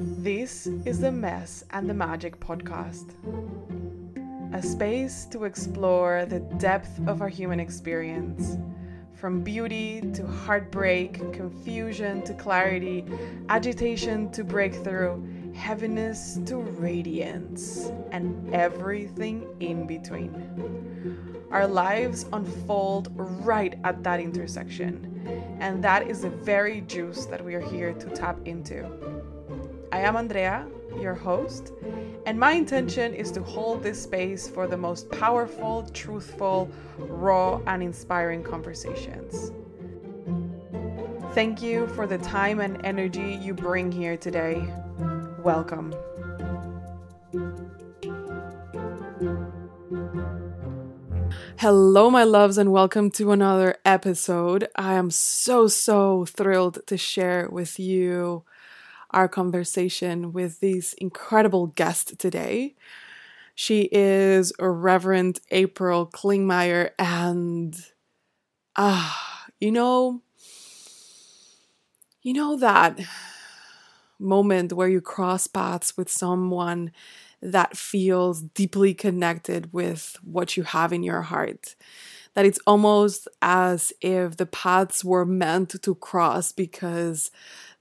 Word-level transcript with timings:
This 0.00 0.66
is 0.84 0.98
the 0.98 1.12
Mess 1.12 1.62
and 1.70 1.88
the 1.88 1.94
Magic 1.94 2.40
podcast, 2.40 3.14
a 4.52 4.60
space 4.60 5.26
to 5.26 5.44
explore 5.44 6.26
the 6.26 6.40
depth 6.40 6.98
of 7.06 7.22
our 7.22 7.28
human 7.28 7.60
experience, 7.60 8.56
from 9.14 9.44
beauty 9.44 10.00
to 10.14 10.26
heartbreak, 10.26 11.32
confusion 11.32 12.22
to 12.22 12.34
clarity, 12.34 13.04
agitation 13.48 14.28
to 14.32 14.42
breakthrough, 14.42 15.22
heaviness 15.54 16.40
to 16.46 16.56
radiance, 16.56 17.92
and 18.10 18.52
everything 18.52 19.46
in 19.60 19.86
between. 19.86 20.34
Our 21.52 21.68
lives 21.68 22.26
unfold 22.32 23.12
right 23.16 23.78
at 23.84 24.02
that 24.02 24.18
intersection, 24.18 25.17
and 25.60 25.82
that 25.84 26.08
is 26.08 26.22
the 26.22 26.30
very 26.30 26.80
juice 26.82 27.26
that 27.26 27.44
we 27.44 27.54
are 27.54 27.60
here 27.60 27.92
to 27.92 28.10
tap 28.10 28.38
into. 28.44 28.86
I 29.92 30.00
am 30.00 30.16
Andrea, 30.16 30.66
your 31.00 31.14
host, 31.14 31.72
and 32.26 32.38
my 32.38 32.52
intention 32.52 33.14
is 33.14 33.30
to 33.32 33.42
hold 33.42 33.82
this 33.82 34.02
space 34.02 34.48
for 34.48 34.66
the 34.66 34.76
most 34.76 35.10
powerful, 35.10 35.88
truthful, 35.92 36.70
raw, 36.98 37.60
and 37.66 37.82
inspiring 37.82 38.42
conversations. 38.42 39.52
Thank 41.34 41.62
you 41.62 41.86
for 41.88 42.06
the 42.06 42.18
time 42.18 42.60
and 42.60 42.84
energy 42.84 43.38
you 43.40 43.54
bring 43.54 43.92
here 43.92 44.16
today. 44.16 44.72
Welcome. 45.42 45.94
Hello, 51.58 52.08
my 52.08 52.22
loves, 52.24 52.56
and 52.56 52.70
welcome 52.72 53.10
to 53.12 53.32
another 53.32 53.76
episode. 53.84 54.68
I 54.76 54.94
am 54.94 55.10
so, 55.10 55.66
so 55.66 56.24
thrilled 56.24 56.86
to 56.86 56.96
share 56.96 57.48
with 57.50 57.78
you 57.80 58.44
our 59.10 59.28
conversation 59.28 60.32
with 60.32 60.60
this 60.60 60.92
incredible 60.94 61.68
guest 61.68 62.18
today. 62.18 62.74
She 63.54 63.88
is 63.92 64.52
Reverend 64.60 65.40
April 65.50 66.06
Klingmeyer, 66.06 66.90
and 66.98 67.76
ah, 68.76 69.46
you 69.60 69.70
know, 69.72 70.22
you 72.22 72.32
know 72.32 72.56
that 72.56 72.98
moment 74.18 74.72
where 74.72 74.88
you 74.88 75.00
cross 75.00 75.46
paths 75.46 75.96
with 75.96 76.10
someone 76.10 76.92
that 77.40 77.76
feels 77.76 78.42
deeply 78.42 78.94
connected 78.94 79.72
with 79.72 80.16
what 80.22 80.56
you 80.56 80.62
have 80.64 80.92
in 80.92 81.02
your 81.02 81.22
heart. 81.22 81.74
That 82.34 82.46
it's 82.46 82.60
almost 82.66 83.28
as 83.42 83.92
if 84.00 84.36
the 84.36 84.46
paths 84.46 85.04
were 85.04 85.24
meant 85.24 85.80
to 85.82 85.94
cross 85.94 86.52
because 86.52 87.30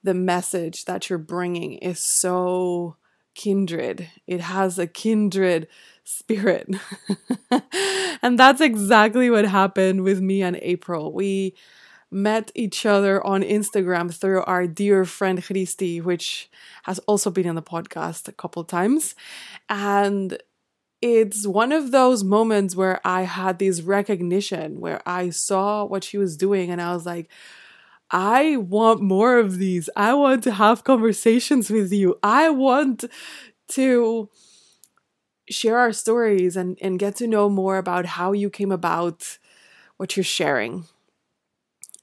the 0.03 0.14
message 0.14 0.86
that 0.86 1.09
you're 1.09 1.19
bringing 1.19 1.73
is 1.73 1.99
so 1.99 2.95
kindred. 3.36 4.09
It 4.25 4.41
has 4.41 4.80
a 4.80 4.88
kindred 4.88 5.67
spirit. 6.03 6.75
and 8.21 8.39
that's 8.39 8.61
exactly 8.61 9.30
what 9.30 9.45
happened 9.45 10.03
with 10.03 10.21
me 10.21 10.42
and 10.42 10.58
April. 10.61 11.14
We 11.14 11.53
met 12.09 12.52
each 12.55 12.86
other 12.86 13.25
on 13.25 13.41
Instagram 13.44 14.13
through 14.13 14.44
our 14.44 14.66
dear 14.66 15.05
friend 15.05 15.44
Christy, 15.44 16.00
which 16.00 16.49
has 16.83 16.99
also 16.99 17.30
been 17.30 17.45
in 17.47 17.55
the 17.55 17.61
podcast 17.61 18.27
a 18.27 18.31
couple 18.31 18.64
times. 18.64 19.14
And 19.69 20.38
it's 21.02 21.45
one 21.45 21.72
of 21.72 21.91
those 21.91 22.23
moments 22.23 22.75
where 22.75 22.99
I 23.05 23.23
had 23.23 23.59
this 23.59 23.81
recognition 23.81 24.80
where 24.80 25.02
I 25.05 25.30
saw 25.30 25.83
what 25.86 26.03
she 26.03 26.17
was 26.17 26.38
doing 26.38 26.72
and 26.72 26.81
I 26.81 26.94
was 26.94 27.05
like, 27.05 27.30
I 28.09 28.55
want 28.55 29.02
more 29.02 29.38
of 29.38 29.58
these. 29.58 29.89
I 29.95 30.14
want 30.14 30.44
to 30.45 30.53
have 30.53 30.86
conversations 30.86 31.69
with 31.69 31.92
you. 31.92 32.17
I 32.23 32.49
want 32.49 33.03
to 33.69 34.30
share 35.49 35.77
our 35.77 35.92
stories 35.92 36.55
and, 36.55 36.77
and 36.82 36.99
get 36.99 37.17
to 37.17 37.27
know 37.27 37.49
more 37.49 37.77
about 37.77 38.05
how 38.05 38.32
you 38.32 38.49
came 38.49 38.71
about 38.71 39.37
what 39.98 40.15
you're 40.15 40.23
sharing 40.23 40.86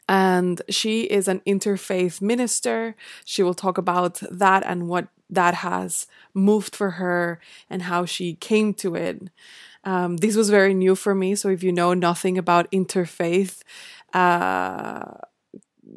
and 0.08 0.60
she 0.68 1.02
is 1.02 1.28
an 1.28 1.40
interfaith 1.46 2.20
minister. 2.20 2.94
She 3.24 3.42
will 3.42 3.54
talk 3.54 3.78
about 3.78 4.20
that 4.30 4.62
and 4.66 4.88
what 4.88 5.08
that 5.30 5.54
has 5.54 6.06
moved 6.34 6.76
for 6.76 6.92
her 6.92 7.40
and 7.70 7.82
how 7.82 8.04
she 8.04 8.34
came 8.34 8.74
to 8.74 8.94
it. 8.94 9.30
Um, 9.84 10.18
this 10.18 10.36
was 10.36 10.50
very 10.50 10.74
new 10.74 10.94
for 10.94 11.14
me. 11.14 11.34
So 11.34 11.48
if 11.48 11.62
you 11.62 11.72
know 11.72 11.94
nothing 11.94 12.38
about 12.38 12.70
interfaith, 12.70 13.62
uh, 14.12 15.18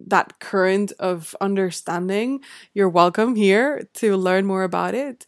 that 0.07 0.39
current 0.39 0.91
of 0.99 1.35
understanding, 1.41 2.41
you're 2.73 2.89
welcome 2.89 3.35
here 3.35 3.87
to 3.95 4.15
learn 4.15 4.45
more 4.45 4.63
about 4.63 4.93
it. 4.93 5.25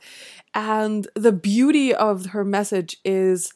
And 0.54 1.08
the 1.16 1.32
beauty 1.32 1.94
of 1.94 2.28
her 2.28 2.44
message 2.44 2.98
is 3.04 3.54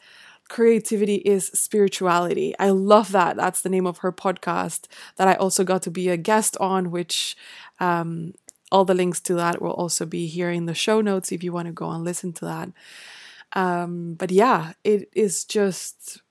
creativity 0.49 1.15
is 1.15 1.47
spirituality. 1.47 2.53
I 2.59 2.69
love 2.69 3.11
that. 3.11 3.35
That's 3.35 3.61
the 3.61 3.69
name 3.69 3.87
of 3.87 3.99
her 3.99 4.11
podcast 4.11 4.87
that 5.15 5.27
I 5.27 5.33
also 5.35 5.63
got 5.63 5.81
to 5.83 5.91
be 5.91 6.09
a 6.09 6.17
guest 6.17 6.57
on, 6.57 6.91
which 6.91 7.35
um, 7.79 8.33
all 8.71 8.85
the 8.85 8.93
links 8.93 9.19
to 9.21 9.35
that 9.35 9.61
will 9.61 9.71
also 9.71 10.05
be 10.05 10.27
here 10.27 10.51
in 10.51 10.65
the 10.65 10.73
show 10.73 11.01
notes 11.01 11.31
if 11.31 11.43
you 11.43 11.51
want 11.53 11.67
to 11.67 11.73
go 11.73 11.89
and 11.89 12.03
listen 12.03 12.33
to 12.33 12.45
that. 12.45 12.69
Um, 13.53 14.15
but 14.15 14.31
yeah, 14.31 14.73
it 14.83 15.09
is 15.13 15.45
just 15.45 16.21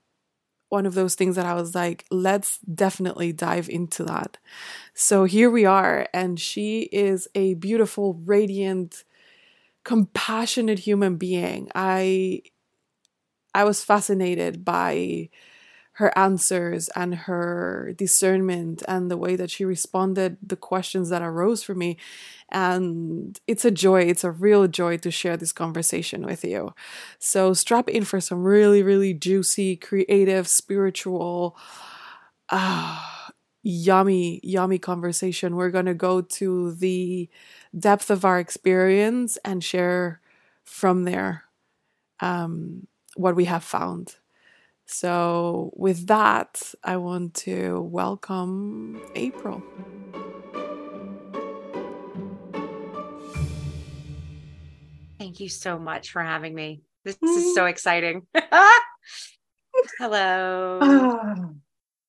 one 0.68 0.86
of 0.86 0.94
those 0.94 1.14
things 1.14 1.36
that 1.36 1.46
I 1.46 1.54
was 1.54 1.74
like, 1.74 2.06
let's 2.10 2.58
definitely 2.60 3.32
dive 3.32 3.68
into 3.68 4.04
that. 4.04 4.38
So 4.94 5.24
here 5.24 5.50
we 5.50 5.66
are, 5.66 6.08
and 6.14 6.40
she 6.40 6.88
is 6.90 7.28
a 7.34 7.54
beautiful, 7.54 8.14
radiant, 8.24 9.04
compassionate 9.84 10.78
human 10.78 11.16
being. 11.16 11.70
I 11.74 12.42
I 13.54 13.64
was 13.64 13.84
fascinated 13.84 14.64
by 14.64 15.28
her 15.96 16.16
answers 16.16 16.88
and 16.96 17.14
her 17.14 17.92
discernment 17.96 18.82
and 18.88 19.10
the 19.10 19.16
way 19.16 19.36
that 19.36 19.50
she 19.50 19.64
responded 19.64 20.38
the 20.42 20.56
questions 20.56 21.10
that 21.10 21.20
arose 21.20 21.62
for 21.62 21.74
me. 21.74 21.98
And 22.50 23.38
it's 23.46 23.64
a 23.66 23.70
joy 23.70 24.02
it's 24.02 24.24
a 24.24 24.30
real 24.30 24.66
joy 24.68 24.96
to 24.98 25.10
share 25.10 25.36
this 25.36 25.52
conversation 25.52 26.24
with 26.24 26.44
you. 26.44 26.74
So 27.18 27.52
strap 27.52 27.88
in 27.90 28.04
for 28.04 28.20
some 28.20 28.42
really 28.42 28.82
really 28.82 29.12
juicy 29.12 29.76
creative 29.76 30.48
spiritual 30.48 31.56
uh, 32.48 33.00
yummy 33.62 34.40
yummy 34.42 34.78
conversation. 34.78 35.56
We're 35.56 35.70
going 35.70 35.86
to 35.86 35.94
go 35.94 36.20
to 36.20 36.72
the 36.72 37.28
depth 37.78 38.10
of 38.10 38.24
our 38.24 38.38
experience 38.38 39.38
and 39.44 39.62
share 39.62 40.20
from 40.64 41.04
there. 41.04 41.44
Um, 42.20 42.86
what 43.16 43.36
we 43.36 43.44
have 43.46 43.64
found. 43.64 44.16
So, 44.86 45.72
with 45.74 46.06
that, 46.08 46.74
I 46.82 46.96
want 46.96 47.34
to 47.46 47.80
welcome 47.80 49.00
April. 49.14 49.62
Thank 55.18 55.40
you 55.40 55.48
so 55.48 55.78
much 55.78 56.10
for 56.10 56.22
having 56.22 56.54
me. 56.54 56.82
This, 57.04 57.16
is 57.22 57.54
so 57.54 57.66
exciting. 57.66 58.26
Hello. 59.98 60.78
Ah, 60.82 61.48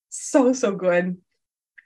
so, 0.08 0.52
so 0.52 0.74
good. 0.74 1.16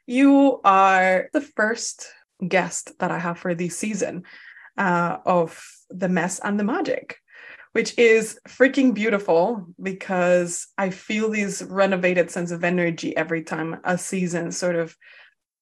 You 0.07 0.61
are 0.65 1.29
the 1.33 1.41
first 1.41 2.09
guest 2.47 2.99
that 2.99 3.11
I 3.11 3.19
have 3.19 3.39
for 3.39 3.55
this 3.55 3.77
season 3.77 4.25
uh, 4.77 5.19
of 5.25 5.63
The 5.91 6.09
Mess 6.09 6.39
and 6.39 6.59
the 6.59 6.65
Magic 6.65 7.19
which 7.79 7.97
is 7.97 8.41
freaking 8.49 8.93
beautiful 8.93 9.65
because 9.81 10.67
I 10.77 10.91
feel 10.91 11.31
this 11.31 11.63
renovated 11.63 12.29
sense 12.29 12.51
of 12.51 12.65
energy 12.65 13.17
every 13.17 13.45
time 13.45 13.79
a 13.85 13.97
season 13.97 14.51
sort 14.51 14.75
of 14.75 14.97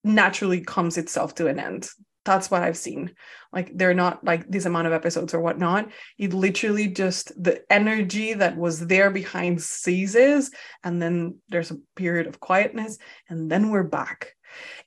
naturally 0.02 0.62
comes 0.62 0.96
itself 0.96 1.34
to 1.34 1.46
an 1.46 1.58
end. 1.58 1.90
That's 2.24 2.50
what 2.50 2.62
I've 2.62 2.78
seen. 2.78 3.14
Like 3.52 3.70
they're 3.76 3.92
not 3.92 4.24
like 4.24 4.48
this 4.48 4.64
amount 4.64 4.86
of 4.86 4.94
episodes 4.94 5.34
or 5.34 5.42
whatnot. 5.42 5.90
It 6.16 6.32
literally 6.32 6.88
just 6.88 7.32
the 7.36 7.60
energy 7.68 8.32
that 8.32 8.56
was 8.56 8.86
there 8.86 9.10
behind 9.10 9.60
ceases, 9.60 10.50
and 10.82 11.02
then 11.02 11.36
there's 11.50 11.70
a 11.70 11.80
period 11.96 12.28
of 12.28 12.40
quietness, 12.40 12.96
and 13.28 13.50
then 13.50 13.70
we're 13.70 13.82
back. 13.82 14.32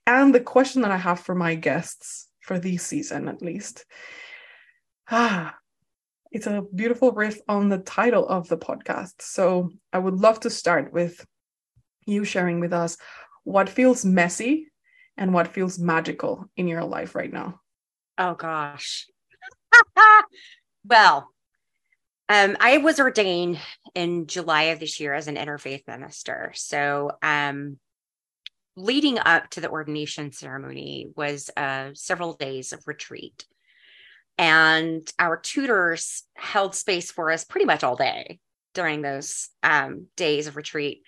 And 0.08 0.34
the 0.34 0.40
question 0.40 0.82
that 0.82 0.90
I 0.90 0.98
have 0.98 1.20
for 1.20 1.36
my 1.36 1.54
guests 1.54 2.28
for 2.42 2.58
this 2.58 2.88
season, 2.88 3.28
at 3.28 3.44
least, 3.44 3.86
ah, 5.12 5.54
it's 6.32 6.48
a 6.48 6.64
beautiful 6.74 7.12
riff 7.12 7.40
on 7.48 7.70
the 7.70 7.80
title 7.80 8.28
of 8.28 8.48
the 8.48 8.58
podcast. 8.58 9.22
So 9.22 9.72
I 9.92 10.00
would 10.00 10.16
love 10.16 10.42
to 10.42 10.50
start 10.50 10.94
with 10.94 11.26
you 12.06 12.24
sharing 12.24 12.60
with 12.60 12.74
us 12.74 12.98
what 13.44 13.70
feels 13.70 14.06
messy 14.06 14.68
and 15.18 15.34
what 15.34 15.48
feels 15.48 15.80
magical 15.80 16.46
in 16.56 16.68
your 16.68 16.84
life 16.84 17.16
right 17.16 17.32
now. 17.32 17.62
Oh 18.18 18.36
gosh. 18.36 19.08
well, 20.86 21.30
um, 22.28 22.58
I 22.60 22.78
was 22.78 23.00
ordained 23.00 23.60
in 23.96 24.28
July 24.28 24.64
of 24.64 24.80
this 24.80 25.00
year 25.00 25.14
as 25.14 25.28
an 25.28 25.36
interfaith 25.36 25.88
minister. 25.88 26.52
So, 26.54 27.12
um, 27.24 27.80
leading 28.76 29.18
up 29.20 29.50
to 29.50 29.62
the 29.62 29.70
ordination 29.70 30.32
ceremony 30.32 31.10
was 31.16 31.50
uh, 31.58 31.90
several 31.94 32.34
days 32.34 32.72
of 32.72 32.84
retreat. 32.86 33.46
And 34.40 35.06
our 35.20 35.36
tutors 35.36 36.24
held 36.34 36.74
space 36.74 37.12
for 37.12 37.30
us 37.30 37.44
pretty 37.44 37.66
much 37.66 37.84
all 37.84 37.98
day 37.98 38.40
during 38.74 39.02
those 39.02 39.50
um, 39.64 40.08
days 40.16 40.48
of 40.48 40.56
retreat. 40.56 41.04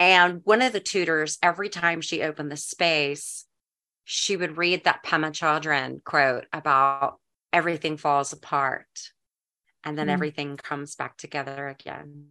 And 0.00 0.40
one 0.42 0.62
of 0.62 0.72
the 0.72 0.80
tutors, 0.80 1.38
every 1.42 1.68
time 1.68 2.00
she 2.00 2.22
opened 2.22 2.50
the 2.50 2.56
space, 2.56 3.44
she 4.04 4.36
would 4.36 4.58
read 4.58 4.84
that 4.84 5.04
Pema 5.04 5.30
Chodron 5.30 6.02
quote 6.02 6.46
about 6.52 7.20
everything 7.52 7.96
falls 7.96 8.32
apart 8.32 9.12
and 9.84 9.96
then 9.96 10.08
mm. 10.08 10.12
everything 10.12 10.56
comes 10.56 10.96
back 10.96 11.16
together 11.16 11.68
again. 11.68 12.26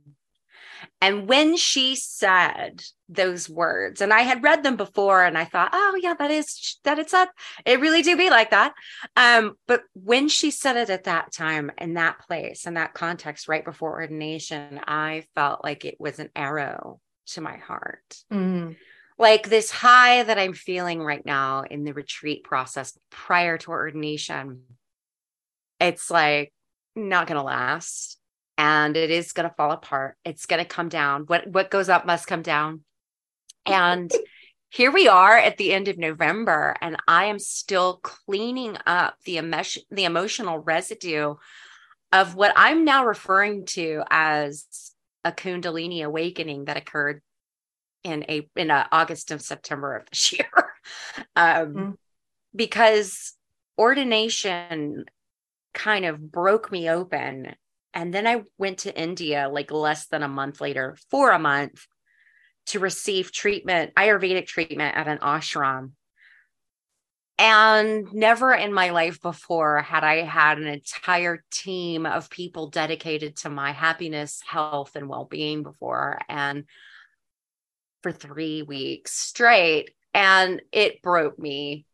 And 1.01 1.27
when 1.27 1.57
she 1.57 1.95
said 1.95 2.81
those 3.09 3.49
words, 3.49 4.01
and 4.01 4.11
I 4.11 4.21
had 4.21 4.43
read 4.43 4.63
them 4.63 4.75
before, 4.75 5.23
and 5.23 5.37
I 5.37 5.45
thought, 5.45 5.71
oh 5.73 5.99
yeah, 6.01 6.13
that 6.15 6.31
is 6.31 6.79
that 6.83 6.99
it's 6.99 7.13
up. 7.13 7.29
It 7.65 7.79
really 7.79 8.01
do 8.01 8.17
be 8.17 8.29
like 8.29 8.51
that. 8.51 8.73
Um, 9.15 9.55
but 9.67 9.83
when 9.93 10.29
she 10.29 10.51
said 10.51 10.77
it 10.77 10.89
at 10.89 11.05
that 11.05 11.31
time, 11.31 11.71
in 11.77 11.95
that 11.95 12.19
place, 12.19 12.65
in 12.65 12.75
that 12.75 12.93
context, 12.93 13.47
right 13.47 13.63
before 13.63 13.93
ordination, 13.93 14.79
I 14.87 15.25
felt 15.35 15.63
like 15.63 15.85
it 15.85 15.95
was 15.99 16.19
an 16.19 16.29
arrow 16.35 16.99
to 17.27 17.41
my 17.41 17.57
heart. 17.57 18.17
Mm. 18.31 18.75
Like 19.17 19.47
this 19.47 19.71
high 19.71 20.23
that 20.23 20.37
I'm 20.37 20.53
feeling 20.53 21.01
right 21.01 21.25
now 21.25 21.61
in 21.61 21.83
the 21.83 21.93
retreat 21.93 22.43
process 22.43 22.97
prior 23.09 23.57
to 23.59 23.71
ordination. 23.71 24.63
It's 25.79 26.11
like 26.11 26.51
not 26.95 27.27
going 27.27 27.37
to 27.37 27.43
last 27.43 28.17
and 28.57 28.95
it 28.95 29.11
is 29.11 29.33
going 29.33 29.47
to 29.49 29.55
fall 29.55 29.71
apart. 29.71 30.17
It's 30.23 30.45
going 30.45 30.63
to 30.63 30.67
come 30.67 30.89
down. 30.89 31.23
What 31.23 31.47
what 31.47 31.71
goes 31.71 31.89
up 31.89 32.05
must 32.05 32.27
come 32.27 32.41
down. 32.41 32.81
And 33.65 34.11
here 34.69 34.91
we 34.91 35.07
are 35.07 35.37
at 35.37 35.57
the 35.57 35.73
end 35.73 35.87
of 35.87 35.97
November 35.97 36.75
and 36.81 36.97
I 37.07 37.25
am 37.25 37.39
still 37.39 37.99
cleaning 38.03 38.77
up 38.85 39.15
the 39.25 39.37
emotion 39.37 39.83
the 39.89 40.05
emotional 40.05 40.59
residue 40.59 41.35
of 42.11 42.35
what 42.35 42.53
I'm 42.55 42.85
now 42.85 43.05
referring 43.05 43.65
to 43.67 44.03
as 44.09 44.65
a 45.23 45.31
kundalini 45.31 46.03
awakening 46.03 46.65
that 46.65 46.77
occurred 46.77 47.21
in 48.03 48.23
a 48.29 48.47
in 48.55 48.69
a 48.69 48.87
August 48.91 49.31
and 49.31 49.41
September 49.41 49.95
of 49.95 50.09
this 50.09 50.31
year. 50.37 50.47
um, 51.35 51.67
mm-hmm. 51.67 51.91
because 52.55 53.33
ordination 53.77 55.05
kind 55.73 56.05
of 56.05 56.31
broke 56.31 56.71
me 56.71 56.89
open. 56.89 57.55
And 57.95 58.13
then 58.13 58.27
I 58.27 58.43
went 58.57 58.79
to 58.79 59.01
India 59.01 59.49
like 59.49 59.71
less 59.71 60.07
than 60.07 60.21
a 60.21 60.27
month 60.27 60.59
later 60.59 60.97
for 61.09 61.31
a 61.31 61.39
month 61.39 61.87
to 62.67 62.79
receive 62.79 63.31
treatment, 63.31 63.95
Ayurvedic 63.95 64.47
treatment 64.47 64.97
at 64.97 65.07
an 65.07 65.19
ashram. 65.19 65.91
And 67.37 68.13
never 68.13 68.53
in 68.53 68.73
my 68.73 68.91
life 68.91 69.21
before 69.21 69.81
had 69.81 70.03
I 70.03 70.23
had 70.23 70.57
an 70.57 70.67
entire 70.67 71.43
team 71.51 72.05
of 72.05 72.29
people 72.29 72.69
dedicated 72.69 73.37
to 73.37 73.49
my 73.49 73.71
happiness, 73.71 74.41
health, 74.45 74.95
and 74.95 75.07
well 75.07 75.25
being 75.25 75.63
before. 75.63 76.19
And 76.27 76.65
for 78.03 78.11
three 78.11 78.61
weeks 78.61 79.13
straight. 79.13 79.91
And 80.13 80.61
it 80.71 81.01
broke 81.01 81.39
me 81.39 81.85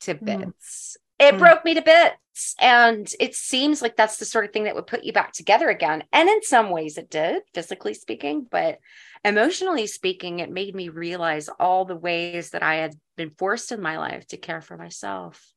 to 0.00 0.14
mm. 0.14 0.24
bits. 0.24 0.96
Mm. 1.20 1.28
It 1.28 1.34
mm. 1.34 1.38
broke 1.38 1.64
me 1.64 1.74
to 1.74 1.82
bits 1.82 2.16
and 2.60 3.10
it 3.18 3.34
seems 3.34 3.80
like 3.80 3.96
that's 3.96 4.18
the 4.18 4.24
sort 4.24 4.44
of 4.44 4.52
thing 4.52 4.64
that 4.64 4.74
would 4.74 4.86
put 4.86 5.04
you 5.04 5.12
back 5.12 5.32
together 5.32 5.68
again 5.68 6.04
and 6.12 6.28
in 6.28 6.42
some 6.42 6.70
ways 6.70 6.98
it 6.98 7.10
did 7.10 7.42
physically 7.54 7.94
speaking 7.94 8.46
but 8.50 8.78
emotionally 9.24 9.86
speaking 9.86 10.38
it 10.38 10.50
made 10.50 10.74
me 10.74 10.88
realize 10.88 11.48
all 11.60 11.84
the 11.84 11.96
ways 11.96 12.50
that 12.50 12.62
i 12.62 12.76
had 12.76 12.94
been 13.16 13.30
forced 13.30 13.72
in 13.72 13.80
my 13.80 13.98
life 13.98 14.26
to 14.26 14.36
care 14.36 14.60
for 14.60 14.76
myself 14.76 15.52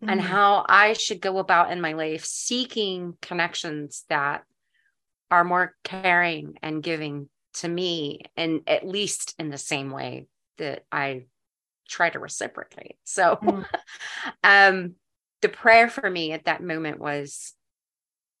mm-hmm. 0.00 0.10
and 0.10 0.20
how 0.20 0.64
i 0.68 0.92
should 0.92 1.20
go 1.20 1.38
about 1.38 1.72
in 1.72 1.80
my 1.80 1.92
life 1.92 2.24
seeking 2.24 3.14
connections 3.20 4.04
that 4.08 4.44
are 5.30 5.44
more 5.44 5.74
caring 5.82 6.56
and 6.62 6.82
giving 6.82 7.28
to 7.54 7.68
me 7.68 8.20
and 8.36 8.60
at 8.68 8.86
least 8.86 9.34
in 9.38 9.50
the 9.50 9.58
same 9.58 9.90
way 9.90 10.26
that 10.58 10.84
i 10.92 11.24
try 11.88 12.10
to 12.10 12.18
reciprocate 12.18 12.96
so 13.02 13.38
mm-hmm. 13.42 13.62
um 14.44 14.94
the 15.42 15.48
prayer 15.48 15.88
for 15.88 16.08
me 16.08 16.32
at 16.32 16.44
that 16.44 16.62
moment 16.62 16.98
was 16.98 17.54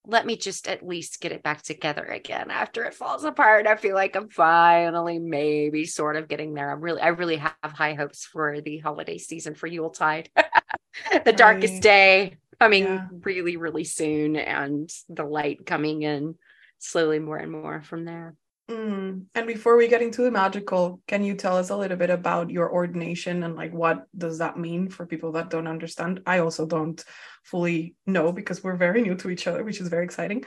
let 0.06 0.24
me 0.24 0.36
just 0.36 0.68
at 0.68 0.86
least 0.86 1.20
get 1.20 1.32
it 1.32 1.42
back 1.42 1.62
together 1.62 2.04
again 2.04 2.50
after 2.50 2.84
it 2.84 2.94
falls 2.94 3.24
apart. 3.24 3.66
I 3.66 3.76
feel 3.76 3.94
like 3.94 4.14
I'm 4.14 4.28
finally 4.28 5.18
maybe 5.18 5.84
sort 5.84 6.16
of 6.16 6.28
getting 6.28 6.54
there. 6.54 6.70
I'm 6.70 6.80
really, 6.80 7.00
I 7.00 7.08
really 7.08 7.38
have 7.38 7.54
high 7.62 7.94
hopes 7.94 8.24
for 8.24 8.60
the 8.60 8.78
holiday 8.78 9.18
season 9.18 9.54
for 9.54 9.66
Yuletide. 9.66 10.30
the 11.24 11.32
darkest 11.32 11.82
day 11.82 12.36
coming 12.60 12.84
yeah. 12.84 13.08
really, 13.22 13.56
really 13.56 13.84
soon, 13.84 14.36
and 14.36 14.88
the 15.08 15.24
light 15.24 15.66
coming 15.66 16.02
in 16.02 16.36
slowly 16.78 17.18
more 17.18 17.36
and 17.36 17.50
more 17.50 17.82
from 17.82 18.04
there. 18.04 18.34
Mm. 18.68 19.26
And 19.34 19.46
before 19.46 19.76
we 19.76 19.86
get 19.86 20.02
into 20.02 20.22
the 20.22 20.30
magical, 20.30 21.00
can 21.06 21.22
you 21.22 21.34
tell 21.34 21.56
us 21.56 21.70
a 21.70 21.76
little 21.76 21.96
bit 21.96 22.10
about 22.10 22.50
your 22.50 22.72
ordination 22.72 23.44
and 23.44 23.54
like 23.54 23.72
what 23.72 24.06
does 24.16 24.38
that 24.38 24.58
mean 24.58 24.88
for 24.88 25.06
people 25.06 25.32
that 25.32 25.50
don't 25.50 25.68
understand? 25.68 26.20
I 26.26 26.40
also 26.40 26.66
don't 26.66 27.02
fully 27.44 27.94
know 28.06 28.32
because 28.32 28.64
we're 28.64 28.76
very 28.76 29.02
new 29.02 29.14
to 29.16 29.30
each 29.30 29.46
other, 29.46 29.62
which 29.62 29.80
is 29.80 29.86
very 29.86 30.04
exciting. 30.04 30.44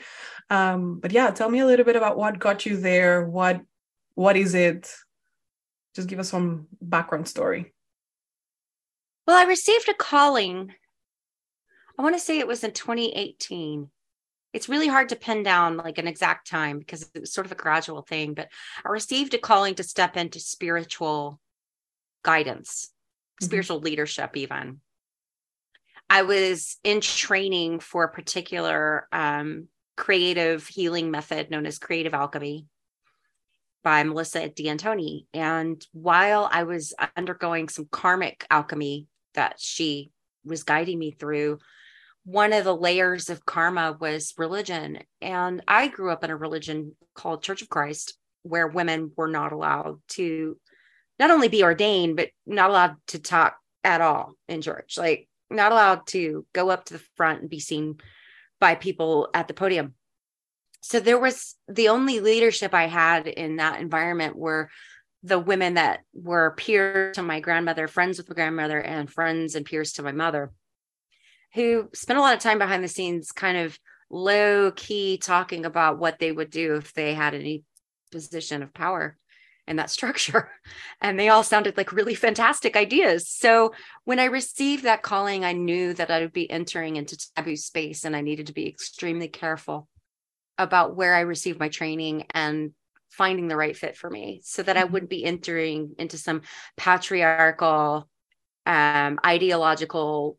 Um, 0.50 1.00
but 1.00 1.14
yeah, 1.14 1.32
tell 1.32 1.50
me 1.50 1.60
a 1.60 1.66
little 1.66 1.86
bit 1.86 1.96
about 1.96 2.18
what 2.18 2.40
got 2.40 2.66
you 2.66 2.76
there. 2.76 3.26
What 3.26 3.62
what 4.16 4.36
is 4.36 4.54
it? 4.54 4.94
Just 5.96 6.10
give 6.10 6.20
us 6.20 6.30
some 6.30 6.68
background 6.82 7.28
story. 7.28 7.74
Well, 9.26 9.38
I 9.38 9.44
received 9.44 9.88
a 9.88 9.94
calling. 9.94 10.74
I 11.98 12.02
want 12.02 12.16
to 12.16 12.20
say 12.20 12.40
it 12.40 12.48
was 12.48 12.66
in 12.66 12.72
2018 12.74 13.90
it's 14.54 14.70
really 14.70 14.88
hard 14.88 15.10
to 15.10 15.16
pin 15.16 15.44
down 15.44 15.78
like 15.78 15.98
an 15.98 16.08
exact 16.08 16.50
time 16.50 16.80
because 16.80 17.10
it 17.14 17.22
was 17.22 17.34
sort 17.34 17.46
of 17.46 17.52
a 17.52 17.56
gradual 17.56 18.02
thing 18.02 18.34
but 18.34 18.50
i 18.86 18.90
received 18.90 19.34
a 19.34 19.38
calling 19.38 19.76
to 19.76 19.84
step 19.84 20.18
into 20.18 20.40
spiritual 20.40 21.40
guidance 22.24 22.90
mm-hmm. 22.90 23.46
spiritual 23.46 23.80
leadership 23.80 24.36
even 24.36 24.80
i 26.10 26.24
was 26.24 26.78
in 26.84 27.02
training 27.02 27.80
for 27.80 28.04
a 28.04 28.12
particular 28.12 29.08
um, 29.12 29.68
creative 29.96 30.66
healing 30.68 31.12
method 31.12 31.52
known 31.52 31.66
as 31.66 31.80
creative 31.80 32.14
alchemy 32.14 32.66
by 33.84 34.04
melissa 34.04 34.50
d'antoni 34.50 35.26
and 35.34 35.86
while 35.94 36.50
i 36.52 36.64
was 36.64 36.94
undergoing 37.16 37.70
some 37.70 37.88
karmic 37.92 38.46
alchemy 38.50 39.08
that 39.36 39.60
she 39.60 40.12
was 40.46 40.64
guiding 40.64 40.98
me 40.98 41.12
through 41.12 41.60
one 42.30 42.54
of 42.54 42.64
the 42.64 42.76
layers 42.76 43.32
of 43.32 43.44
karma 43.44 43.98
was 44.00 44.36
religion. 44.38 45.00
And 45.20 45.64
I 45.68 45.88
grew 45.88 46.12
up 46.12 46.24
in 46.24 46.30
a 46.30 46.36
religion 46.36 46.96
called 47.16 47.42
Church 47.42 47.64
of 47.64 47.70
Christ, 47.70 48.16
where 48.44 48.68
women 48.68 49.12
were 49.18 49.28
not 49.28 49.52
allowed 49.52 50.00
to 50.10 50.56
not 51.18 51.32
only 51.32 51.48
be 51.48 51.64
ordained, 51.64 52.18
but 52.18 52.30
not 52.46 52.70
allowed 52.70 52.98
to 53.08 53.20
talk 53.20 53.58
at 53.84 54.02
all 54.02 54.36
in 54.48 54.62
church, 54.62 54.96
like 54.96 55.28
not 55.50 55.72
allowed 55.72 56.06
to 56.08 56.46
go 56.54 56.70
up 56.70 56.86
to 56.86 56.94
the 56.94 57.04
front 57.18 57.42
and 57.42 57.50
be 57.50 57.60
seen 57.60 57.98
by 58.60 58.76
people 58.76 59.30
at 59.34 59.48
the 59.48 59.56
podium. 59.56 59.96
So 60.82 61.00
there 61.00 61.20
was 61.20 61.56
the 61.68 61.90
only 61.90 62.20
leadership 62.20 62.76
I 62.76 62.86
had 62.86 63.26
in 63.26 63.56
that 63.56 63.82
environment 63.82 64.36
were 64.36 64.70
the 65.24 65.40
women 65.40 65.74
that 65.74 66.02
were 66.14 66.54
peers 66.56 67.16
to 67.16 67.24
my 67.24 67.40
grandmother, 67.40 67.88
friends 67.88 68.20
with 68.20 68.30
my 68.30 68.36
grandmother, 68.36 68.80
and 68.80 69.10
friends 69.10 69.56
and 69.56 69.66
peers 69.66 69.94
to 69.94 70.04
my 70.04 70.12
mother 70.12 70.52
who 71.54 71.90
spent 71.94 72.20
a 72.20 72.22
lot 72.22 72.36
of 72.36 72.40
time 72.40 72.60
behind 72.60 72.84
the 72.84 72.88
scenes, 72.88 73.32
kind 73.32 73.58
of 73.58 73.78
low 74.10 74.72
key 74.72 75.18
talking 75.18 75.66
about 75.66 76.00
what 76.00 76.20
they 76.20 76.32
would 76.32 76.50
do 76.50 76.76
if 76.76 76.94
they 76.94 77.14
had 77.14 77.34
any 77.34 77.64
position 78.12 78.64
of 78.64 78.74
power 78.74 79.18
in 79.68 79.76
that 79.78 79.90
structure. 79.90 80.52
And 81.02 81.20
they 81.20 81.30
all 81.30 81.44
sounded 81.44 81.78
like 81.78 81.94
really 81.94 82.16
fantastic 82.16 82.76
ideas. 82.76 83.30
So 83.30 83.74
when 84.04 84.20
I 84.20 84.26
received 84.26 84.84
that 84.84 85.04
calling, 85.04 85.46
I 85.46 85.54
knew 85.54 85.94
that 85.94 86.12
I 86.12 86.20
would 86.22 86.34
be 86.34 86.50
entering 86.50 86.96
into 86.96 87.18
taboo 87.36 87.56
space 87.56 88.04
and 88.04 88.16
I 88.16 88.22
needed 88.22 88.48
to 88.48 88.54
be 88.54 88.68
extremely 88.68 89.28
careful 89.28 89.88
about 90.58 90.96
where 90.96 91.16
I 91.16 91.22
received 91.22 91.60
my 91.60 91.70
training 91.70 92.26
and 92.32 92.74
finding 93.10 93.48
the 93.48 93.56
right 93.56 93.76
fit 93.76 93.96
for 93.96 94.10
me 94.10 94.42
so 94.44 94.62
that 94.62 94.78
I 94.78 94.84
mm-hmm. 94.84 94.94
wouldn't 94.94 95.10
be 95.10 95.24
entering 95.24 95.96
into 95.98 96.18
some 96.18 96.42
patriarchal 96.78 98.08
um, 98.66 99.20
ideological 99.26 100.38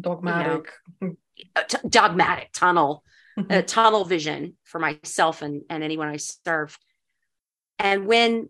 dogmatic. 0.00 0.70
You 1.00 1.16
know, 1.54 1.62
t- 1.68 1.88
dogmatic 1.88 2.50
tunnel 2.52 3.04
mm-hmm. 3.38 3.66
tunnel 3.66 4.04
vision 4.04 4.56
for 4.64 4.78
myself 4.78 5.42
and 5.42 5.62
and 5.70 5.84
anyone 5.84 6.08
i 6.08 6.16
serve 6.16 6.76
and 7.78 8.06
when 8.06 8.48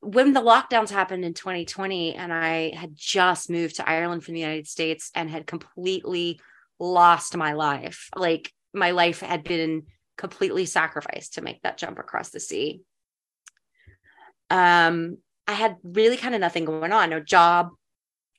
when 0.00 0.32
the 0.32 0.40
lockdowns 0.40 0.90
happened 0.90 1.24
in 1.24 1.34
2020 1.34 2.14
and 2.14 2.32
i 2.32 2.72
had 2.74 2.92
just 2.94 3.50
moved 3.50 3.76
to 3.76 3.88
ireland 3.88 4.22
from 4.22 4.34
the 4.34 4.40
united 4.40 4.68
states 4.68 5.10
and 5.14 5.28
had 5.28 5.46
completely 5.46 6.38
lost 6.78 7.36
my 7.36 7.52
life 7.52 8.08
like 8.14 8.52
my 8.72 8.90
life 8.90 9.20
had 9.20 9.44
been 9.44 9.84
completely 10.16 10.66
sacrificed 10.66 11.34
to 11.34 11.42
make 11.42 11.62
that 11.62 11.78
jump 11.78 11.98
across 11.98 12.30
the 12.30 12.40
sea. 12.40 12.82
Um 14.50 15.18
I 15.46 15.52
had 15.52 15.76
really 15.82 16.16
kind 16.16 16.34
of 16.34 16.40
nothing 16.40 16.64
going 16.64 16.92
on, 16.92 17.10
no 17.10 17.20
job. 17.20 17.68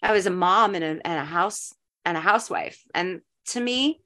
I 0.01 0.11
was 0.11 0.25
a 0.25 0.31
mom 0.31 0.73
in 0.73 0.81
a, 0.81 0.87
and 0.87 1.19
a 1.19 1.25
house 1.25 1.71
and 2.05 2.15
a 2.15 2.21
housewife. 2.21 2.83
And 2.93 3.21
to 3.47 3.59
me, 3.59 4.01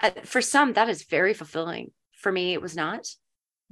uh, 0.00 0.10
for 0.24 0.40
some, 0.40 0.74
that 0.74 0.88
is 0.88 1.04
very 1.04 1.34
fulfilling. 1.34 1.90
For 2.18 2.30
me, 2.30 2.52
it 2.52 2.62
was 2.62 2.76
not. 2.76 3.08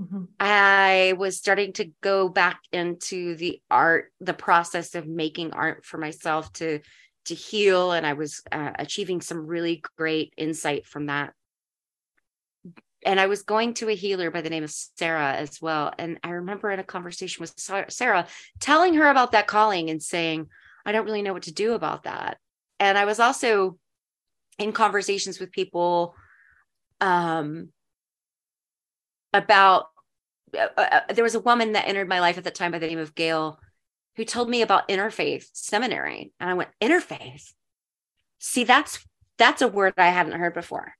Mm-hmm. 0.00 0.24
I 0.40 1.14
was 1.18 1.36
starting 1.36 1.74
to 1.74 1.92
go 2.00 2.28
back 2.28 2.60
into 2.72 3.36
the 3.36 3.60
art, 3.70 4.12
the 4.20 4.34
process 4.34 4.94
of 4.94 5.06
making 5.06 5.52
art 5.52 5.84
for 5.84 5.98
myself 5.98 6.52
to 6.54 6.80
to 7.26 7.34
heal, 7.34 7.92
and 7.92 8.06
I 8.06 8.14
was 8.14 8.42
uh, 8.50 8.70
achieving 8.78 9.20
some 9.20 9.46
really 9.46 9.82
great 9.98 10.32
insight 10.38 10.86
from 10.86 11.06
that. 11.06 11.34
And 13.04 13.20
I 13.20 13.26
was 13.26 13.42
going 13.42 13.74
to 13.74 13.90
a 13.90 13.94
healer 13.94 14.30
by 14.30 14.40
the 14.40 14.50
name 14.50 14.64
of 14.64 14.70
Sarah 14.70 15.34
as 15.34 15.60
well. 15.60 15.92
And 15.98 16.18
I 16.22 16.30
remember 16.30 16.70
in 16.70 16.80
a 16.80 16.84
conversation 16.84 17.42
with 17.42 17.54
Sarah 17.56 18.26
telling 18.58 18.94
her 18.94 19.06
about 19.06 19.32
that 19.32 19.46
calling 19.46 19.90
and 19.90 20.02
saying, 20.02 20.48
I 20.84 20.92
don't 20.92 21.04
really 21.04 21.22
know 21.22 21.34
what 21.34 21.44
to 21.44 21.52
do 21.52 21.74
about 21.74 22.04
that. 22.04 22.38
And 22.80 22.96
I 22.96 23.04
was 23.04 23.20
also 23.20 23.78
in 24.58 24.72
conversations 24.72 25.38
with 25.38 25.52
people 25.52 26.14
um, 27.00 27.68
about 29.32 29.86
uh, 30.56 30.66
uh, 30.76 30.80
uh, 30.80 31.12
there 31.12 31.24
was 31.24 31.34
a 31.34 31.40
woman 31.40 31.72
that 31.72 31.86
entered 31.86 32.08
my 32.08 32.20
life 32.20 32.36
at 32.38 32.44
the 32.44 32.50
time 32.50 32.72
by 32.72 32.78
the 32.78 32.88
name 32.88 32.98
of 32.98 33.14
Gail 33.14 33.60
who 34.16 34.24
told 34.24 34.48
me 34.50 34.62
about 34.62 34.88
interfaith 34.88 35.44
seminary. 35.52 36.32
And 36.40 36.50
I 36.50 36.54
went 36.54 36.70
interfaith? 36.80 37.52
See 38.38 38.64
that's 38.64 39.06
that's 39.38 39.62
a 39.62 39.68
word 39.68 39.94
I 39.96 40.08
hadn't 40.08 40.38
heard 40.38 40.54
before. 40.54 40.94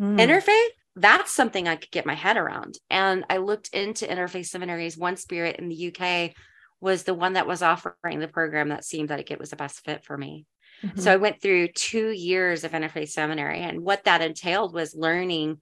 Mm. 0.00 0.18
interfaith? 0.20 0.68
That's 0.94 1.30
something 1.30 1.68
I 1.68 1.76
could 1.76 1.90
get 1.90 2.06
my 2.06 2.14
head 2.14 2.36
around. 2.36 2.78
And 2.88 3.24
I 3.28 3.36
looked 3.36 3.68
into 3.74 4.06
interfaith 4.06 4.46
seminaries 4.46 4.96
one 4.96 5.16
spirit 5.16 5.56
in 5.56 5.68
the 5.68 5.94
UK 5.94 6.32
was 6.80 7.02
the 7.02 7.14
one 7.14 7.34
that 7.34 7.46
was 7.46 7.62
offering 7.62 8.18
the 8.18 8.28
program 8.28 8.70
that 8.70 8.84
seemed 8.84 9.10
like 9.10 9.30
it 9.30 9.38
was 9.38 9.50
the 9.50 9.56
best 9.56 9.84
fit 9.84 10.04
for 10.04 10.16
me 10.16 10.46
mm-hmm. 10.82 11.00
so 11.00 11.12
I 11.12 11.16
went 11.16 11.40
through 11.40 11.68
2 11.68 12.10
years 12.10 12.64
of 12.64 12.72
interfaith 12.72 13.10
seminary 13.10 13.60
and 13.60 13.82
what 13.82 14.04
that 14.04 14.22
entailed 14.22 14.74
was 14.74 14.94
learning 14.94 15.58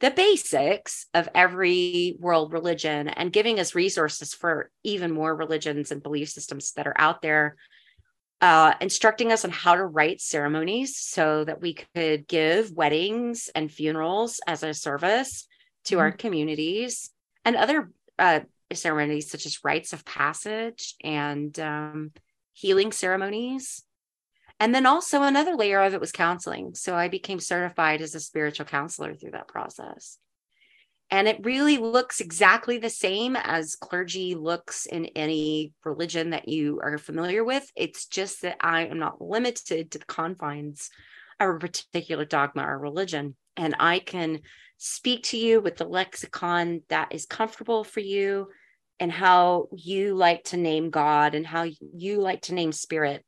the 0.00 0.10
basics 0.10 1.06
of 1.12 1.28
every 1.34 2.16
world 2.20 2.52
religion 2.52 3.08
and 3.08 3.32
giving 3.32 3.58
us 3.58 3.74
resources 3.74 4.32
for 4.32 4.70
even 4.84 5.10
more 5.10 5.34
religions 5.34 5.90
and 5.90 6.02
belief 6.02 6.28
systems 6.28 6.72
that 6.72 6.86
are 6.86 6.94
out 6.98 7.20
there 7.20 7.56
uh, 8.40 8.74
instructing 8.80 9.32
us 9.32 9.44
on 9.44 9.50
how 9.50 9.74
to 9.74 9.84
write 9.84 10.20
ceremonies 10.20 10.96
so 10.96 11.44
that 11.44 11.60
we 11.60 11.74
could 11.74 12.28
give 12.28 12.70
weddings 12.70 13.50
and 13.54 13.72
funerals 13.72 14.40
as 14.46 14.62
a 14.62 14.72
service 14.72 15.48
to 15.84 15.94
mm-hmm. 15.94 16.02
our 16.02 16.12
communities 16.12 17.10
and 17.44 17.56
other 17.56 17.90
uh, 18.18 18.40
ceremonies 18.72 19.30
such 19.30 19.46
as 19.46 19.64
rites 19.64 19.92
of 19.92 20.04
passage 20.04 20.94
and 21.02 21.58
um, 21.58 22.12
healing 22.52 22.92
ceremonies 22.92 23.82
and 24.60 24.74
then 24.74 24.86
also 24.86 25.22
another 25.22 25.54
layer 25.54 25.80
of 25.82 25.94
it 25.94 26.00
was 26.00 26.12
counseling. 26.12 26.74
So 26.74 26.94
I 26.94 27.08
became 27.08 27.40
certified 27.40 28.00
as 28.00 28.14
a 28.14 28.20
spiritual 28.20 28.66
counselor 28.66 29.14
through 29.14 29.32
that 29.32 29.48
process. 29.48 30.18
And 31.10 31.26
it 31.26 31.44
really 31.44 31.78
looks 31.78 32.20
exactly 32.20 32.78
the 32.78 32.90
same 32.90 33.34
as 33.34 33.76
clergy 33.76 34.34
looks 34.34 34.84
in 34.84 35.06
any 35.06 35.72
religion 35.84 36.30
that 36.30 36.48
you 36.48 36.80
are 36.82 36.98
familiar 36.98 37.44
with. 37.44 37.70
It's 37.76 38.06
just 38.06 38.42
that 38.42 38.56
I 38.60 38.86
am 38.86 38.98
not 38.98 39.22
limited 39.22 39.92
to 39.92 39.98
the 39.98 40.04
confines 40.04 40.90
of 41.40 41.48
a 41.48 41.58
particular 41.58 42.26
dogma 42.26 42.66
or 42.66 42.78
religion. 42.78 43.36
And 43.56 43.74
I 43.80 44.00
can 44.00 44.40
speak 44.76 45.22
to 45.24 45.38
you 45.38 45.60
with 45.60 45.76
the 45.76 45.86
lexicon 45.86 46.82
that 46.88 47.14
is 47.14 47.24
comfortable 47.26 47.84
for 47.84 48.00
you 48.00 48.48
and 49.00 49.10
how 49.10 49.68
you 49.72 50.14
like 50.14 50.44
to 50.44 50.56
name 50.56 50.90
God 50.90 51.34
and 51.34 51.46
how 51.46 51.66
you 51.80 52.20
like 52.20 52.42
to 52.42 52.54
name 52.54 52.72
spirit 52.72 53.24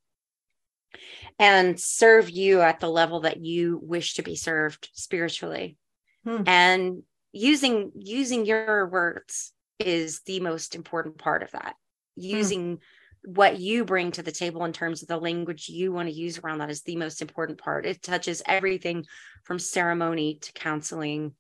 and 1.39 1.79
serve 1.79 2.31
you 2.31 2.61
at 2.61 2.81
the 2.81 2.89
level 2.89 3.21
that 3.21 3.43
you 3.43 3.81
wish 3.83 4.15
to 4.15 4.23
be 4.23 4.37
served 4.37 4.89
spiritually 4.93 5.77
hmm. 6.25 6.43
and 6.47 7.03
using 7.33 7.93
using 7.95 8.45
your 8.45 8.89
words 8.89 9.53
is 9.79 10.21
the 10.27 10.41
most 10.41 10.75
important 10.75 11.19
part 11.19 11.43
of 11.43 11.51
that 11.53 11.75
hmm. 12.17 12.23
using 12.23 12.77
hmm. 12.77 13.33
what 13.33 13.59
you 13.59 13.85
bring 13.85 14.11
to 14.13 14.23
the 14.23 14.33
table 14.33 14.65
in 14.65 14.73
terms 14.73 15.03
of 15.03 15.09
the 15.09 15.19
language 15.19 15.69
you 15.69 15.93
want 15.93 16.09
to 16.09 16.15
use 16.15 16.39
around 16.39 16.59
that 16.59 16.71
is 16.71 16.83
the 16.83 16.97
most 16.97 17.23
important 17.23 17.59
part 17.59 17.87
it 17.87 18.03
touches 18.03 18.43
everything 18.47 19.05
from 19.45 19.59
ceremony 19.59 20.39
to 20.41 20.53
counseling 20.53 21.33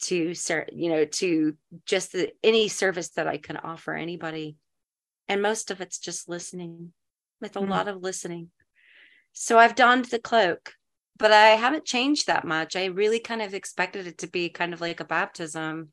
to 0.00 0.34
you 0.72 0.90
know 0.90 1.04
to 1.04 1.56
just 1.86 2.12
the, 2.12 2.30
any 2.42 2.68
service 2.68 3.10
that 3.10 3.28
i 3.28 3.36
can 3.36 3.56
offer 3.56 3.94
anybody 3.94 4.56
and 5.28 5.40
most 5.40 5.70
of 5.70 5.80
it's 5.80 5.98
just 5.98 6.28
listening 6.28 6.92
with 7.40 7.56
a 7.56 7.60
hmm. 7.60 7.70
lot 7.70 7.88
of 7.88 8.02
listening 8.02 8.50
so 9.32 9.58
I've 9.58 9.74
donned 9.74 10.06
the 10.06 10.18
cloak, 10.18 10.74
but 11.16 11.32
I 11.32 11.50
haven't 11.50 11.84
changed 11.84 12.26
that 12.26 12.44
much. 12.44 12.76
I 12.76 12.86
really 12.86 13.18
kind 13.18 13.42
of 13.42 13.54
expected 13.54 14.06
it 14.06 14.18
to 14.18 14.26
be 14.26 14.48
kind 14.48 14.74
of 14.74 14.80
like 14.80 15.00
a 15.00 15.04
baptism, 15.04 15.88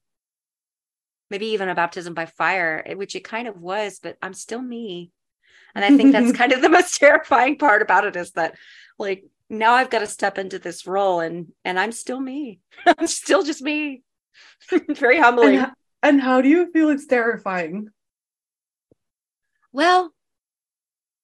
maybe 1.30 1.48
even 1.48 1.70
a 1.70 1.76
baptism 1.76 2.14
by 2.14 2.26
fire, 2.26 2.84
eh, 2.86 2.94
which 2.96 3.16
it 3.16 3.24
kind 3.24 3.48
of 3.48 3.60
was, 3.60 4.00
but 4.02 4.18
I'm 4.22 4.34
still 4.34 4.62
me. 4.62 5.12
And 5.76 5.86
I 5.86 5.96
think 5.96 6.12
that's 6.12 6.32
kind 6.38 6.52
of 6.52 6.62
the 6.62 6.70
most 6.70 6.98
terrifying 7.00 7.58
part 7.58 7.82
about 7.82 8.06
it 8.06 8.16
is 8.16 8.32
that 8.32 8.56
like 8.98 9.24
now 9.50 9.74
I've 9.74 9.90
got 9.90 10.00
to 10.00 10.08
step 10.08 10.38
into 10.38 10.60
this 10.60 10.86
role 10.86 11.20
and 11.20 11.48
and 11.64 11.80
I'm 11.80 11.92
still 11.92 12.20
me. 12.20 12.60
I'm 12.86 13.08
still 13.08 13.44
just 13.44 13.62
me. 13.62 14.04
Very 14.90 15.20
humbling. 15.20 15.58
And, 15.58 15.72
and 16.04 16.22
how 16.22 16.42
do 16.42 16.50
you 16.50 16.72
feel 16.72 16.90
it's 16.90 17.06
terrifying? 17.06 17.90
Well, 19.72 20.14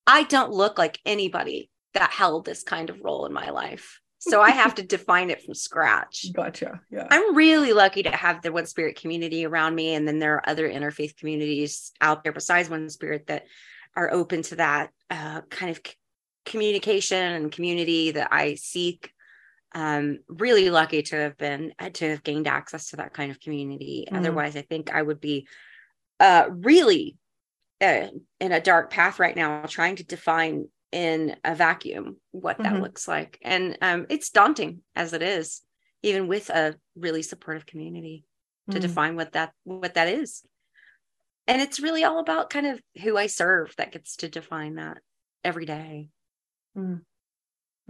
I 0.05 0.23
don't 0.23 0.51
look 0.51 0.77
like 0.77 0.99
anybody 1.05 1.71
that 1.95 2.11
held 2.11 2.45
this 2.45 2.63
kind 2.63 2.89
of 2.89 2.99
role 3.03 3.25
in 3.25 3.33
my 3.33 3.49
life. 3.49 3.99
So 4.19 4.41
I 4.41 4.51
have 4.51 4.75
to 4.75 4.83
define 4.87 5.29
it 5.29 5.41
from 5.43 5.53
scratch. 5.53 6.31
Gotcha. 6.33 6.81
Yeah. 6.91 7.07
I'm 7.09 7.35
really 7.35 7.73
lucky 7.73 8.03
to 8.03 8.11
have 8.11 8.41
the 8.41 8.51
One 8.51 8.65
Spirit 8.65 8.99
community 8.99 9.45
around 9.45 9.75
me. 9.75 9.93
And 9.93 10.07
then 10.07 10.19
there 10.19 10.35
are 10.35 10.49
other 10.49 10.69
interfaith 10.69 11.17
communities 11.17 11.91
out 12.01 12.23
there 12.23 12.33
besides 12.33 12.69
One 12.69 12.89
Spirit 12.89 13.27
that 13.27 13.45
are 13.95 14.11
open 14.11 14.41
to 14.43 14.55
that 14.57 14.91
uh, 15.09 15.41
kind 15.49 15.71
of 15.71 15.81
c- 15.85 15.93
communication 16.45 17.17
and 17.17 17.51
community 17.51 18.11
that 18.11 18.29
I 18.31 18.55
seek. 18.55 19.11
Um, 19.73 20.19
really 20.29 20.69
lucky 20.69 21.01
to 21.01 21.15
have 21.17 21.37
been 21.37 21.73
uh, 21.79 21.89
to 21.89 22.11
have 22.11 22.23
gained 22.23 22.47
access 22.47 22.91
to 22.91 22.97
that 22.97 23.13
kind 23.13 23.29
of 23.29 23.41
community. 23.41 24.07
Mm. 24.09 24.19
Otherwise, 24.19 24.55
I 24.55 24.61
think 24.61 24.93
I 24.93 25.01
would 25.01 25.19
be 25.19 25.47
uh, 26.19 26.45
really 26.49 27.17
uh, 27.81 28.07
in 28.39 28.51
a 28.53 28.61
dark 28.61 28.89
path 28.89 29.19
right 29.19 29.35
now, 29.35 29.65
trying 29.67 29.97
to 29.97 30.05
define 30.05 30.67
in 30.95 31.35
a 31.43 31.53
vacuum 31.53 32.15
what 32.31 32.57
that 32.57 32.71
mm-hmm. 32.71 32.83
looks 32.83 33.05
like 33.05 33.37
and 33.41 33.77
um, 33.81 34.05
it's 34.07 34.29
daunting 34.29 34.79
as 34.95 35.11
it 35.11 35.21
is 35.21 35.61
even 36.03 36.29
with 36.29 36.49
a 36.49 36.73
really 36.95 37.21
supportive 37.21 37.65
community 37.65 38.23
to 38.71 38.77
mm. 38.77 38.81
define 38.81 39.17
what 39.17 39.33
that 39.33 39.51
what 39.65 39.95
that 39.95 40.07
is 40.07 40.43
and 41.47 41.61
it's 41.61 41.81
really 41.81 42.05
all 42.05 42.19
about 42.19 42.49
kind 42.49 42.65
of 42.65 42.79
who 43.03 43.17
i 43.17 43.27
serve 43.27 43.73
that 43.77 43.91
gets 43.91 44.15
to 44.15 44.29
define 44.29 44.75
that 44.75 44.99
every 45.43 45.65
day 45.65 46.07
mm. 46.77 47.01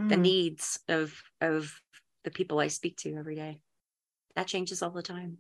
Mm. 0.01 0.09
the 0.09 0.17
needs 0.17 0.79
of 0.89 1.13
of 1.41 1.79
the 2.23 2.31
people 2.31 2.59
i 2.59 2.69
speak 2.69 2.97
to 2.97 3.15
every 3.15 3.35
day 3.35 3.59
that 4.35 4.47
changes 4.47 4.81
all 4.81 4.89
the 4.89 5.03
time 5.03 5.37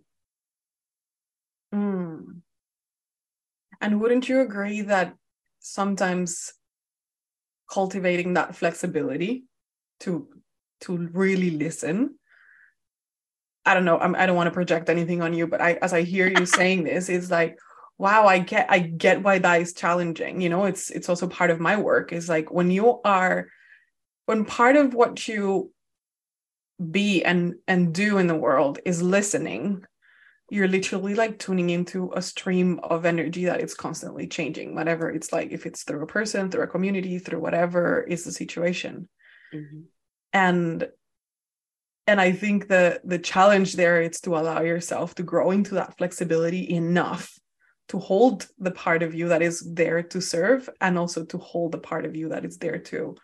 mm. 1.73 2.41
and 3.81 3.99
wouldn't 3.99 4.29
you 4.29 4.41
agree 4.41 4.81
that 4.81 5.15
sometimes 5.59 6.53
cultivating 7.69 8.33
that 8.33 8.55
flexibility 8.55 9.45
to 10.01 10.27
to 10.81 10.97
really 11.13 11.51
listen. 11.51 12.15
I 13.65 13.73
don't 13.73 13.85
know 13.85 13.97
I'm, 13.97 14.13
i 14.15 14.27
do 14.27 14.33
not 14.33 14.35
want 14.35 14.47
to 14.47 14.51
project 14.51 14.89
anything 14.89 15.23
on 15.23 15.33
you 15.33 15.47
but 15.47 15.59
i 15.59 15.73
as 15.81 15.91
i 15.91 16.03
hear 16.03 16.27
you 16.27 16.45
saying 16.59 16.83
this 16.83 17.09
it's 17.09 17.31
like 17.31 17.57
wow 17.97 18.27
i 18.27 18.37
get 18.37 18.67
i 18.69 18.77
get 18.77 19.23
why 19.23 19.39
that 19.39 19.59
is 19.61 19.73
challenging 19.73 20.39
you 20.39 20.49
know? 20.49 20.65
It's 20.65 20.91
it's 20.91 21.09
also 21.09 21.27
part 21.27 21.49
of 21.49 21.59
my 21.59 21.75
work 21.75 22.13
is 22.13 22.29
like 22.29 22.51
when 22.51 22.69
you 22.69 23.01
are 23.03 23.47
when 24.27 24.45
part 24.45 24.75
of 24.75 24.93
what 24.93 25.27
you 25.27 25.71
be 26.91 27.23
and 27.23 27.55
and 27.67 27.93
do 27.93 28.17
in 28.17 28.27
the 28.27 28.35
world 28.35 28.79
is 28.85 29.01
listening 29.01 29.85
you're 30.49 30.67
literally 30.67 31.15
like 31.15 31.39
tuning 31.39 31.71
into 31.71 32.11
a 32.15 32.21
stream 32.21 32.79
of 32.83 33.05
energy 33.05 33.45
that 33.45 33.61
is 33.61 33.73
constantly 33.73 34.27
changing 34.27 34.75
whatever 34.75 35.09
it's 35.09 35.33
like 35.33 35.51
if 35.51 35.65
it's 35.65 35.83
through 35.83 36.03
a 36.03 36.07
person 36.07 36.49
through 36.49 36.63
a 36.63 36.67
community 36.67 37.17
through 37.17 37.39
whatever 37.39 38.03
is 38.03 38.23
the 38.23 38.31
situation 38.31 39.09
mm-hmm. 39.53 39.81
and 40.33 40.87
and 42.07 42.21
i 42.21 42.31
think 42.31 42.67
the 42.67 43.01
the 43.03 43.19
challenge 43.19 43.73
there 43.73 44.01
is 44.01 44.19
to 44.21 44.35
allow 44.35 44.61
yourself 44.61 45.15
to 45.15 45.23
grow 45.23 45.51
into 45.51 45.75
that 45.75 45.97
flexibility 45.97 46.69
enough 46.71 47.37
to 47.87 47.99
hold 47.99 48.47
the 48.57 48.71
part 48.71 49.03
of 49.03 49.13
you 49.13 49.29
that 49.29 49.41
is 49.41 49.61
there 49.73 50.01
to 50.01 50.21
serve 50.21 50.69
and 50.81 50.97
also 50.97 51.23
to 51.23 51.37
hold 51.37 51.71
the 51.71 51.77
part 51.77 52.05
of 52.05 52.15
you 52.15 52.29
that 52.29 52.45
is 52.45 52.57
there 52.57 52.79
to 52.79 53.15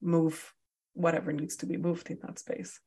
move 0.00 0.52
whatever 0.94 1.32
needs 1.32 1.56
to 1.56 1.66
be 1.66 1.76
moved 1.76 2.10
in 2.10 2.18
that 2.22 2.38
space 2.38 2.80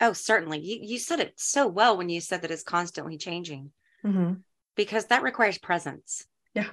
Oh, 0.00 0.12
certainly. 0.12 0.58
You, 0.60 0.78
you 0.82 0.98
said 0.98 1.20
it 1.20 1.34
so 1.36 1.66
well 1.66 1.96
when 1.96 2.08
you 2.08 2.20
said 2.20 2.42
that 2.42 2.50
it's 2.50 2.62
constantly 2.62 3.18
changing 3.18 3.70
mm-hmm. 4.04 4.34
because 4.74 5.06
that 5.06 5.22
requires 5.22 5.58
presence. 5.58 6.26
Yeah. 6.54 6.68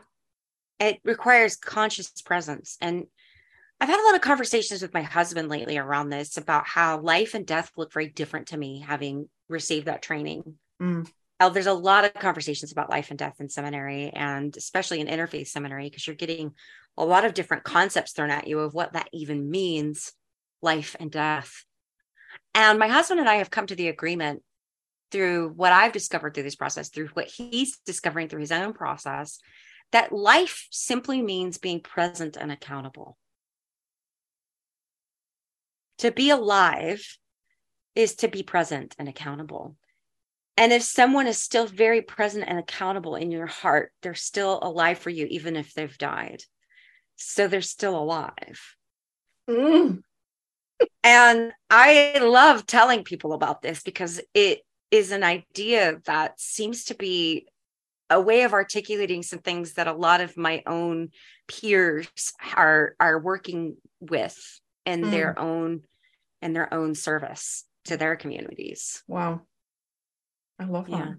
it 0.79 1.00
requires 1.03 1.55
conscious 1.55 2.10
presence. 2.22 2.77
And 2.81 3.05
I've 3.79 3.89
had 3.89 4.00
a 4.00 4.07
lot 4.07 4.15
of 4.15 4.22
conversations 4.22 4.81
with 4.81 4.93
my 4.93 5.03
husband 5.03 5.50
lately 5.50 5.77
around 5.77 6.10
this 6.10 6.38
about 6.38 6.65
how 6.65 7.00
life 7.00 7.34
and 7.34 7.46
death 7.46 7.72
look 7.77 7.93
very 7.93 8.07
different 8.07 8.48
to 8.48 8.57
me 8.57 8.79
having 8.79 9.29
received 9.50 9.86
that 9.86 10.01
training. 10.01 10.55
Mm. 10.81 11.07
Uh, 11.39 11.50
there's 11.50 11.67
a 11.67 11.74
lot 11.74 12.05
of 12.05 12.13
conversations 12.15 12.72
about 12.72 12.89
life 12.89 13.12
and 13.12 13.19
death 13.19 13.36
in 13.39 13.50
seminary 13.50 14.10
and 14.10 14.57
especially 14.57 15.00
in 15.00 15.07
interfaith 15.07 15.48
seminary 15.48 15.88
because 15.88 16.07
you're 16.07 16.15
getting 16.15 16.53
a 16.98 17.05
lot 17.05 17.25
of 17.25 17.36
different 17.36 17.63
concepts 17.63 18.13
thrown 18.13 18.31
at 18.31 18.48
you 18.48 18.60
of 18.60 18.74
what 18.74 18.93
that 18.93 19.10
even 19.13 19.51
means 19.51 20.13
life 20.63 20.96
and 21.00 21.12
death 21.12 21.63
and 22.57 22.79
my 22.79 22.87
husband 22.87 23.19
and 23.19 23.29
i 23.29 23.35
have 23.35 23.51
come 23.51 23.67
to 23.67 23.75
the 23.75 23.87
agreement 23.87 24.41
through 25.11 25.49
what 25.55 25.71
i've 25.71 25.93
discovered 25.93 26.33
through 26.33 26.43
this 26.43 26.55
process 26.55 26.89
through 26.89 27.07
what 27.13 27.27
he's 27.27 27.77
discovering 27.85 28.27
through 28.27 28.41
his 28.41 28.51
own 28.51 28.73
process 28.73 29.39
that 29.93 30.11
life 30.11 30.67
simply 30.71 31.21
means 31.21 31.57
being 31.57 31.79
present 31.79 32.35
and 32.35 32.51
accountable 32.51 33.17
to 35.97 36.11
be 36.11 36.29
alive 36.29 37.17
is 37.95 38.15
to 38.15 38.27
be 38.27 38.43
present 38.43 38.95
and 38.99 39.07
accountable 39.07 39.75
and 40.57 40.73
if 40.73 40.81
someone 40.81 41.27
is 41.27 41.41
still 41.41 41.67
very 41.67 42.01
present 42.01 42.45
and 42.47 42.57
accountable 42.57 43.15
in 43.15 43.29
your 43.29 43.45
heart, 43.45 43.91
they're 44.01 44.15
still 44.15 44.57
alive 44.63 44.97
for 44.97 45.11
you, 45.11 45.27
even 45.29 45.55
if 45.55 45.71
they've 45.75 45.97
died. 45.99 46.41
So 47.15 47.47
they're 47.47 47.61
still 47.61 47.95
alive. 47.95 48.59
Mm. 49.47 50.01
And 51.03 51.53
I 51.69 52.19
love 52.22 52.65
telling 52.65 53.03
people 53.03 53.34
about 53.34 53.62
this 53.62 53.81
because 53.84 54.22
it 54.34 54.62
is 54.91 55.12
an 55.12 55.24
idea 55.24 56.00
that 56.05 56.39
seems 56.39 56.86
to 56.86 56.96
be 56.96 57.48
a 58.10 58.22
way 58.22 58.43
of 58.43 58.53
articulating 58.53 59.22
some 59.24 59.39
things 59.39 59.74
that 59.74 59.88
a 59.88 59.93
lot 59.93 60.22
of 60.22 60.38
my 60.38 60.63
own 60.65 61.10
peers 61.48 62.07
are 62.55 62.96
are 63.00 63.19
working 63.19 63.75
with 64.00 64.38
in 64.86 65.01
Mm. 65.01 65.12
their 65.12 65.39
own 65.39 65.81
in 66.41 66.53
their 66.53 66.74
own 66.74 66.96
service 66.96 67.65
to 67.86 67.98
their 67.98 68.15
communities. 68.15 69.03
Wow. 69.07 69.41
I 70.60 70.65
love 70.65 70.88
that. 70.89 71.15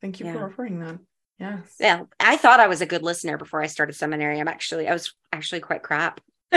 Thank 0.00 0.20
you 0.20 0.26
Yeah. 0.26 0.32
for 0.34 0.46
offering 0.46 0.80
that. 0.80 0.98
Yes. 1.40 1.76
yeah 1.78 2.02
i 2.18 2.36
thought 2.36 2.58
i 2.58 2.66
was 2.66 2.80
a 2.80 2.86
good 2.86 3.04
listener 3.04 3.38
before 3.38 3.62
i 3.62 3.68
started 3.68 3.92
seminary 3.92 4.40
i'm 4.40 4.48
actually 4.48 4.88
i 4.88 4.92
was 4.92 5.14
actually 5.32 5.60
quite 5.60 5.84
crap 5.84 6.20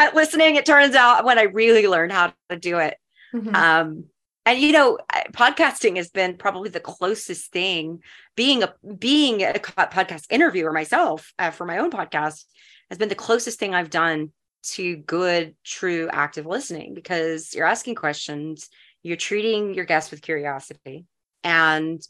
at 0.00 0.14
listening 0.16 0.56
it 0.56 0.66
turns 0.66 0.96
out 0.96 1.24
when 1.24 1.38
i 1.38 1.42
really 1.42 1.86
learned 1.86 2.10
how 2.12 2.32
to 2.48 2.56
do 2.56 2.78
it 2.78 2.96
Mhm. 3.32 3.54
um 3.54 4.04
and 4.46 4.58
you 4.58 4.72
know 4.72 4.98
podcasting 5.32 5.96
has 5.96 6.10
been 6.10 6.36
probably 6.36 6.70
the 6.70 6.80
closest 6.80 7.52
thing 7.52 8.02
being 8.34 8.64
a 8.64 8.74
being 8.98 9.42
a 9.42 9.52
podcast 9.52 10.24
interviewer 10.30 10.72
myself 10.72 11.32
uh, 11.38 11.50
for 11.52 11.64
my 11.66 11.78
own 11.78 11.90
podcast 11.92 12.44
has 12.88 12.98
been 12.98 13.08
the 13.08 13.14
closest 13.14 13.58
thing 13.60 13.74
i've 13.74 13.90
done 13.90 14.32
to 14.62 14.96
good 14.96 15.54
true 15.64 16.08
active 16.12 16.46
listening 16.46 16.94
because 16.94 17.54
you're 17.54 17.66
asking 17.66 17.94
questions 17.94 18.68
you're 19.02 19.16
treating 19.16 19.74
your 19.74 19.84
guests 19.84 20.10
with 20.10 20.22
curiosity 20.22 21.04
and 21.44 22.00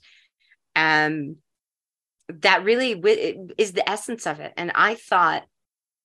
um 0.77 1.37
that 2.29 2.65
really 2.65 2.95
wi- 2.95 3.37
is 3.59 3.73
the 3.73 3.89
essence 3.89 4.27
of 4.27 4.41
it 4.41 4.53
and 4.57 4.71
i 4.75 4.95
thought 4.95 5.45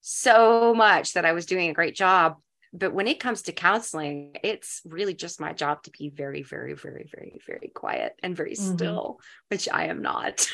so 0.07 0.73
much 0.75 1.13
that 1.13 1.25
i 1.25 1.31
was 1.33 1.47
doing 1.47 1.69
a 1.69 1.73
great 1.73 1.95
job 1.95 2.35
but 2.73 2.93
when 2.93 3.07
it 3.07 3.19
comes 3.19 3.41
to 3.41 3.51
counseling 3.51 4.35
it's 4.43 4.81
really 4.85 5.15
just 5.15 5.39
my 5.41 5.51
job 5.51 5.81
to 5.81 5.89
be 5.89 6.09
very 6.09 6.43
very 6.43 6.75
very 6.75 7.09
very 7.11 7.41
very 7.47 7.71
quiet 7.73 8.13
and 8.21 8.35
very 8.37 8.53
Mhm. 8.53 8.75
still 8.75 9.19
which 9.49 9.67
i 9.71 9.85
am 9.85 10.03
not 10.03 10.47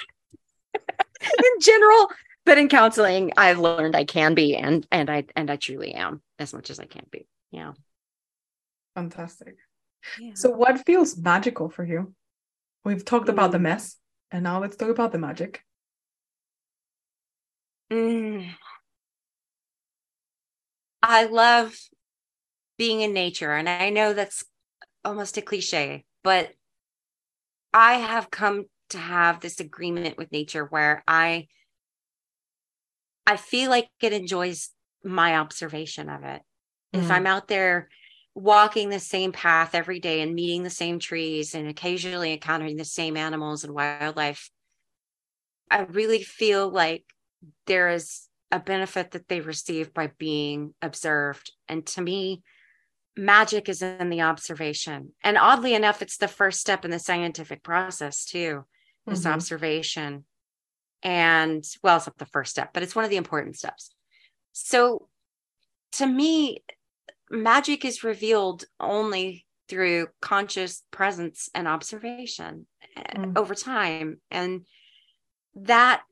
in 1.43 1.60
general 1.60 2.08
but 2.46 2.58
in 2.58 2.70
counseling 2.70 3.34
i've 3.36 3.60
learned 3.60 3.93
i 3.93 4.05
can 4.05 4.36
be 4.36 4.55
and 4.55 4.88
and 4.89 5.10
i 5.10 5.25
and 5.36 5.51
i 5.51 5.58
truly 5.58 5.93
am 5.93 6.22
as 6.39 6.53
much 6.53 6.70
as 6.70 6.79
i 6.79 6.86
can 6.86 7.05
be 7.12 7.27
yeah 7.51 7.74
Fantastic. 8.96 9.55
yeah 10.18 10.31
So, 10.33 10.50
what 10.50 10.85
feels 10.85 11.18
magical 11.18 11.70
for 11.70 11.83
you? 11.85 12.14
We've 12.83 13.05
talked 13.05 13.29
about 13.29 13.51
the 13.51 13.57
Mm. 13.57 13.61
mess, 13.61 13.98
and 14.31 14.44
now 14.44 14.59
let's 14.59 14.75
talk 14.75 14.90
about 14.90 15.11
the 15.11 15.18
magic. 15.18 15.64
Mm. 17.92 18.55
I 21.03 21.25
love 21.25 21.77
being 22.77 23.01
in 23.01 23.14
nature. 23.14 23.51
And 23.53 23.70
I 23.70 23.90
know 23.90 24.14
that's 24.14 24.44
almost 25.05 25.37
a 25.37 25.42
cliche, 25.42 26.05
but 26.24 26.53
I 27.74 27.96
have 27.96 28.31
come 28.31 28.66
to 28.90 28.98
have 28.98 29.40
this 29.40 29.59
agreement 29.59 30.18
with 30.18 30.31
nature 30.31 30.66
where 30.66 31.03
I 31.07 31.48
I 33.25 33.37
feel 33.37 33.70
like 33.70 33.90
it 34.01 34.14
enjoys 34.14 34.70
my 35.03 35.35
observation 35.37 36.09
of 36.09 36.24
it. 36.24 36.42
If 36.94 37.07
Mm. 37.07 37.11
I'm 37.11 37.27
out 37.27 37.48
there 37.48 37.90
walking 38.33 38.90
the 38.90 39.00
same 39.00 39.31
path 39.31 39.75
every 39.75 40.00
day 40.00 40.22
and 40.22 40.33
meeting 40.33 40.64
the 40.64 40.70
same 40.70 41.00
trees 41.00 41.53
and 41.53 41.68
occasionally 41.68 42.33
encountering 42.33 42.77
the 42.77 42.85
same 42.85 43.18
animals 43.18 43.64
and 43.64 43.74
wildlife, 43.74 44.50
I 45.70 45.81
really 45.81 46.24
feel 46.24 46.70
like 46.70 47.05
there 47.66 47.90
is 47.90 48.27
a 48.51 48.59
benefit 48.59 49.11
that 49.11 49.27
they 49.27 49.42
receive 49.42 49.94
by 49.94 50.11
being 50.18 50.74
observed. 50.81 51.51
And 51.68 51.85
to 51.87 52.01
me, 52.01 52.44
magic 53.16 53.70
is 53.70 53.81
in 53.81 54.09
the 54.09 54.22
observation. 54.22 55.14
And 55.24 55.37
oddly 55.37 55.74
enough, 55.74 56.01
it's 56.01 56.18
the 56.18 56.27
first 56.27 56.59
step 56.59 56.85
in 56.85 56.92
the 56.92 57.00
scientific 57.00 57.64
process, 57.64 58.25
too, 58.25 58.66
this 59.05 59.24
Mhm. 59.24 59.33
observation. 59.33 60.25
And 61.03 61.64
well, 61.81 61.98
it's 61.98 62.07
not 62.07 62.18
the 62.18 62.25
first 62.25 62.51
step, 62.51 62.74
but 62.74 62.83
it's 62.83 62.96
one 62.96 63.05
of 63.05 63.11
the 63.11 63.18
important 63.18 63.57
steps. 63.57 63.96
So 64.51 65.09
to 65.94 66.05
me, 66.05 66.64
magic 67.29 67.85
is 67.85 68.03
revealed 68.03 68.66
only 68.79 69.46
through 69.68 70.07
conscious 70.22 70.83
presence 70.92 71.50
and 71.55 71.68
observation 71.68 72.68
uh, 72.98 73.01
Mm. 73.01 73.37
over 73.37 73.55
time. 73.55 74.22
And 74.29 74.66
that 75.55 76.03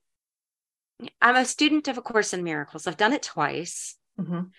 I'm 1.21 1.35
a 1.35 1.45
student 1.45 1.87
of 1.87 1.97
A 1.97 2.01
Course 2.01 2.33
in 2.33 2.43
Miracles. 2.43 2.87
I've 2.87 2.97
done 2.97 3.13
it 3.13 3.23
twice. 3.23 3.95
Mhm. 4.19 4.51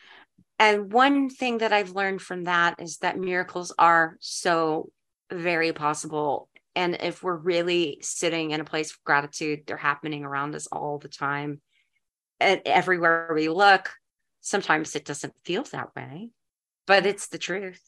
And 0.59 0.93
one 0.93 1.31
thing 1.31 1.59
that 1.59 1.73
I've 1.73 1.93
learned 1.93 2.23
from 2.23 2.45
that 2.45 2.81
is 2.81 2.99
that 2.99 3.19
miracles 3.19 3.73
are 3.79 4.17
so 4.21 4.91
very 5.31 5.73
possible. 5.73 6.49
And 6.75 6.97
if 7.01 7.23
we're 7.23 7.37
really 7.37 7.99
sitting 8.03 8.51
in 8.51 8.61
a 8.61 8.65
place 8.65 8.93
of 8.93 9.03
gratitude, 9.05 9.65
they're 9.67 9.77
happening 9.77 10.25
around 10.25 10.55
us 10.55 10.67
all 10.67 10.99
the 10.99 11.09
time. 11.09 11.61
And 12.39 12.63
everywhere 12.65 13.33
we 13.35 13.49
look, 13.49 13.91
sometimes 14.41 14.95
it 14.97 15.05
doesn't 15.05 15.35
feel 15.45 15.63
that 15.65 15.95
way, 15.95 16.31
but 16.87 17.07
it's 17.07 17.29
the 17.29 17.39
truth. 17.39 17.83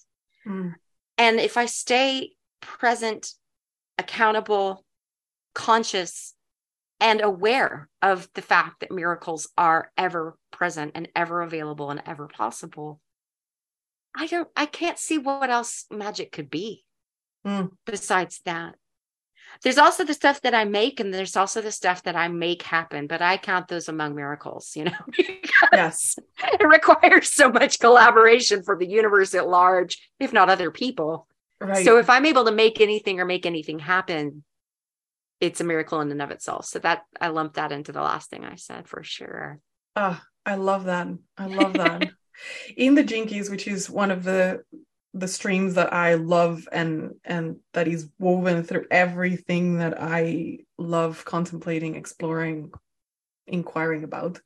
Mm. 0.46 0.74
And 1.18 1.40
if 1.40 1.56
I 1.56 1.66
stay 1.66 2.32
present, 2.60 3.32
accountable, 3.98 4.84
conscious, 5.54 6.34
and 7.02 7.20
aware 7.20 7.88
of 8.00 8.28
the 8.34 8.42
fact 8.42 8.80
that 8.80 8.92
miracles 8.92 9.48
are 9.58 9.90
ever 9.98 10.38
present 10.52 10.92
and 10.94 11.08
ever 11.16 11.42
available 11.42 11.90
and 11.90 12.00
ever 12.06 12.28
possible, 12.28 13.00
I 14.16 14.26
don't, 14.28 14.48
I 14.56 14.66
can't 14.66 14.98
see 14.98 15.18
what 15.18 15.50
else 15.50 15.84
magic 15.90 16.32
could 16.32 16.48
be 16.48 16.84
Mm. 17.44 17.72
besides 17.86 18.40
that. 18.44 18.76
There's 19.64 19.78
also 19.78 20.04
the 20.04 20.14
stuff 20.14 20.40
that 20.42 20.54
I 20.54 20.64
make, 20.64 21.00
and 21.00 21.12
there's 21.12 21.36
also 21.36 21.60
the 21.60 21.72
stuff 21.72 22.04
that 22.04 22.14
I 22.14 22.28
make 22.28 22.62
happen, 22.62 23.08
but 23.08 23.20
I 23.20 23.36
count 23.36 23.66
those 23.66 23.88
among 23.88 24.14
miracles, 24.14 24.76
you 24.76 24.84
know, 24.84 24.92
Yes. 25.72 26.16
it 26.44 26.64
requires 26.64 27.30
so 27.30 27.50
much 27.50 27.80
collaboration 27.80 28.62
from 28.62 28.78
the 28.78 28.88
universe 28.88 29.34
at 29.34 29.48
large, 29.48 30.08
if 30.20 30.32
not 30.32 30.50
other 30.50 30.70
people. 30.70 31.26
Right. 31.60 31.84
So 31.84 31.98
if 31.98 32.08
I'm 32.08 32.26
able 32.26 32.44
to 32.44 32.52
make 32.52 32.80
anything 32.80 33.18
or 33.18 33.24
make 33.24 33.44
anything 33.44 33.80
happen, 33.80 34.44
it's 35.42 35.60
a 35.60 35.64
miracle 35.64 36.00
in 36.00 36.12
and 36.12 36.22
of 36.22 36.30
itself. 36.30 36.66
So 36.66 36.78
that 36.78 37.02
I 37.20 37.28
lumped 37.28 37.56
that 37.56 37.72
into 37.72 37.90
the 37.90 38.00
last 38.00 38.30
thing 38.30 38.44
I 38.44 38.54
said 38.54 38.88
for 38.88 39.02
sure. 39.02 39.58
Ah, 39.96 40.24
I 40.46 40.54
love 40.54 40.84
that. 40.84 41.08
I 41.36 41.46
love 41.46 41.74
that. 41.74 42.10
In 42.76 42.94
the 42.94 43.04
Gene 43.04 43.26
Keys, 43.26 43.50
which 43.50 43.66
is 43.68 43.90
one 43.90 44.10
of 44.10 44.24
the 44.24 44.62
the 45.14 45.28
streams 45.28 45.74
that 45.74 45.92
I 45.92 46.14
love 46.14 46.66
and 46.72 47.16
and 47.24 47.56
that 47.74 47.86
is 47.86 48.08
woven 48.18 48.62
through 48.62 48.86
everything 48.90 49.78
that 49.78 50.00
I 50.00 50.60
love 50.78 51.24
contemplating, 51.24 51.96
exploring, 51.96 52.70
inquiring 53.46 54.04
about. 54.04 54.40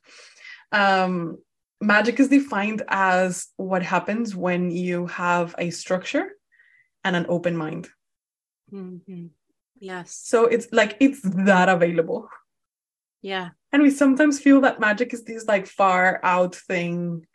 Um, 0.73 1.39
magic 1.81 2.19
is 2.19 2.29
defined 2.29 2.83
as 2.89 3.47
what 3.57 3.83
happens 3.83 4.35
when 4.35 4.71
you 4.71 5.07
have 5.07 5.55
a 5.59 5.71
structure 5.71 6.27
and 7.05 7.15
an 7.15 7.27
open 7.29 7.57
mind. 7.57 7.89
Mhm. 8.73 9.31
Yes. 9.79 10.12
So 10.25 10.47
it's 10.47 10.69
like 10.73 10.97
it's 11.01 11.21
that 11.23 11.69
available. 11.69 12.29
Yeah. 13.23 13.51
And 13.73 13.83
we 13.83 13.91
sometimes 13.91 14.41
feel 14.41 14.61
that 14.62 14.81
magic 14.81 15.12
is 15.12 15.25
this 15.25 15.47
like 15.47 15.67
far 15.67 16.21
out 16.23 16.55
thing, 16.55 17.27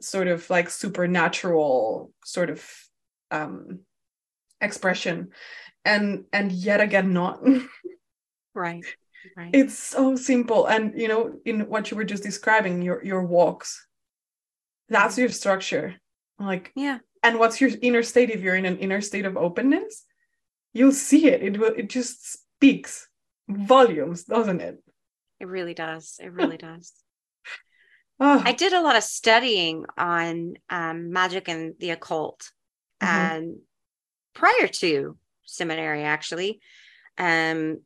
sort 0.00 0.28
of 0.28 0.48
like 0.50 0.70
supernatural 0.70 2.12
sort 2.24 2.50
of 2.50 2.64
um 3.30 3.80
expression. 4.60 5.28
And 5.84 6.24
and 6.32 6.52
yet 6.52 6.80
again 6.80 7.12
not. 7.12 7.40
Right. 8.54 8.84
Right. 9.36 9.50
It's 9.52 9.74
so 9.78 10.16
simple. 10.16 10.64
And 10.66 10.98
you 10.98 11.06
know, 11.06 11.34
in 11.44 11.68
what 11.68 11.90
you 11.90 11.96
were 11.98 12.04
just 12.04 12.22
describing, 12.22 12.80
your 12.80 13.04
your 13.04 13.22
walks, 13.22 13.86
that's 14.88 15.12
Mm-hmm. 15.14 15.20
your 15.20 15.28
structure. 15.28 15.94
Like, 16.38 16.72
Yeah. 16.74 17.00
and 17.22 17.38
what's 17.38 17.60
your 17.60 17.68
inner 17.82 18.02
state 18.02 18.30
if 18.30 18.40
you're 18.40 18.54
in 18.56 18.64
an 18.64 18.78
inner 18.78 19.02
state 19.02 19.26
of 19.26 19.36
openness? 19.36 20.06
You'll 20.72 20.92
see 20.92 21.26
it. 21.28 21.42
It 21.42 21.58
will 21.58 21.74
it 21.74 21.88
just 21.88 22.32
speaks 22.32 23.08
volumes, 23.48 24.24
doesn't 24.24 24.60
it? 24.60 24.82
It 25.40 25.48
really 25.48 25.74
does. 25.74 26.20
It 26.22 26.32
really 26.32 26.56
does. 26.56 26.92
Oh, 28.20 28.44
I 28.44 28.52
did 28.52 28.72
a 28.72 28.80
lot 28.80 28.96
of 28.96 29.02
studying 29.02 29.84
on 29.98 30.54
um, 30.70 31.12
magic 31.12 31.48
and 31.48 31.74
the 31.78 31.90
occult, 31.90 32.52
Mhm. 33.00 33.08
and 33.08 33.58
prior 34.34 34.68
to 34.68 35.18
seminary, 35.44 36.04
actually, 36.04 36.60
um, 37.18 37.82